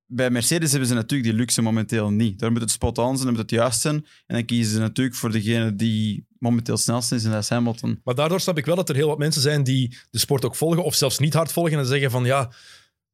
[0.09, 2.39] Bij Mercedes hebben ze natuurlijk die luxe momenteel niet.
[2.39, 3.95] Daar moet het spot on zijn, dan moet het juist zijn.
[4.27, 8.01] En dan kiezen ze natuurlijk voor degene die momenteel snelst is, en dat is Hamilton.
[8.05, 10.57] Maar daardoor snap ik wel dat er heel wat mensen zijn die de sport ook
[10.57, 12.53] volgen, of zelfs niet hard volgen en zeggen van ja,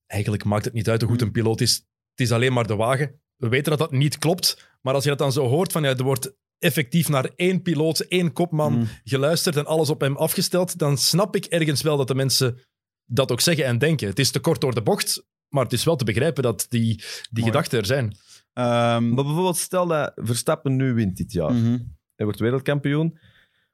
[0.06, 1.74] eigenlijk maakt het niet uit hoe goed een piloot is.
[2.10, 3.20] Het is alleen maar de wagen.
[3.36, 5.88] We weten dat dat niet klopt, maar als je dat dan zo hoort van ja,
[5.96, 8.88] er wordt effectief naar één piloot, één kopman Mm.
[9.04, 12.58] geluisterd en alles op hem afgesteld, dan snap ik ergens wel dat de mensen
[13.04, 14.08] dat ook zeggen en denken.
[14.08, 17.02] Het is te kort door de bocht, maar het is wel te begrijpen dat die,
[17.30, 18.16] die gedachten er zijn.
[18.52, 21.52] Ehm, Maar bijvoorbeeld, stel dat Verstappen nu wint dit jaar.
[21.52, 21.78] mhm.
[22.14, 23.18] Hij wordt wereldkampioen.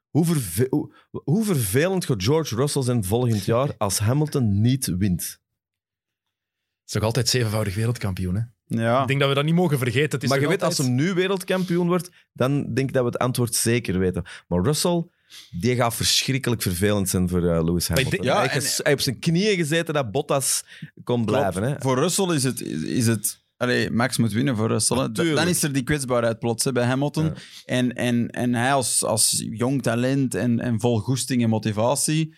[0.09, 5.21] Hoe, verve- hoe, hoe vervelend gaat George Russell zijn volgend jaar als Hamilton niet wint?
[5.21, 8.35] Het is nog altijd zevenvoudig wereldkampioen.
[8.35, 8.41] Hè?
[8.65, 9.01] Ja.
[9.01, 10.11] Ik denk dat we dat niet mogen vergeten.
[10.11, 13.09] Het is maar je weet, als hem nu wereldkampioen wordt, dan denk ik dat we
[13.09, 14.23] het antwoord zeker weten.
[14.47, 15.09] Maar Russell,
[15.51, 18.23] die gaat verschrikkelijk vervelend zijn voor eh, Lewis Hamilton.
[18.25, 20.63] ja, hij, en- heeft op zijn knieën gezeten dat Bottas
[21.03, 21.63] kon blijven.
[21.63, 21.75] Hè?
[21.79, 22.61] Voor Russell is het...
[22.85, 24.97] Is het allee, Max moet winnen voor Russell.
[24.97, 25.37] Natuurlijk.
[25.37, 27.25] Dan is er die kwetsbaarheid plots hè, bij Hamilton.
[27.25, 27.33] Ja.
[27.65, 32.35] En, en, en hij als, als jong talent en, en vol goesting en motivatie...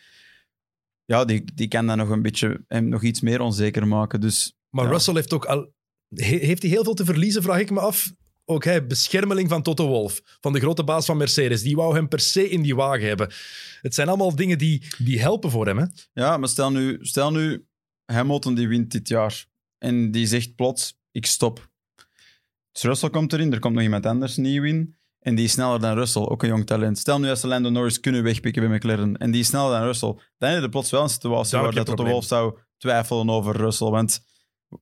[1.06, 4.22] Ja, die, die kan dan nog een beetje hem nog iets meer onzeker maken.
[4.22, 4.92] Dus Maar Ja.
[4.92, 5.74] Russell heeft ook al...
[6.16, 8.12] he- heeft hij heel veel te verliezen, vraag ik me af.
[8.52, 11.62] Ook hij, beschermeling van Toto Wolff, van de grote baas van Mercedes.
[11.62, 13.32] Die wou hem per se in die wagen hebben.
[13.82, 15.78] Het zijn allemaal dingen die, die helpen voor hem.
[15.78, 15.86] Hè?
[16.14, 17.66] ja, maar stel nu, stel nu
[18.06, 19.46] Hamilton die wint dit jaar.
[19.78, 21.70] En die zegt plots, ik stop.
[22.72, 24.96] Dus Russell komt erin, er komt nog iemand anders nieuw in.
[25.20, 26.98] En die is sneller dan Russell, ook een jong talent.
[26.98, 29.18] Stel nu als ze Lando Norris kunnen wegpikken bij McLaren.
[29.18, 30.16] En die is sneller dan Russell.
[30.38, 33.30] Dan heb je plots wel een situatie Daar waar dat Toto een Wolff zou twijfelen
[33.30, 33.90] over Russell.
[33.90, 34.24] Want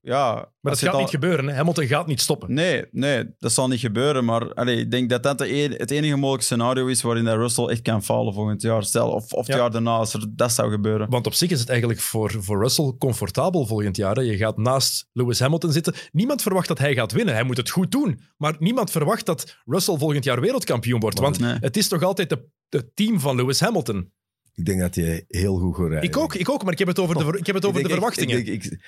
[0.02, 0.34] ja...
[0.60, 1.46] Maar dat gaat niet gebeuren.
[1.48, 1.54] Hè?
[1.54, 2.54] Hamilton gaat niet stoppen.
[2.54, 4.24] Nee, nee, dat zal niet gebeuren.
[4.24, 7.36] Maar allee, ik denk dat dat de e- het enige mogelijke scenario is waarin dat
[7.36, 8.82] Russell echt kan falen volgend jaar.
[8.84, 9.60] Stel, of, of het Ja.
[9.60, 11.10] jaar daarna, als er dat zou gebeuren.
[11.10, 14.14] Want op zich is het eigenlijk voor, voor Russell comfortabel volgend jaar.
[14.16, 14.22] Hè?
[14.22, 15.94] Je gaat naast Lewis Hamilton zitten.
[16.12, 17.34] Niemand verwacht dat hij gaat winnen.
[17.34, 18.20] Hij moet het goed doen.
[18.36, 21.18] Maar niemand verwacht dat Russell volgend jaar wereldkampioen wordt.
[21.18, 21.56] Want Nee.
[21.60, 24.12] het is toch altijd de, het team van Lewis Hamilton.
[24.54, 26.08] Ik denk dat hij heel goed gaat rijden.
[26.08, 27.82] Ik ook, ik ook maar ik heb het over de, ik heb het Ik over
[27.82, 28.38] de echt- verwachtingen.
[28.38, 28.78] Ik, denk- ik,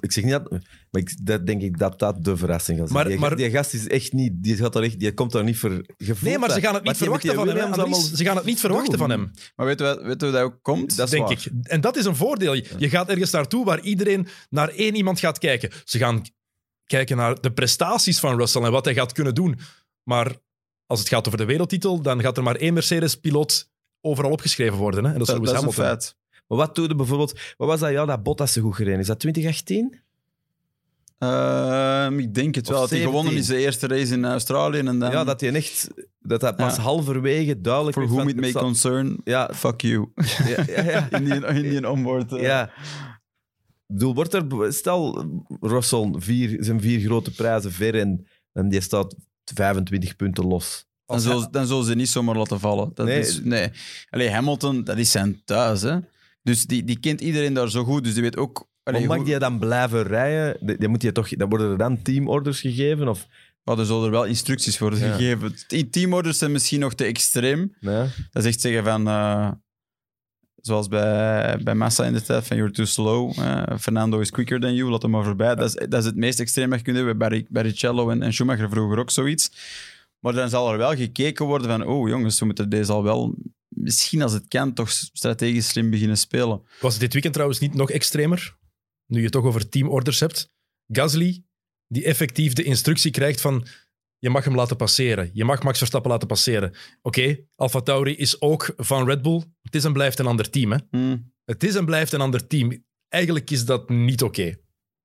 [0.00, 2.98] ik zeg niet dat, maar ik, dat denk ik dat dat de verrassing gaat zijn.
[3.00, 5.44] Maar- die, maar- die gast is echt niet, die, gaat daar echt, die komt daar
[5.44, 6.20] niet voor gevoeld.
[6.22, 7.94] Nee, maar ze gaan het niet verwachten van hem.
[7.94, 10.96] Ze gaan het niet verwachten van hem, Maar wat, weet je wat dat ook komt?
[10.96, 11.32] Dat is denk waar.
[11.32, 11.46] ik.
[11.62, 12.54] En dat is een voordeel.
[12.54, 15.70] Je je gaat ergens naartoe waar iedereen naar één iemand gaat kijken.
[15.84, 16.22] Ze gaan
[16.86, 19.58] kijken naar de prestaties van Russell en wat hij gaat kunnen doen.
[20.02, 20.36] Maar
[20.86, 23.70] als het gaat over de wereldtitel, dan gaat er maar één Mercedes-piloot
[24.02, 25.04] overal opgeschreven worden.
[25.04, 25.12] Hè?
[25.12, 26.16] En dat is dat, dat is een feit.
[26.48, 27.40] Maar wat doe je bijvoorbeeld...
[27.56, 29.06] Wat was dat jaar dat Bottas zo goed gereden is?
[29.06, 30.00] dat 2018?
[31.18, 32.80] Ehm, ik denk het wel.
[32.80, 33.18] Dat hij 17.
[33.18, 34.78] gewonnen is de eerste race in Australië.
[34.78, 35.88] En dan, Ja, dat hij echt...
[36.20, 36.82] Dat dat pas Ja.
[36.82, 40.08] halverwege duidelijk for whom it may concern, Ja, fuck you.
[40.56, 41.08] ja, ja, ja.
[41.18, 42.32] Indian, Indian onboard.
[42.32, 42.42] eh.
[42.42, 42.64] ja.
[43.86, 44.72] Ik bedoel, wordt er...
[44.72, 45.24] Stel,
[45.60, 49.14] Russell, vier, zijn vier grote prijzen ver en, en die staat
[49.54, 50.86] 25 punten los.
[51.12, 52.90] Dan, zullen, dan zullen ze niet zomaar laten vallen.
[52.94, 53.18] Dat Nee.
[53.20, 53.68] Is, nee.
[54.10, 55.82] Allee, Hamilton, dat is zijn thuis.
[55.82, 55.98] Hè?
[56.42, 58.04] Dus die, die kent iedereen daar zo goed.
[58.04, 58.68] Dus die weet ook...
[58.82, 60.56] Allee, maar mag hoe- die dan blijven rijden?
[60.66, 63.08] Die- die moet je toch, dan worden er dan teamorders gegeven?
[63.08, 63.26] Of,
[63.64, 65.12] Maar er zullen er wel instructies worden Ja.
[65.12, 65.54] gegeven.
[65.90, 67.74] Teamorders zijn misschien nog te extreem.
[67.80, 68.06] nee?
[68.30, 69.08] Dat is echt zeggen van...
[69.08, 69.50] eh,
[70.56, 73.38] zoals bij, bij Massa in de tijd, van you're too slow.
[73.38, 75.54] eh, Fernando is quicker than you, laat hem maar voorbij.
[75.54, 77.18] Dat, is, dat is het meest extreem dat je kunt hebben.
[77.18, 79.50] Bij Barri- Barrichello en, en Schumacher vroeger ook zoiets.
[80.22, 81.86] Maar dan zal er wel gekeken worden van...
[81.86, 83.34] Oh jongens, we moeten deze al wel...
[83.68, 86.62] Misschien als het kan, toch strategisch slim beginnen spelen.
[86.80, 88.56] Was dit weekend trouwens niet nog extremer?
[89.06, 90.50] Nu je het toch over teamorders hebt.
[90.86, 91.44] Gasly,
[91.86, 93.66] die effectief de instructie krijgt van...
[94.18, 95.30] Je mag hem laten passeren.
[95.32, 96.74] Je mag Max Verstappen laten passeren.
[97.02, 99.42] Oké, Alfa Tauri is ook van Red Bull.
[99.62, 100.72] Het is en blijft een ander team.
[100.72, 100.78] Hè?
[100.90, 101.32] Hmm.
[101.44, 102.84] Het is en blijft een ander team.
[103.08, 104.56] Eigenlijk is dat niet oké.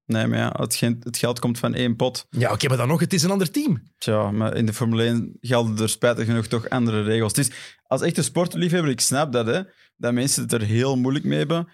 [0.08, 2.26] Nee, maar ja, het, het geld komt van één pot.
[2.30, 3.84] Ja, oké, maar dan nog, het is een ander team.
[3.98, 7.36] Tja, maar in de Formule 1 gelden er spijtig genoeg toch andere regels.
[7.36, 9.62] Het is, als echte sportliefhebber, ik snap dat, hè,
[9.98, 11.68] dat mensen het er heel moeilijk mee hebben.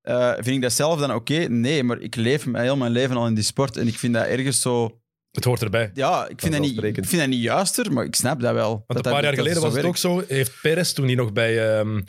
[0.00, 1.34] Eh, vind ik dat zelf dan oké?
[1.38, 4.26] Nee, maar ik leef heel mijn leven al in die sport en ik vind dat
[4.26, 5.00] ergens zo...
[5.30, 5.90] Het hoort erbij.
[5.94, 8.70] Ja, ik vind, dat niet, ik vind dat niet juister, maar ik snap dat wel.
[8.70, 10.22] Want Dat een dat- paar jaar geleden was het ook zo.
[10.28, 12.00] Heeft Perez, toen hij nog bij ehm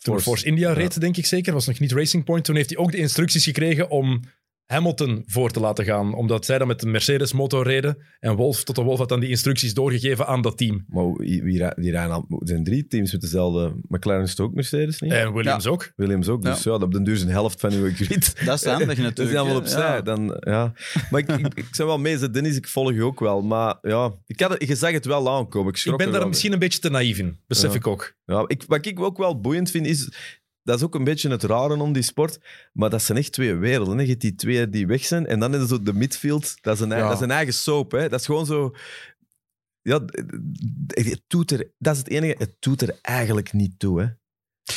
[0.00, 0.22] Force.
[0.24, 0.74] Force India Ja.
[0.74, 3.44] reed, denk ik zeker, was nog niet Racing Point, toen heeft hij ook de instructies
[3.44, 4.20] gekregen om
[4.66, 6.14] Hamilton voor te laten gaan.
[6.14, 7.96] Omdat zij dan met de Mercedes-motor reden.
[8.20, 10.84] En Wolf, tot de Wolf had dan die instructies doorgegeven aan dat team.
[10.88, 13.76] Maar wie, wie, ra- die rijden al- er zijn drie teams met dezelfde...
[13.88, 15.12] McLaren is het ook Mercedes, niet?
[15.12, 15.92] En Williams ook.
[15.96, 16.42] Williams ook.
[16.42, 18.34] Dus ja, op den duur is een helft van uw grid.
[18.46, 19.16] Dat is handig natuurlijk.
[19.36, 19.56] Dat is hè.
[19.56, 19.94] opzij.
[19.94, 20.00] Ja.
[20.02, 20.72] Dan, ja.
[21.10, 23.42] Maar ik, ik, ik zou wel mee zijn, Dennis, ik volg je ook wel.
[23.42, 25.72] Maar ja, ik had je zag het wel aankomen.
[25.72, 27.38] Ik, Ik ben daar wel misschien een beetje te naïef in.
[27.46, 27.76] Besef Ja.
[27.76, 28.14] ik ook.
[28.24, 30.08] Ja, ik, wat ik ook wel boeiend vind, is...
[30.64, 32.38] Dat is ook een beetje het rare om die sport.
[32.72, 33.96] Maar dat zijn echt twee werelden.
[33.96, 34.02] Hè.
[34.02, 35.26] Je hebt die twee die weg zijn.
[35.26, 36.54] En dan is er zo de midfield.
[36.62, 37.12] Dat is een, eigen- Ja.
[37.14, 37.90] dat is een eigen soap.
[37.92, 38.08] Hè.
[38.08, 38.74] Dat is gewoon zo...
[39.82, 40.00] Ja,
[40.86, 42.34] het doet er, dat is het enige.
[42.38, 44.00] Het doet er eigenlijk niet toe.
[44.00, 44.06] Hè.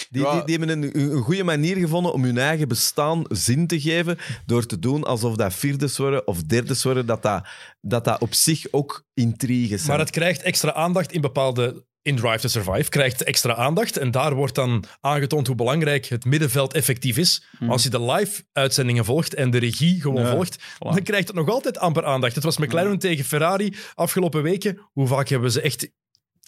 [0.09, 0.31] Die, Ja.
[0.35, 4.17] die, die hebben een, een goede manier gevonden om hun eigen bestaan zin te geven
[4.45, 7.47] door te doen alsof dat vierdes worden of derdes worden, dat dat,
[7.81, 9.89] dat, dat op zich ook intriges zijn.
[9.97, 11.85] Maar het krijgt extra aandacht in bepaalde.
[12.07, 13.97] In Drive to Survive krijgt extra aandacht.
[13.97, 17.43] En daar wordt dan aangetoond hoe belangrijk het middenveld effectief is.
[17.59, 20.77] Maar als je de live-uitzendingen volgt en de regie gewoon volgt, voilà.
[20.79, 22.35] dan krijgt het nog altijd amper aandacht.
[22.35, 24.79] Het was McLaren tegen Ferrari afgelopen weken.
[24.91, 25.89] Hoe vaak hebben we ze echt,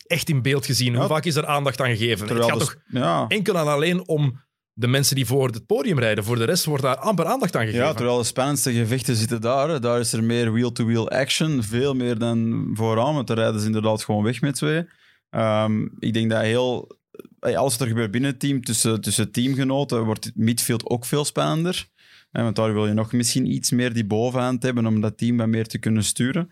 [0.07, 0.95] echt in beeld gezien?
[0.95, 2.28] Hoe vaak is er aandacht aan gegeven?
[2.28, 3.26] Terwijl het gaat dus- toch ja.
[3.28, 4.41] enkel en alleen om
[4.74, 6.24] de mensen die voor het podium rijden.
[6.24, 7.86] Voor de rest wordt daar amper aandacht aan gegeven.
[7.86, 9.82] Ja, terwijl de spannendste gevechten zitten daar.
[9.82, 11.64] Daar is er meer wheel-to-wheel action.
[11.64, 14.86] Veel meer dan vooraan, want daar rijden ze inderdaad gewoon weg met twee.
[15.30, 16.98] Ehm, ik denk dat heel...
[17.40, 21.06] eh, Alles wat er gebeurt binnen het team, tussen, tussen teamgenoten, wordt het midfield ook
[21.06, 21.88] veel spannender.
[22.32, 25.38] Eh, want daar wil je nog misschien iets meer die bovenhand hebben om dat team
[25.38, 26.52] wat meer te kunnen sturen.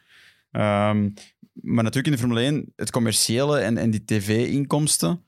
[0.52, 1.10] Ehm,
[1.54, 5.24] maar natuurlijk in de Formule 1, het commerciële en, en die tv-inkomsten,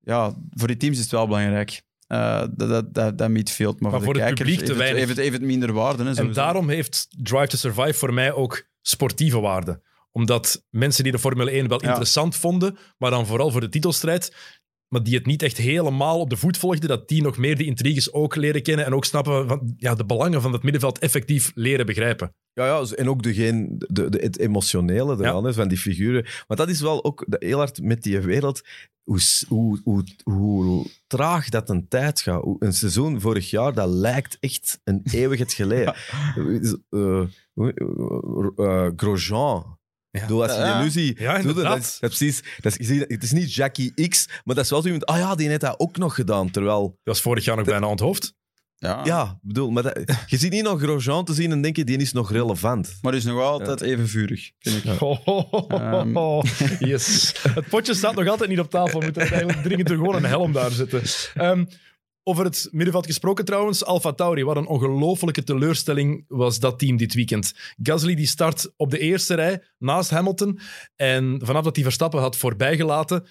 [0.00, 1.82] ja, voor die teams is het wel belangrijk.
[2.06, 3.80] Eh, dat, dat, dat, midfield.
[3.80, 4.98] Maar, Maar voor, voor de het kijkers publiek te heeft het, weinig.
[4.98, 6.04] heeft, het, heeft het minder waarde.
[6.04, 9.80] Hè, En daarom heeft Drive to Survive voor mij ook sportieve waarde.
[10.12, 11.88] Omdat mensen die de Formule 1 wel Ja.
[11.88, 14.34] interessant vonden, maar dan vooral voor de titelstrijd,
[14.88, 17.66] maar die het niet echt helemaal op de voet volgden, dat die nog meer die
[17.66, 21.52] intriges ook leren kennen en ook snappen van ja, de belangen van het middenveld effectief
[21.54, 22.34] leren begrijpen.
[22.52, 26.26] Ja, ja, en ook degene, de, de, het emotionele eraan is van die figuren.
[26.48, 28.60] Maar dat is wel ook heel hard met die wereld,
[29.02, 32.44] hoe, hoe, hoe, hoe traag dat een tijd gaat.
[32.58, 35.94] Een seizoen vorig jaar, dat lijkt echt een eeuwigheid geleden.
[36.90, 37.26] Eh,
[38.56, 39.78] eh, Grosjean.
[40.12, 40.20] Ja.
[40.20, 40.80] Ik bedoel, als je Ja.
[40.80, 44.26] illusie Ja, doet, dat is, dat is precies, dat is, het is niet Jackie X,
[44.44, 46.50] maar dat is wel zo iemand, ah ja, die heeft dat ook nog gedaan.
[46.50, 48.34] Terwijl, Dat was vorig jaar nog bijna aan het hoofd.
[48.76, 49.00] Ja.
[49.04, 51.84] ja, ik bedoel, maar dat, je ziet niet nog Grosjean te zien en denk je,
[51.84, 52.98] die is nog relevant.
[53.02, 55.00] Maar die is nog altijd even vurig, vind ik.
[55.00, 56.42] Oh,
[56.78, 57.34] yes.
[57.48, 58.98] Het potje staat nog altijd niet op tafel.
[58.98, 61.02] We moeten eigenlijk dringend er gewoon een helm daar zetten.
[61.34, 61.64] Ehm,
[62.24, 63.84] over het middenveld gesproken trouwens.
[63.84, 67.54] Alfa Tauri, wat een ongelofelijke teleurstelling was dat team dit weekend.
[67.82, 70.58] Gasly die start op de eerste rij naast Hamilton.
[70.96, 73.26] En vanaf dat hij Verstappen had voorbijgelaten,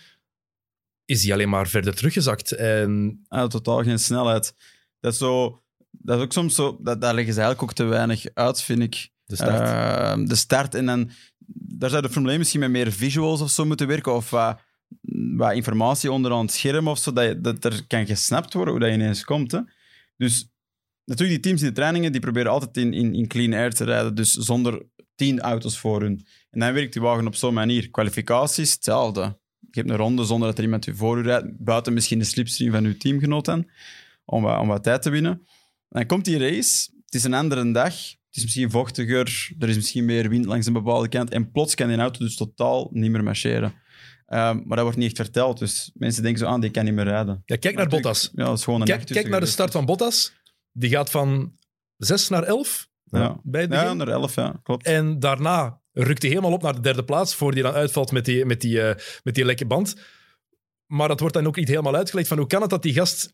[1.06, 2.52] is hij alleen maar verder teruggezakt.
[2.52, 4.54] En Ah, totaal geen snelheid.
[5.00, 6.78] Dat is, zo, dat is ook soms zo...
[6.82, 9.10] Dat, daar leggen ze eigenlijk ook te weinig uit, vind ik.
[9.26, 9.70] De start.
[9.70, 11.10] Eh, de start en dan...
[11.54, 14.14] Daar zou de Formule 1 misschien met meer visuals of zo moeten werken.
[14.14, 14.60] Of wat,
[15.36, 17.14] wat informatie onderaan het scherm of zo.
[17.14, 19.52] Dat, je- dat er kan gesnapt worden hoe dat ineens komt.
[19.52, 19.60] Hè.
[20.18, 20.50] Dus
[21.06, 23.84] natuurlijk, die teams in de trainingen die proberen altijd in, in, in clean air te
[23.84, 24.16] rijden.
[24.16, 26.26] Dus zonder tien auto's voor hun.
[26.50, 27.90] En dan werkt die wagen op zo'n manier.
[27.90, 29.22] Kwalificaties, hetzelfde.
[29.60, 31.46] Je hebt een ronde zonder dat er iemand voor u rijdt.
[31.58, 33.48] Buiten misschien de slipstream van uw teamgenoot.
[34.26, 35.32] Om wat, om wat tijd te winnen.
[35.32, 35.42] En
[36.00, 36.90] dan komt die race.
[37.06, 37.94] Het is een andere dag.
[37.94, 39.52] Het is misschien vochtiger.
[39.60, 41.30] Er is misschien meer wind langs een bepaalde kant.
[41.30, 43.74] En plots kan die auto dus totaal niet meer marcheren.
[44.32, 45.60] Ehm, maar dat wordt niet echt verteld.
[45.60, 47.42] Dus mensen denken zo aan, die kan niet meer rijden.
[47.46, 48.32] ja, kijk naar Bottas.
[48.34, 50.34] Ja, dat is gewoon een Kijk, kijk naar de start van Bottas.
[50.72, 51.58] Die gaat van
[51.98, 54.86] 6 naar 11 Ja, bij het ja naar 11, ja, klopt.
[54.86, 58.26] En daarna rukt hij helemaal op naar de derde plaats, voor die dan uitvalt met
[58.26, 59.96] die, met die, eh, met die lekke band.
[60.86, 63.32] Maar dat wordt dan ook niet helemaal uitgelegd van hoe kan het dat die gast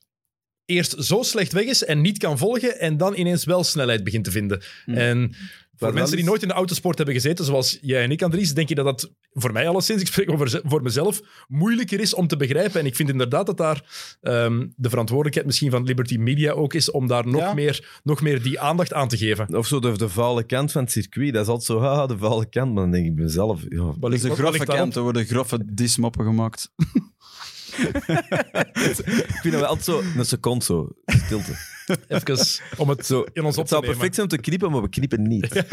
[0.65, 4.23] eerst zo slecht weg is en niet kan volgen en dan ineens wel snelheid begint
[4.23, 4.61] te vinden.
[4.85, 4.95] Hmm.
[4.95, 5.35] En
[5.77, 8.53] voor mensen die is- nooit in de autosport hebben gezeten, zoals jij en ik, Andries,
[8.53, 12.27] denk je dat dat voor mij alleszins, ik spreek over voor mezelf, moeilijker is om
[12.27, 12.79] te begrijpen.
[12.79, 16.91] En ik vind inderdaad dat daar ehm, de verantwoordelijkheid misschien van Liberty Media ook is
[16.91, 17.53] om daar nog, Ja.
[17.53, 19.55] meer, nog meer die aandacht aan te geven.
[19.57, 21.33] Of zo de, de vuile kant van het circuit.
[21.33, 22.73] Dat is altijd zo, haha, de vuile kant.
[22.73, 24.65] Maar dan denk ik bij mezelf, ja, Wat de wat grove daarop?
[24.65, 26.71] kanten worden grove dismoppen gemaakt.
[27.77, 31.51] ik vind dat wel altijd zo, een seconde zo, stilte.
[32.07, 32.37] Even
[32.81, 33.97] om het Zo, in ons op het te zou nemen.
[33.97, 35.53] perfect zijn om te knippen, maar we knippen niet.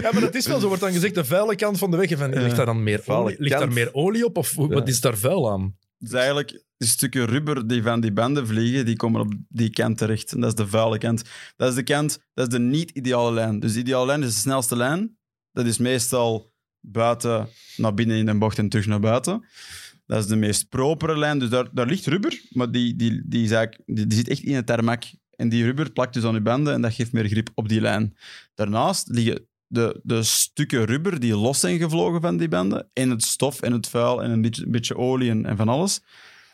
[0.00, 0.66] Ja, maar dat is wel zo.
[0.66, 2.10] Wordt dan gezegd, de vuile kant van de weg.
[2.10, 4.36] En Van, ligt daar dan meer olie, ligt daar meer olie op?
[4.36, 5.76] Of wat is daar vuil aan?
[5.98, 9.98] Dus eigenlijk, die stukken rubber die van die banden vliegen, die komen op die kant
[9.98, 10.32] terecht.
[10.32, 11.22] En dat is de vuile kant.
[11.56, 13.60] Dat is de kant, dat is de niet-ideale lijn.
[13.60, 15.16] Dus de ideale lijn is de snelste lijn.
[15.52, 19.44] Dat is meestal buiten naar binnen in een bocht en terug naar buiten.
[20.06, 21.38] Dat is de meest propere lijn.
[21.38, 24.54] Dus daar, daar ligt rubber, maar die, die, die, eigenlijk- die, die zit echt in
[24.54, 25.02] het tarmac.
[25.36, 27.80] En die rubber plakt dus aan je banden en dat geeft meer grip op die
[27.80, 28.16] lijn.
[28.54, 32.88] Daarnaast liggen de, de stukken rubber die los zijn gevlogen van die banden.
[32.92, 35.68] En het stof en het vuil en een beetje, een beetje olie en, en van
[35.68, 36.00] alles.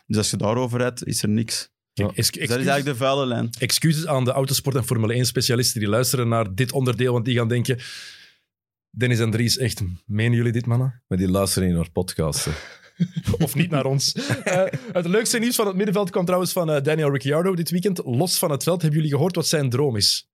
[0.07, 1.69] Dus als je daarover rijdt, is er niks.
[1.93, 3.49] Kijk, Dus dat is eigenlijk de vuile lijn.
[3.59, 7.47] excuses aan de autosport- en Formule 1-specialisten die luisteren naar dit onderdeel, want die gaan
[7.47, 7.79] denken...
[8.89, 11.01] Dennis en Dries, echt, menen jullie dit, mannen?
[11.07, 12.47] Maar die luisteren in naar podcasts.
[13.43, 14.13] Of niet naar ons.
[14.43, 18.01] Eh, het leukste nieuws van het middenveld kwam trouwens van eh, Daniel Ricciardo dit weekend.
[18.05, 20.29] Los van het veld, hebben jullie gehoord wat zijn droom is?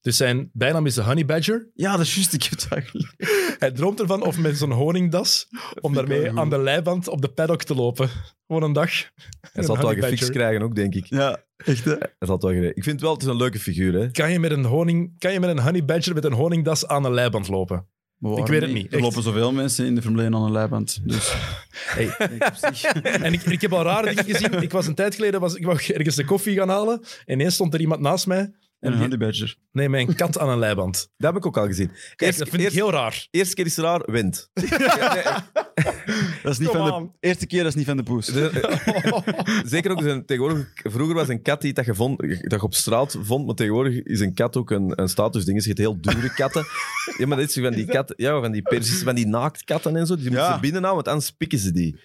[0.00, 1.70] Dus zijn bijnaam is de Honey Badger.
[1.74, 2.32] Ja, dat is juist.
[2.32, 3.14] Ik heb het eigenlijk...
[3.58, 5.48] Hij droomt ervan of met zo'n honingdas,
[5.80, 8.08] om daarmee aan de leiband op de paddock te lopen.
[8.46, 8.90] Gewoon een dag.
[9.52, 11.06] Hij zal het wel gefixt krijgen ook, denk ik.
[11.06, 11.90] Ja, echt hè?
[11.98, 12.52] Hij zal het wel.
[12.52, 14.10] Ik vind wel, het is een leuke figuur, hè.
[14.10, 17.04] Kan je met een, honing, kan je met een honey badger met een honingdas aan
[17.04, 17.88] een leiband lopen?
[18.18, 21.00] Waarom weet het niet, Er lopen zoveel mensen in de Formule 1 aan een leiband.
[21.02, 21.34] Dus
[21.96, 22.04] Hey.
[22.38, 24.62] ik En ik, ik heb al rare dingen gezien.
[24.62, 27.00] Ik was een tijd geleden, was, ik wou ergens de koffie gaan halen.
[27.24, 28.52] En ineens stond er iemand naast mij.
[28.86, 29.56] En een honey badger.
[29.72, 31.08] Nee, een kat aan een leiband.
[31.16, 31.86] Dat heb ik ook al gezien.
[31.88, 33.26] Kijk, Eerst, dat vind ik heel raar.
[33.30, 34.50] eerste keer is het raar, wint.
[36.42, 38.26] Dat is niet van de eerste keer, dat is niet van de poes.
[39.74, 42.74] Zeker ook, zijn, tegenwoordig, vroeger was een kat die dat je, vond, dat je op
[42.74, 45.60] straat vond, maar tegenwoordig is een kat ook een, een statusding.
[45.60, 46.66] Je hebt heel dure katten.
[47.16, 50.06] Ja, maar dit is van die katten, ja, van die Persische, van die naaktkatten en
[50.06, 50.16] zo.
[50.16, 52.00] Die moeten ze binnenhouden, want anders pikken ze die.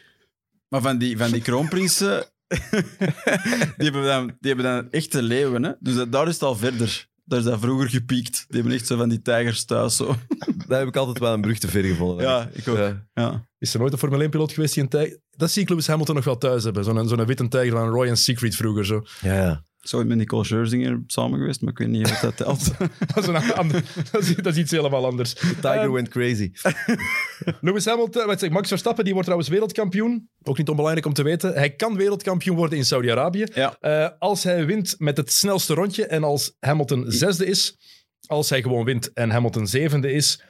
[0.67, 2.25] Maar van die, van die kroonprinsen,
[3.77, 5.63] die, hebben dan, die hebben dan echte leeuwen.
[5.63, 5.71] Hè?
[5.79, 7.09] Dus dat, daar is het al verder.
[7.23, 8.45] Daar is dat vroeger gepiekt.
[8.47, 9.95] Die hebben echt zo van die tijgers thuis.
[9.95, 10.15] Zo.
[10.67, 12.25] Daar heb ik altijd wel een brug te ver gevonden.
[12.25, 12.77] Ja, ik ook.
[12.77, 13.05] Ja.
[13.13, 13.47] Ja.
[13.57, 15.19] Is er nooit een Formule 1-piloot geweest die een tijger...
[15.29, 16.83] Dat zie ik Lewis Hamilton nog wel thuis hebben.
[16.83, 18.85] Zo'n zo'n witte tijger van Roy en Siegfried vroeger.
[18.85, 19.05] Zo.
[19.21, 19.65] Ja, ja.
[19.81, 22.71] Zo met Nicole Scherzinger samen geweest, maar ik weet niet of dat telt.
[23.13, 25.33] Dat, is een ander- dat, is, dat is iets helemaal anders.
[25.33, 26.51] Tiger Ehm, went crazy.
[27.61, 30.29] Lewis Hamilton, wat zeg, Max Verstappen, die wordt trouwens wereldkampioen.
[30.43, 31.53] Ook niet onbelangrijk om te weten.
[31.53, 33.45] Hij kan wereldkampioen worden in Saudi-Arabië.
[33.53, 33.75] Ja.
[33.79, 37.77] Eh, als hij wint met het snelste rondje en als Hamilton zesde is,
[38.25, 40.43] als hij gewoon wint en Hamilton zevende is,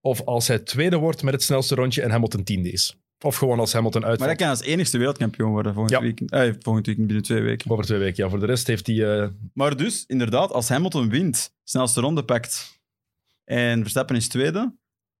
[0.00, 2.96] of als hij tweede wordt met het snelste rondje en Hamilton tiende is.
[3.26, 4.30] Of gewoon als Hamilton Maar uitvalt.
[4.30, 6.00] hij kan als enigste wereldkampioen worden volgend, Ja.
[6.00, 6.30] weekend.
[6.32, 7.70] Eh, volgend weekend binnen twee weken.
[7.70, 8.30] Over twee weken, ja.
[8.30, 9.20] Voor de rest heeft hij...
[9.22, 12.80] eh, Maar dus, inderdaad, als Hamilton wint, snelste ronde pakt
[13.44, 14.74] en Verstappen is tweede,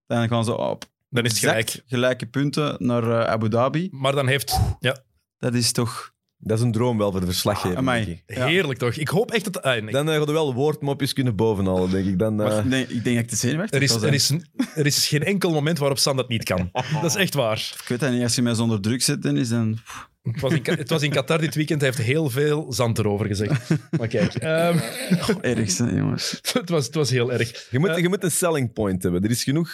[0.06, 1.82] dan gaan ze op dan is het gelijk.
[1.86, 3.88] gelijke punten naar eh, Abu Dhabi.
[3.92, 4.58] Maar dan heeft...
[4.80, 4.98] Ja,
[5.38, 6.14] Dat is toch...
[6.46, 7.76] Dat is een droom wel voor de verslaggever.
[7.76, 8.04] Amai.
[8.04, 8.36] denk ik.
[8.36, 8.46] Ja.
[8.46, 8.94] heerlijk toch?
[8.94, 9.62] Ik hoop echt dat...
[9.62, 9.92] ah, nee.
[9.92, 12.18] Dan uh, gaan we wel woordmopjes kunnen bovenhalen, denk ik.
[12.18, 14.30] Dan, eh, Maar ik denk- ik denk dat ik te zenuwachtig Er is, er, is,
[14.74, 16.70] er is geen enkel moment waarop Sam dat niet kan.
[17.02, 17.72] Dat is echt waar.
[17.82, 19.78] Ik weet dat niet, als je mij zonder druk zet, dan is dan...
[20.22, 21.80] Het was, in, het was in Qatar dit weekend.
[21.80, 23.70] Hij heeft heel veel zand erover gezegd.
[23.98, 24.78] Maar kijk, ehm,
[25.40, 26.38] Ergste, jongens.
[26.52, 27.66] het, was, het was heel erg.
[27.70, 29.24] je, moet, Eh, je moet een selling point hebben.
[29.24, 29.70] Er is genoeg,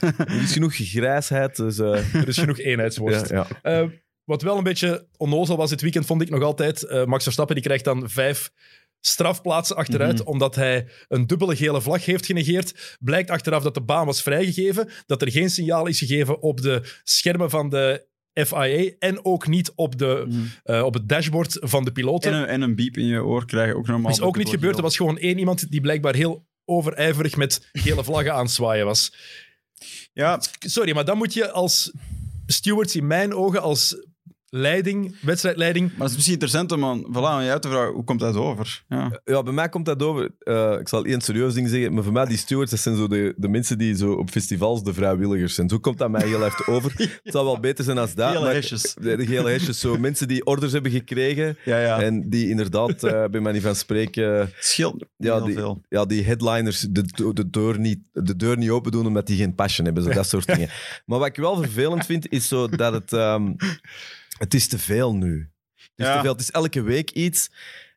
[0.00, 1.56] er is genoeg grijsheid.
[1.56, 3.28] Dus, eh, Er is genoeg eenheidsworst.
[3.28, 3.88] ja, ja.
[4.30, 6.82] Wat wel een beetje onnozel was dit weekend, vond ik nog altijd.
[6.82, 8.50] eh, Max Verstappen die krijgt dan vijf
[9.00, 10.28] strafplaatsen achteruit, Mhm.
[10.28, 12.96] omdat hij een dubbele gele vlag heeft genegeerd.
[13.00, 16.82] Blijkt achteraf dat de baan was vrijgegeven, dat er geen signaal is gegeven op de
[17.04, 20.38] schermen van de FIA en ook niet op, de, Mhm.
[20.62, 22.32] eh, op het dashboard van de piloten.
[22.32, 24.10] En een, en een biep in je oor krijgen ook normaal.
[24.10, 24.76] is ook niet gebeurd.
[24.76, 28.84] Er was gewoon één iemand die blijkbaar heel overijverig met gele vlaggen aan het zwaaien
[28.86, 29.14] was.
[30.12, 31.92] Ja, Sorry, maar dan moet je als
[32.46, 34.06] stewards in mijn ogen, als
[34.50, 38.04] leiding, wedstrijdleiding, maar het is misschien interessant om aan, voilà, aan jou te vragen, hoe
[38.04, 38.82] komt dat over?
[38.88, 39.20] Ja.
[39.24, 40.30] ja, bij mij komt dat over.
[40.38, 41.92] eh, ik zal één serieus ding zeggen.
[41.94, 44.82] Maar voor mij, die stewards, dat zijn zo de, de mensen die zo op festivals
[44.82, 45.68] de vrijwilligers zijn.
[45.68, 46.92] Zo komt dat mij heel erg over.
[46.96, 48.28] Het zou wel beter zijn als dat.
[48.32, 48.94] Gele maar- hesjes.
[48.94, 49.80] De, de gele hesjes.
[49.80, 51.56] Zo mensen die orders hebben gekregen.
[51.64, 52.00] Ja, ja.
[52.02, 55.82] En die inderdaad, eh bij mij niet van spreken, scheelt Ja, heel die- veel.
[55.88, 57.02] ja, die headliners de,
[57.34, 60.04] de, deur niet, de deur niet open doen omdat die geen passion hebben.
[60.04, 60.68] Zo, dat soort dingen.
[61.06, 63.12] Maar wat ik wel vervelend vind, is zo dat het...
[63.12, 63.52] ehm,
[64.40, 65.50] het is te veel nu.
[65.74, 66.14] Het is Ja.
[66.16, 66.32] te veel.
[66.32, 67.50] Het is elke week iets.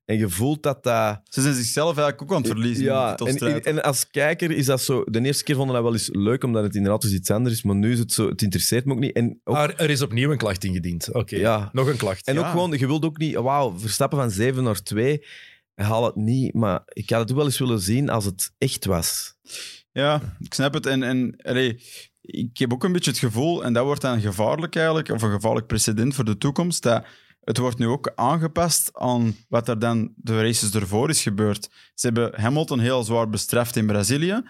[0.06, 1.22] En je voelt dat dat...
[1.24, 2.84] Ze zijn zichzelf eigenlijk ook aan het verliezen.
[2.84, 3.66] in de Ja, en, titelstrijd.
[3.66, 5.04] en als kijker is dat zo...
[5.04, 7.56] De eerste keer vonden we dat wel eens leuk, omdat het inderdaad dus iets anders
[7.56, 7.64] is.
[7.64, 8.30] Maar nu is het zo...
[8.30, 9.16] Het interesseert me ook niet.
[9.16, 11.14] En ook, Maar er is opnieuw een klacht ingediend.
[11.14, 11.70] Oké, Ja.
[11.74, 12.28] nog een klacht.
[12.28, 12.52] en ook ja.
[12.52, 13.36] gewoon, je wilt ook niet...
[13.36, 15.26] Wauw, Verstappen van 7 naar 2.
[15.76, 16.54] Haal het niet.
[16.54, 19.36] Maar ik had het ook wel eens willen zien als het echt was.
[19.91, 20.86] Ja, ik snap het.
[20.86, 21.80] En, en allee,
[22.26, 25.32] ik heb ook een beetje het gevoel, en dat wordt dan gevaarlijk eigenlijk, of een
[25.32, 27.05] gevaarlijk precedent voor de toekomst, dat
[27.43, 31.69] het wordt nu ook aangepast aan wat er dan de races ervoor is gebeurd.
[31.93, 34.41] Ze hebben Hamilton heel zwaar bestraft in Brazilië.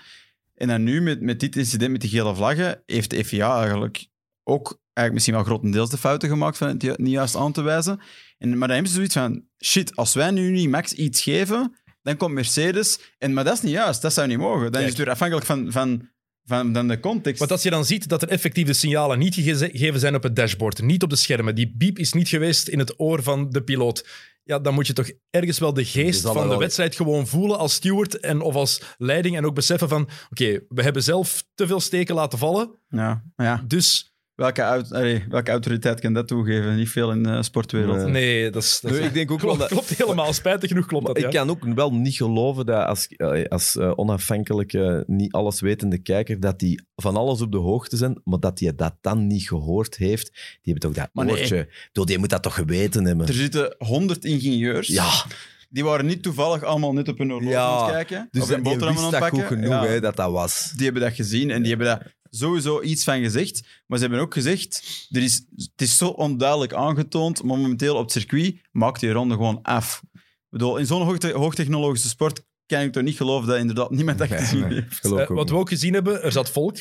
[0.54, 4.08] En dan nu, met, met dit incident met die gele vlaggen, heeft de FIA eigenlijk
[4.44, 8.00] ook eigenlijk misschien wel grotendeels de fouten gemaakt van het niet juist aan te wijzen.
[8.38, 11.78] En, maar dan hebben ze zoiets van, shit, als wij nu niet Max iets geven,
[12.02, 13.00] dan komt Mercedes.
[13.18, 14.62] En, maar dat is niet juist, dat zou niet mogen.
[14.62, 14.84] Dan Kijk.
[14.84, 16.10] is het weer afhankelijk van, van,
[16.46, 17.40] van, van de context.
[17.40, 20.24] Want als je dan ziet dat er effectief de signalen niet gege- gegeven zijn op
[20.24, 23.50] het dashboard, niet op de schermen, die beep is niet geweest in het oor van
[23.50, 24.08] de piloot,
[24.44, 27.74] ja, dan moet je toch ergens wel de geest van de wedstrijd gewoon voelen als
[27.74, 31.80] steward en, of als leiding en ook beseffen van, oké, we hebben zelf te veel
[31.80, 33.64] steken laten vallen, Ja, maar ja.
[33.68, 36.76] dus Welke, allee, welke autoriteit kan dat toegeven?
[36.76, 37.98] Niet veel in de sportwereld.
[37.98, 38.12] Nee.
[38.12, 38.80] nee, dat is...
[38.82, 39.80] Dat is Nee, ik denk ook wel klopt, dat...
[39.80, 41.30] klopt helemaal, spijtig genoeg klopt dat, ik ja.
[41.30, 46.60] kan ook wel niet geloven dat als, eh, als eh, onafhankelijke, niet alleswetende kijker, dat
[46.60, 50.32] die van alles op de hoogte zijn, maar dat die dat dan niet gehoord heeft.
[50.62, 51.36] Die hebben toch dat Maar nee.
[51.40, 51.60] oortje.
[51.60, 53.28] Ik bedoel, Die moet dat toch geweten hebben.
[53.28, 54.88] Er zitten honderd ingenieurs.
[54.88, 55.26] Ja,
[55.70, 58.28] Die waren niet toevallig allemaal net op hun horloge Ja, aan het kijken.
[58.32, 59.46] dus of dat, aan dat het goed pakken.
[59.48, 59.86] genoeg, Ja.
[59.86, 60.72] hè, dat dat was.
[60.76, 63.84] Die hebben dat gezien en die hebben daar sowieso iets van gezegd.
[63.88, 68.02] Maar ze hebben ook gezegd, er is, het is zo onduidelijk aangetoond, maar momenteel op
[68.04, 70.02] het circuit maakt die ronde gewoon af.
[70.14, 70.20] Ik
[70.50, 74.28] bedoel, in zo'n hoogte- hoogtechnologische sport kan ik toch niet geloven dat inderdaad niemand dat
[74.28, 74.82] gezien Nee, nee.
[74.82, 74.96] heeft.
[75.00, 76.78] Geloof Eh, wat we ook gezien hebben, er zat volk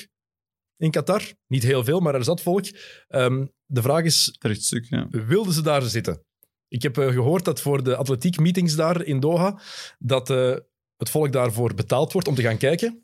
[0.77, 1.23] in Qatar.
[1.47, 2.65] Niet heel veel, maar er zat volk.
[3.09, 5.07] Ehm, de vraag is, Terecht stuk, ja.
[5.11, 6.25] wilden ze daar zitten?
[6.69, 9.61] Ik heb eh, gehoord dat voor de atletiek meetings daar in Doha,
[9.99, 10.57] dat eh,
[10.97, 13.02] het volk daarvoor betaald wordt om te gaan kijken.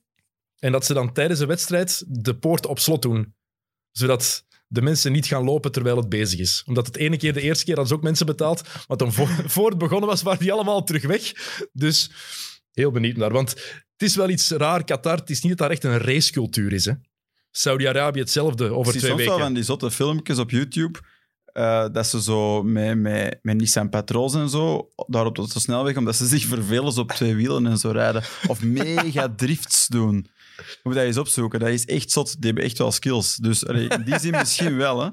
[0.59, 3.35] En dat ze dan tijdens de wedstrijd de poort op slot doen.
[3.93, 6.63] Zodat de mensen niet gaan lopen terwijl het bezig is.
[6.67, 8.63] Omdat het ene keer, de eerste keer, hadden ze ook mensen betaald.
[8.89, 11.33] Maar toen voor, voor het begonnen was, waren die allemaal terug weg.
[11.73, 12.11] Dus
[12.73, 13.33] heel benieuwd naar.
[13.33, 13.51] Want
[13.97, 15.17] het is wel iets raar, Qatar.
[15.17, 16.85] Het is niet dat daar echt een racecultuur is.
[16.85, 16.93] hè.
[17.51, 19.39] Saudi-Arabië hetzelfde over Ik twee weken.
[19.39, 20.99] van die zotte filmpjes op YouTube,
[21.45, 25.97] eh, dat ze zo met, met, met Nissan Patrols en zo, daar op de snelweg,
[25.97, 28.23] omdat ze zich vervelen op twee wielen en zo rijden.
[28.49, 30.27] Of mega drifts doen.
[30.59, 31.61] Je moet dat eens opzoeken.
[31.61, 32.27] Dat is echt zot.
[32.41, 33.37] Die hebben echt wel skills.
[33.37, 35.09] Dus allee, in die zin misschien wel, hè.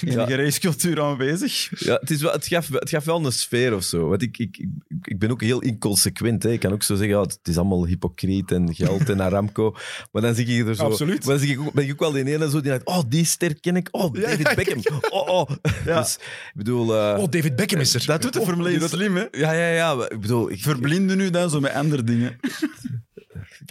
[0.00, 1.68] Enige racecultuur aanwezig.
[1.80, 4.08] Ja, het, is wel, het, gaf, het gaf wel een sfeer of zo.
[4.08, 4.68] Want ik, ik, ik,
[5.02, 6.42] ik ben ook heel inconsequent.
[6.42, 6.50] Hè.
[6.52, 9.76] Ik kan ook zo zeggen, ja, het is allemaal hypocriet en geld en Aramco.
[10.12, 10.82] Maar dan zie ik er zo...
[10.82, 11.24] Absoluut.
[11.24, 13.00] Maar dan zie ik ook, ben ik ook wel die ene zo die denkt, oh,
[13.08, 13.88] die ster ken ik.
[13.90, 15.00] Oh, Ja, David ja, Beckham.
[15.10, 15.50] Oh, oh.
[15.84, 16.00] Ja.
[16.00, 16.94] Dus, ik bedoel...
[16.96, 18.06] eh, Oh, David Beckham is er.
[18.06, 19.24] Dat doet de Formule 1 slim, hè.
[19.30, 20.08] ja, ja, ja.
[20.08, 20.50] Ik bedoel...
[20.50, 22.36] Ik, Verblinden nu dan zo met andere dingen.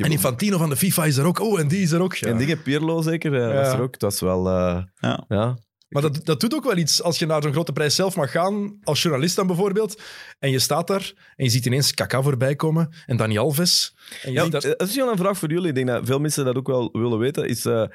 [0.04, 1.40] Heb En Infantino van de FIFA is er ook.
[1.40, 2.16] Oh, en die is er ook.
[2.16, 2.28] Ja.
[2.28, 3.74] En dingen, Pirlo zeker, was Ja.
[3.74, 3.94] er ook.
[3.94, 4.48] Het was wel...
[4.48, 5.26] eh, Ja.
[5.28, 5.58] ja.
[5.90, 8.32] Maar dat, dat doet ook wel iets als je naar zo'n grote prijs zelf mag
[8.32, 10.02] gaan, als journalist dan bijvoorbeeld,
[10.40, 13.96] en je staat daar en je ziet ineens Kaka voorbij komen en Dani Alves.
[14.24, 14.62] En je Ja, ziet dat...
[14.64, 15.68] dat is wel een vraag voor jullie.
[15.68, 17.48] Ik denk dat veel mensen dat ook wel willen weten.
[17.48, 17.86] Is, eh,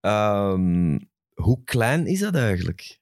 [0.00, 0.98] ehm,
[1.34, 2.98] hoe klein is dat eigenlijk?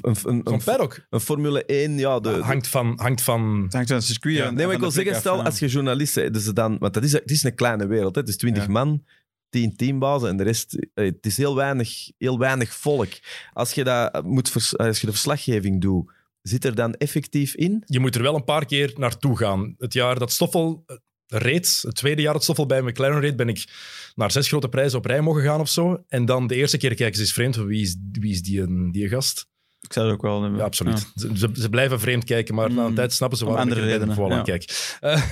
[0.00, 2.20] Een, een, Zo'n een, paddock een Formule 1, ja.
[2.20, 2.92] De, hangt van...
[3.00, 5.36] Hangt van Het hangt van het circuit Ja, en- nee, maar ik wil zeggen, stel
[5.36, 5.42] ja.
[5.42, 8.14] als je journalist bent, dus dan, want dat is, het is een kleine wereld.
[8.14, 8.20] Hè.
[8.20, 8.70] Het is 20 Ja.
[8.70, 9.04] man,
[9.48, 10.74] 10 teambazen en de rest.
[10.94, 13.08] eh, Het is heel weinig, heel weinig volk.
[13.52, 16.12] Als je, dat moet vers- als je de verslaggeving doet,
[16.42, 17.82] zit er dan effectief in?
[17.86, 19.74] Je moet er wel een paar keer naartoe gaan.
[19.78, 23.48] Het jaar dat Stoffel eh, reed, het tweede jaar dat Stoffel bij McLaren reed, ben
[23.48, 23.64] ik
[24.14, 26.04] naar zes grote prijzen op rij mogen gaan of zo.
[26.08, 28.90] En dan de eerste keer kijken ze eens vreemd, wie is, wie is die, een-
[28.92, 29.48] die gast?
[29.80, 30.46] Ik zou het ook wel.
[30.56, 31.06] Ja, absoluut.
[31.14, 32.94] Ze, ze, ze blijven vreemd kijken, maar na een Mm.
[32.94, 34.96] tijd snappen ze Om andere er redenen, Formule 1 kijk.
[35.00, 35.22] Eh,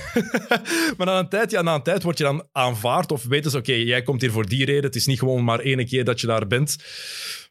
[0.97, 3.57] maar na een, tijd, ja, na een tijd word je dan aanvaard of weten ze,
[3.57, 4.83] oké, jij komt hier voor die reden.
[4.83, 6.75] Het is niet gewoon maar één keer dat je daar bent.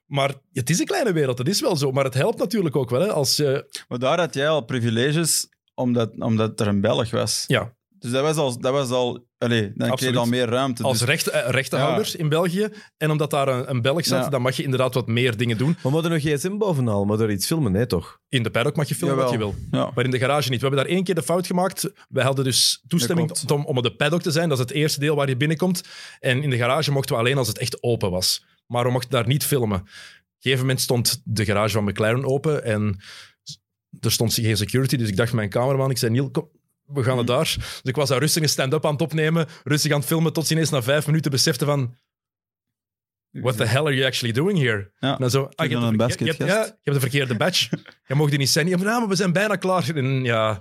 [0.07, 1.91] Maar het is een kleine wereld, dat is wel zo.
[1.93, 3.01] Maar het helpt natuurlijk ook wel.
[3.01, 7.45] Hè, als je, Maar daar had jij al privileges, omdat, omdat er een Belg was.
[7.47, 8.61] ja, Dus dat was al...
[8.61, 10.83] Dat was al allee, dan kreeg je al meer ruimte.
[10.83, 12.69] als Dus, recht, eh, rechtenhouder in België.
[12.97, 14.29] En omdat daar een, een Belg zat, Ja.
[14.31, 15.77] dan mag je inderdaad wat meer dingen doen.
[15.83, 17.05] Maar moet er nog gsm bovenal?
[17.05, 17.73] Moet er iets filmen?
[17.73, 18.19] Nee, toch?
[18.29, 19.55] In de paddock mag je filmen wat je wil.
[19.71, 19.91] ja.
[19.95, 20.61] Maar in de garage niet.
[20.61, 21.91] We hebben daar één keer de fout gemaakt.
[22.09, 24.49] Wij hadden dus toestemming om, om op de paddock te zijn.
[24.49, 25.83] Dat is het eerste deel waar je binnenkomt.
[26.21, 28.45] En in de garage mochten we alleen als het echt open was.
[28.67, 29.79] Maar we mochten daar niet filmen.
[29.81, 29.93] Op een
[30.39, 33.01] gegeven moment stond de garage van McLaren open en
[34.01, 34.97] er stond geen security.
[34.97, 36.49] Dus ik dacht mijn cameraman, ik zei Niel, kom,
[36.93, 37.55] we gaan het daar.
[37.57, 40.47] Dus ik was daar rustig een stand-up aan het opnemen, rustig aan het filmen, tot
[40.47, 41.95] ze ineens na vijf minuten besefte van
[43.31, 44.91] What the hell are you actually doing here?
[45.01, 45.13] Ja.
[45.13, 47.69] En dan zo, ah, je, hebt een de, je, hebt, ja, je de verkeerde badge.
[48.07, 48.69] Je mocht die niet zijn.
[48.69, 49.91] Ja, maar, ja, maar we zijn bijna klaar.
[49.95, 50.59] En ja,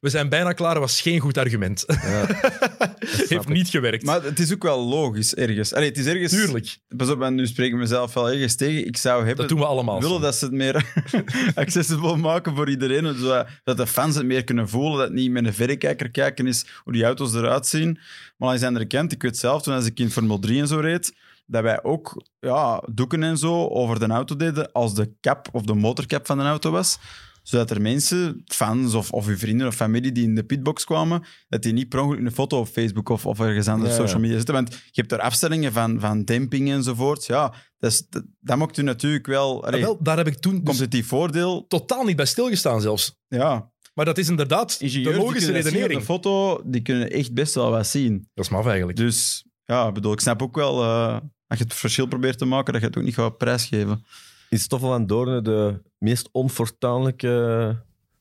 [0.00, 1.84] we zijn bijna klaar was geen goed argument.
[3.28, 3.48] Heeft ik.
[3.48, 4.04] niet gewerkt.
[4.04, 5.74] Maar het is ook wel logisch, ergens.
[5.74, 6.32] Allee, het is ergens...
[6.32, 8.86] Tuurlijk, Pas op, en nu spreek ik mezelf wel ergens tegen.
[8.86, 9.36] Ik zou hebben...
[9.36, 10.00] dat doen we allemaal.
[10.00, 10.84] willen dat ze het meer
[11.54, 13.16] accessible maken voor iedereen.
[13.16, 14.98] Zodat dat de fans het meer kunnen voelen.
[14.98, 17.98] Dat het niet met een verrekijker kijken is hoe die auto's eruit zien.
[18.36, 20.66] Maar aan de andere kant, ik weet zelf, toen als ik in Formule 3 en
[20.66, 21.12] zo reed,
[21.46, 25.62] dat wij ook ja, doeken en zo over de auto deden als de cap of
[25.62, 26.98] de motorcap van de auto was.
[27.42, 31.24] Zodat er mensen, fans of, of uw vrienden of familie die in de pitbox kwamen,
[31.48, 34.20] dat die niet per ongeluk een foto op Facebook of, of ergens anders Ja, social
[34.20, 34.54] media zitten.
[34.54, 37.26] Want je hebt er afstellingen van, van demping enzovoort.
[37.26, 39.64] Ja, dat, is, dat, dat maakt u natuurlijk wel...
[39.66, 41.66] Ah, wel, daar heb ik toen dus competitief voordeel.
[41.66, 43.16] totaal niet bij stilgestaan zelfs.
[43.28, 46.00] Ja, Maar dat is inderdaad de ingenieurs logische redenering.
[46.00, 48.28] de foto, die kunnen echt best wel wat zien.
[48.34, 48.98] Dat is maf eigenlijk.
[48.98, 51.16] Dus ja, ik bedoel, ik snap ook wel, eh,
[51.48, 54.04] als je het verschil probeert te maken, dat je het ook niet gaat prijsgeven.
[54.48, 57.76] Is Stoffel van Doornen de meest onfortuinlijke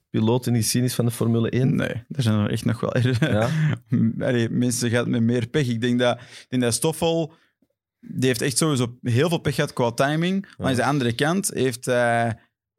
[0.10, 1.76] piloot in die geschiedenis van de Formule 1?
[1.76, 2.94] Nee, er zijn er echt nog wel.
[3.20, 3.50] Ja.
[4.28, 5.68] Allee, mensen gaan met meer pech.
[5.68, 7.34] Ik denk dat, ik denk dat Stoffel,
[8.00, 10.48] die heeft echt sowieso heel veel pech gehad qua timing.
[10.58, 12.28] Maar aan de andere kant heeft hij,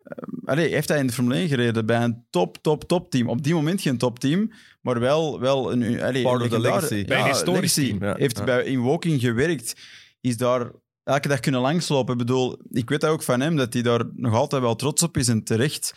[0.02, 3.28] eh, allee, heeft hij in de Formule 1 gereden bij een top, top, top team.
[3.28, 7.04] Op die moment geen topteam, maar wel, wel een, allee, Part een of the.
[7.06, 7.98] Bij een Ja, historisch legacy.
[7.98, 8.14] team, ja.
[8.18, 8.44] Heeft Ja.
[8.44, 9.74] bij, in Woking gewerkt,
[10.26, 10.70] is daar
[11.02, 12.12] elke dag kunnen langslopen.
[12.12, 15.02] Ik bedoel, ik weet dat ook van hem, dat hij daar nog altijd wel trots
[15.02, 15.94] op is en terecht.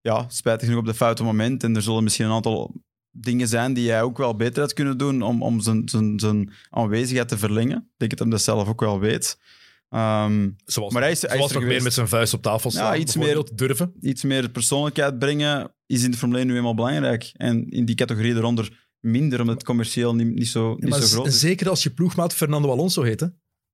[0.00, 1.62] Ja, spijtig genoeg op de foute moment.
[1.62, 2.74] En er zullen misschien een aantal
[3.10, 6.52] dingen zijn die hij ook wel beter had kunnen doen om, om zijn, zijn, zijn
[6.70, 7.76] aanwezigheid te verlengen.
[7.76, 9.38] Ik denk dat hij dat zelf ook wel weet.
[9.88, 12.76] Ehm, Zoals, Maar hij is- hij is er meer met zijn vuist op tafel Ja,
[12.76, 13.00] slaan.
[13.00, 13.92] iets bijvoorbeeld, durven.
[14.00, 17.30] iets meer persoonlijkheid brengen is in de Formule 1 nu eenmaal belangrijk.
[17.36, 21.00] En in die categorie eronder minder, omdat het commercieel niet, niet, zo, Ja, niet maar
[21.00, 21.40] zo groot is.
[21.40, 23.20] zeker als je ploegmaat Fernando Alonso heet.
[23.20, 23.26] Hè?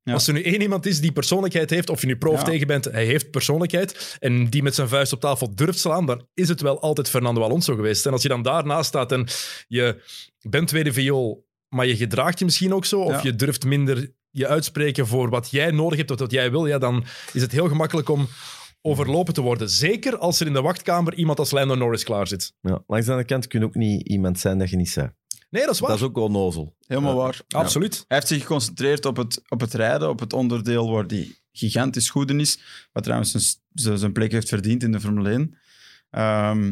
[0.02, 0.12] Ja.
[0.12, 2.44] Als er nu één iemand is die persoonlijkheid heeft, of je nu pro of Ja.
[2.44, 6.26] tegen bent, hij heeft persoonlijkheid, en die met zijn vuist op tafel durft slaan, dan
[6.34, 8.06] is het wel altijd Fernando Alonso geweest.
[8.06, 9.26] En als je dan daarnaast staat en
[9.68, 10.02] je
[10.48, 14.46] bent tweede viool, maar je gedraagt je misschien ook zo, of je durft minder je
[14.46, 17.68] uitspreken voor wat jij nodig hebt of wat jij wil, ja, dan is het heel
[17.68, 18.28] gemakkelijk om
[18.82, 19.70] overlopen te worden.
[19.70, 22.52] Zeker als er in de wachtkamer iemand als Lando Norris klaar zit.
[22.60, 22.82] Ja.
[22.86, 25.12] Langs de andere kant kun je ook niet iemand zijn dat je niet bent.
[25.50, 25.88] Nee, dat is waar.
[25.90, 26.76] Dat is ook onnozel.
[26.86, 27.16] Helemaal Ja.
[27.22, 27.40] waar.
[27.46, 27.58] Ja.
[27.58, 27.94] Absoluut.
[28.08, 32.10] Hij heeft zich geconcentreerd op het, op het rijden, op het onderdeel waar hij gigantisch
[32.10, 32.60] goed in is.
[32.92, 35.58] Wat trouwens zijn, zijn- plek heeft verdiend in de Formule 1.
[36.10, 36.66] Ehm,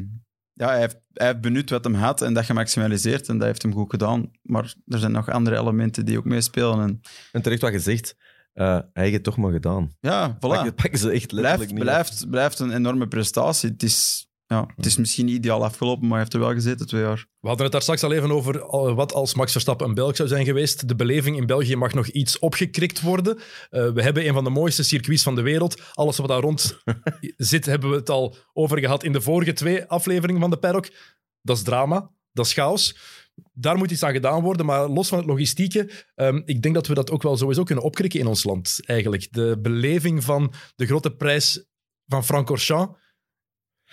[0.53, 3.29] ja, hij heeft, hij heeft benut wat hem had en dat gemaximaliseerd.
[3.29, 4.31] En dat heeft hem goed gedaan.
[4.43, 6.81] Maar er zijn nog andere elementen die ook meespelen.
[6.81, 7.01] En
[7.33, 8.16] En terecht wat je zegt,
[8.53, 9.93] eh, hij heeft het toch maar gedaan.
[10.01, 10.39] ja, voilà.
[10.39, 13.70] Pakken, pakken ze echt letterlijk blijft, niet blijft, blijft een enorme prestatie.
[13.70, 16.86] Het is, ja, het is misschien niet ideaal afgelopen, maar hij heeft er wel gezeten
[16.86, 17.26] twee jaar.
[17.40, 20.28] We hadden het daar straks al even over wat als Max Verstappen een Belg zou
[20.28, 20.88] zijn geweest.
[20.88, 23.38] De beleving in België mag nog iets opgekrikt worden.
[23.70, 25.82] Eh, we hebben een van de mooiste circuits van de wereld.
[25.92, 26.78] Alles wat daar rond
[27.36, 30.88] zit, hebben we het al over gehad in de vorige twee afleveringen van de Paddock.
[31.42, 32.96] Dat is drama, dat is chaos.
[33.53, 36.86] Daar moet iets aan gedaan worden, maar los van het logistieke, ehm, ik denk dat
[36.86, 39.28] we dat ook wel sowieso kunnen opkrikken in ons land, eigenlijk.
[39.30, 41.66] De beleving van de grote prijs
[42.07, 42.99] van Francorchamps,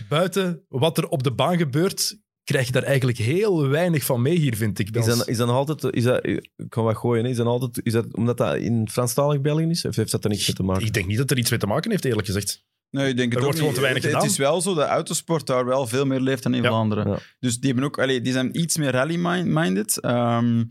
[0.09, 4.37] buiten wat er op de baan gebeurt, krijg je daar eigenlijk heel weinig van mee
[4.37, 4.95] hier, vind ik.
[4.95, 5.95] Is dat, is dat nog altijd...
[5.95, 7.29] Is dat, ik kan wat gooien, hè.
[7.29, 7.85] is dat altijd...
[7.85, 9.85] Is dat omdat dat in Franstalig België is?
[9.85, 10.85] Of heeft dat er niks mee te maken?
[10.85, 12.63] Ik denk niet dat er iets mee te maken heeft, eerlijk gezegd.
[12.89, 13.75] Nee, ik denk Er het wordt ook gewoon niet.
[13.75, 14.33] te weinig het, het gedaan.
[14.33, 16.67] is wel zo dat autosport daar wel veel meer leeft dan in Ja.
[16.67, 17.07] Vlaanderen.
[17.09, 17.19] Ja.
[17.39, 19.99] Dus die, hebben ook, allee, die zijn iets meer rally-minded.
[19.99, 20.63] ehm,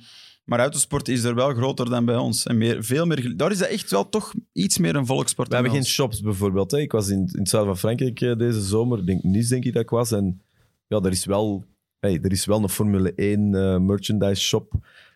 [0.44, 2.46] maar autosport is er wel groter dan bij ons.
[2.46, 5.54] En meer, veel meer, daar is dat echt wel toch iets meer een volkssport We
[5.54, 6.70] hebben geen shops bijvoorbeeld.
[6.70, 6.78] Hè.
[6.78, 9.06] Ik was in, in het zuiden van Frankrijk eh, deze zomer.
[9.06, 10.12] Denk, Nice denk ik dat ik was.
[10.12, 10.42] En
[10.86, 11.64] ja, er is wel,
[12.00, 14.72] hey, er is wel een Formule 1 eh, merchandise shop.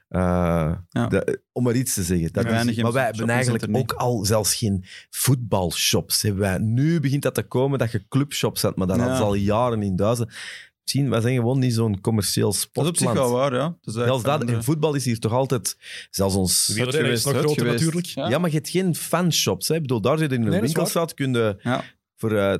[0.08, 1.24] Eh, Ja.
[1.52, 2.32] om maar iets te zeggen.
[2.32, 6.22] Dat is, maar wij hebben eigenlijk ook al zelfs geen voetbalshops.
[6.22, 6.58] Hebben wij.
[6.58, 9.16] Nu begint dat te komen dat je clubshops hebt, maar dat Ja.
[9.16, 10.34] ze al jaren in duizenden.
[10.92, 13.18] Misschien, wij zijn gewoon niet zo'n commercieel Dat is op zich sportland.
[13.18, 13.58] wel waar, ja.
[13.68, 15.76] Dat is Zelfs eigenlijk dat, in voetbal is hier toch altijd,
[16.10, 16.66] zelfs ons...
[16.74, 17.84] Wielrennen is geweest, nog groter geweest.
[17.84, 18.06] natuurlijk.
[18.06, 18.28] Ja.
[18.28, 19.68] Ja, maar je hebt geen fanshops.
[19.68, 19.74] Hè?
[19.74, 21.84] Ik bedoel, daar zit in een winkelstraat, kun je Ja.
[22.16, 22.54] voor eh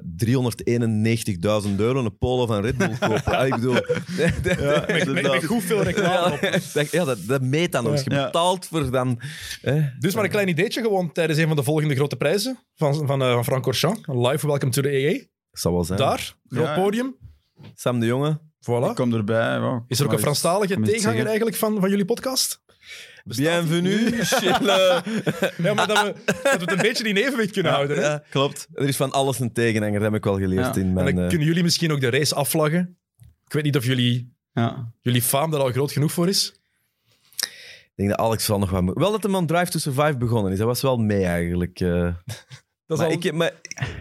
[1.69, 3.25] 391.000 euro een polo van Red Bull kopen.
[3.39, 3.75] Ah, ik bedoel...
[4.19, 6.61] Ja, Met, met, met goed veel reclame op.
[6.75, 8.03] dat, ja, dat, dat meet dan nog eens.
[8.05, 9.21] Je betaalt voor dan...
[9.61, 9.81] Hè?
[9.99, 13.23] Dus maar een klein ideetje gewoon tijdens een van de volgende grote prijzen van, van,
[13.23, 14.01] eh, van Francorchamps.
[14.07, 15.21] Live Welcome to the EA.
[15.51, 15.99] zal wel zijn.
[15.99, 16.75] Daar, groot Ja.
[16.75, 17.17] podium.
[17.75, 18.41] Sam de Jonge.
[18.61, 18.89] Voilà.
[18.91, 19.57] Ik kom erbij.
[19.87, 22.63] Is er ook Maar een Franstalige tegenhanger eigenlijk van, van jullie podcast?
[23.25, 25.03] Bienvenue, Chille.
[25.63, 27.97] Ja, maar dat we, dat we het een beetje in evenwicht kunnen houden.
[27.97, 28.03] Hè?
[28.03, 28.67] Ja, Klopt.
[28.75, 30.81] er is van alles een tegenhanger, dat heb ik wel geleerd Ja.
[30.81, 31.15] in En mijn...
[31.15, 32.99] dan eh, kunnen jullie misschien ook de race afvlaggen.
[33.47, 34.93] Ik weet niet of jullie, Ja.
[35.01, 36.53] jullie faam daar al groot genoeg voor is.
[37.41, 38.99] Ik denk dat Alex wel nog wat moet.
[38.99, 40.59] Wel dat de man Drive to Survive begonnen is.
[40.59, 41.81] Dat was wel mee eigenlijk.
[41.81, 42.09] eh.
[42.89, 43.53] Dat is, maar, al, ik, maar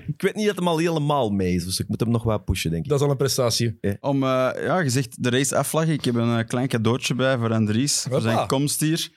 [0.07, 2.45] ik weet niet dat hem al helemaal mee is, dus ik moet hem nog wat
[2.45, 2.89] pushen, denk ik.
[2.89, 3.79] dat is al een prestatie.
[3.99, 5.93] Om, eh, ja, gezegd de race afvlaggen.
[5.93, 9.09] Ik heb een eh, klein cadeautje bij voor Andries, voor zijn komst hier.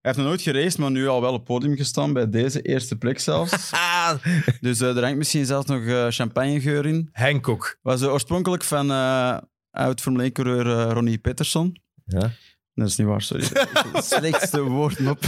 [0.00, 2.96] Hij heeft nog nooit geraced, maar nu al wel op podium gestaan, bij deze eerste
[2.96, 3.52] plek zelfs.
[4.60, 7.08] Dus eh, er hangt misschien zelfs nog eh, champagnegeur in.
[7.12, 7.78] Hancock.
[7.82, 9.36] Was oorspronkelijk van eh
[9.70, 11.76] oud Formule 1-coureur eh, Ronnie Peterson.
[12.04, 12.30] ja.
[12.78, 13.44] Dat is niet waar, sorry.
[13.92, 15.18] Het slechtste woord op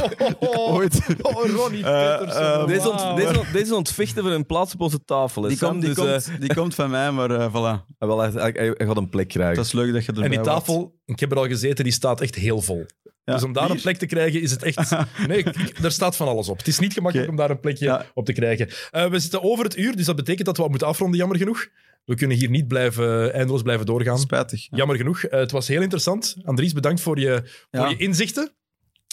[0.58, 1.00] ooit.
[1.20, 2.42] Oh, Ronnie Eh, Peterson.
[2.42, 3.16] eh, Deze, ont, Wauw.
[3.16, 5.42] deze, ont- deze ontvechten voor een plaats op onze tafel.
[5.42, 7.84] Die, komt, die, Dus, eh, komt, die komt van mij, maar eh, voilà.
[7.98, 9.56] ah, wel, hij, hij- hij gaat een plek krijgen.
[9.56, 11.92] Dat is leuk dat je erbij En die tafel, ik heb er al gezeten, die
[11.92, 12.86] staat echt heel vol.
[13.24, 13.34] Ja.
[13.34, 14.90] Dus om daar een plek te krijgen is het echt...
[15.28, 15.44] Nee,
[15.82, 16.58] er staat van alles op.
[16.58, 18.06] Het is niet gemakkelijk om daar een plekje Ja.
[18.14, 18.68] op te krijgen.
[18.90, 21.66] Eh, we zitten over het uur, dus dat betekent dat we moeten afronden, jammer genoeg.
[22.10, 24.18] We kunnen hier niet blijven, eindeloos blijven doorgaan.
[24.18, 24.62] Spijtig.
[24.70, 24.76] ja.
[24.76, 25.24] Jammer genoeg.
[25.24, 26.36] Eh, het was heel interessant.
[26.42, 27.88] Andries, bedankt voor je, voor Ja.
[27.88, 28.54] je inzichten.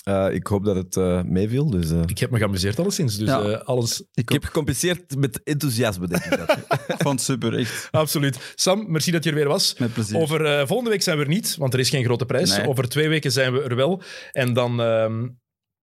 [0.08, 1.70] Uh, ik hoop dat het uh, meeviel.
[1.70, 2.02] Dus, uh...
[2.06, 3.18] Ik heb me geamuseerd alleszins.
[3.18, 3.42] Dus, ja.
[3.54, 4.04] alles...
[4.14, 6.38] Ik heb gecompenseerd met enthousiasme, denk ik.
[6.38, 6.58] Dat.
[7.04, 7.88] Vond super, echt.
[7.92, 8.54] Absoluut.
[8.56, 9.78] Sam, merci dat je er weer was.
[9.78, 10.18] Met plezier.
[10.18, 12.58] Over volgende week zijn we er niet, want er is geen grote prijs.
[12.58, 12.68] Nee.
[12.68, 14.02] Over twee weken zijn we er wel.
[14.32, 15.28] En dan ehm,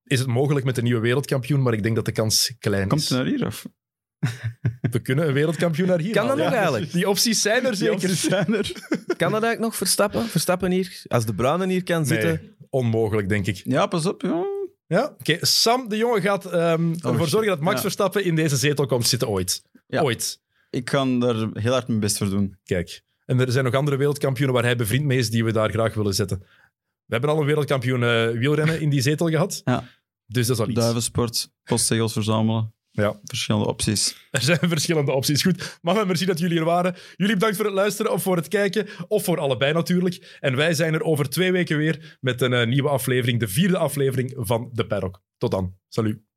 [0.04, 3.00] is het mogelijk met een nieuwe wereldkampioen, maar ik denk dat de kans klein Komt
[3.00, 3.08] is.
[3.08, 3.66] Komt naar hier, of?
[4.90, 6.92] We kunnen een wereldkampioen naar hier Kan dat nog eigenlijk?
[6.92, 8.08] Die opties zijn er zeker.
[8.08, 8.72] Zijn er.
[9.16, 10.24] Kan dat eigenlijk nog Verstappen?
[10.24, 11.02] Verstappen hier?
[11.08, 12.56] Als de Bruinen hier kan zitten?
[12.70, 13.62] Onmogelijk, denk ik.
[13.64, 14.22] Ja, pas op.
[14.22, 14.44] Ja.
[14.86, 15.38] Ja, oké.
[15.40, 17.80] Sam de Jonge gaat um, ervoor zorgen dat Max Ja.
[17.80, 19.62] Verstappen in deze zetel komt zitten ooit.
[19.86, 20.02] Ja.
[20.02, 20.40] Ooit.
[20.70, 22.58] Ik kan daar heel hard mijn best voor doen.
[22.64, 23.02] Kijk.
[23.24, 25.94] En er zijn nog andere wereldkampioenen waar hij bevriend mee is die we daar graag
[25.94, 26.38] willen zetten.
[27.04, 29.60] We hebben al een wereldkampioen eh, wielrennen in die zetel gehad.
[29.64, 29.84] Ja.
[30.26, 30.80] Dus dat is al iets.
[30.80, 32.74] Duivensport, postzegels verzamelen.
[32.96, 33.20] Ja.
[33.24, 34.16] Verschillende opties.
[34.30, 35.42] Er zijn verschillende opties.
[35.42, 36.96] Goed, mannen, merci dat jullie er waren.
[37.16, 38.86] Jullie bedankt voor het luisteren of voor het kijken.
[39.08, 40.36] Of voor allebei natuurlijk.
[40.40, 43.40] En wij zijn er over twee weken weer met een eh, nieuwe aflevering.
[43.40, 45.22] De vierde aflevering van De Perrok.
[45.38, 45.74] Tot dan.
[45.88, 46.33] Salut.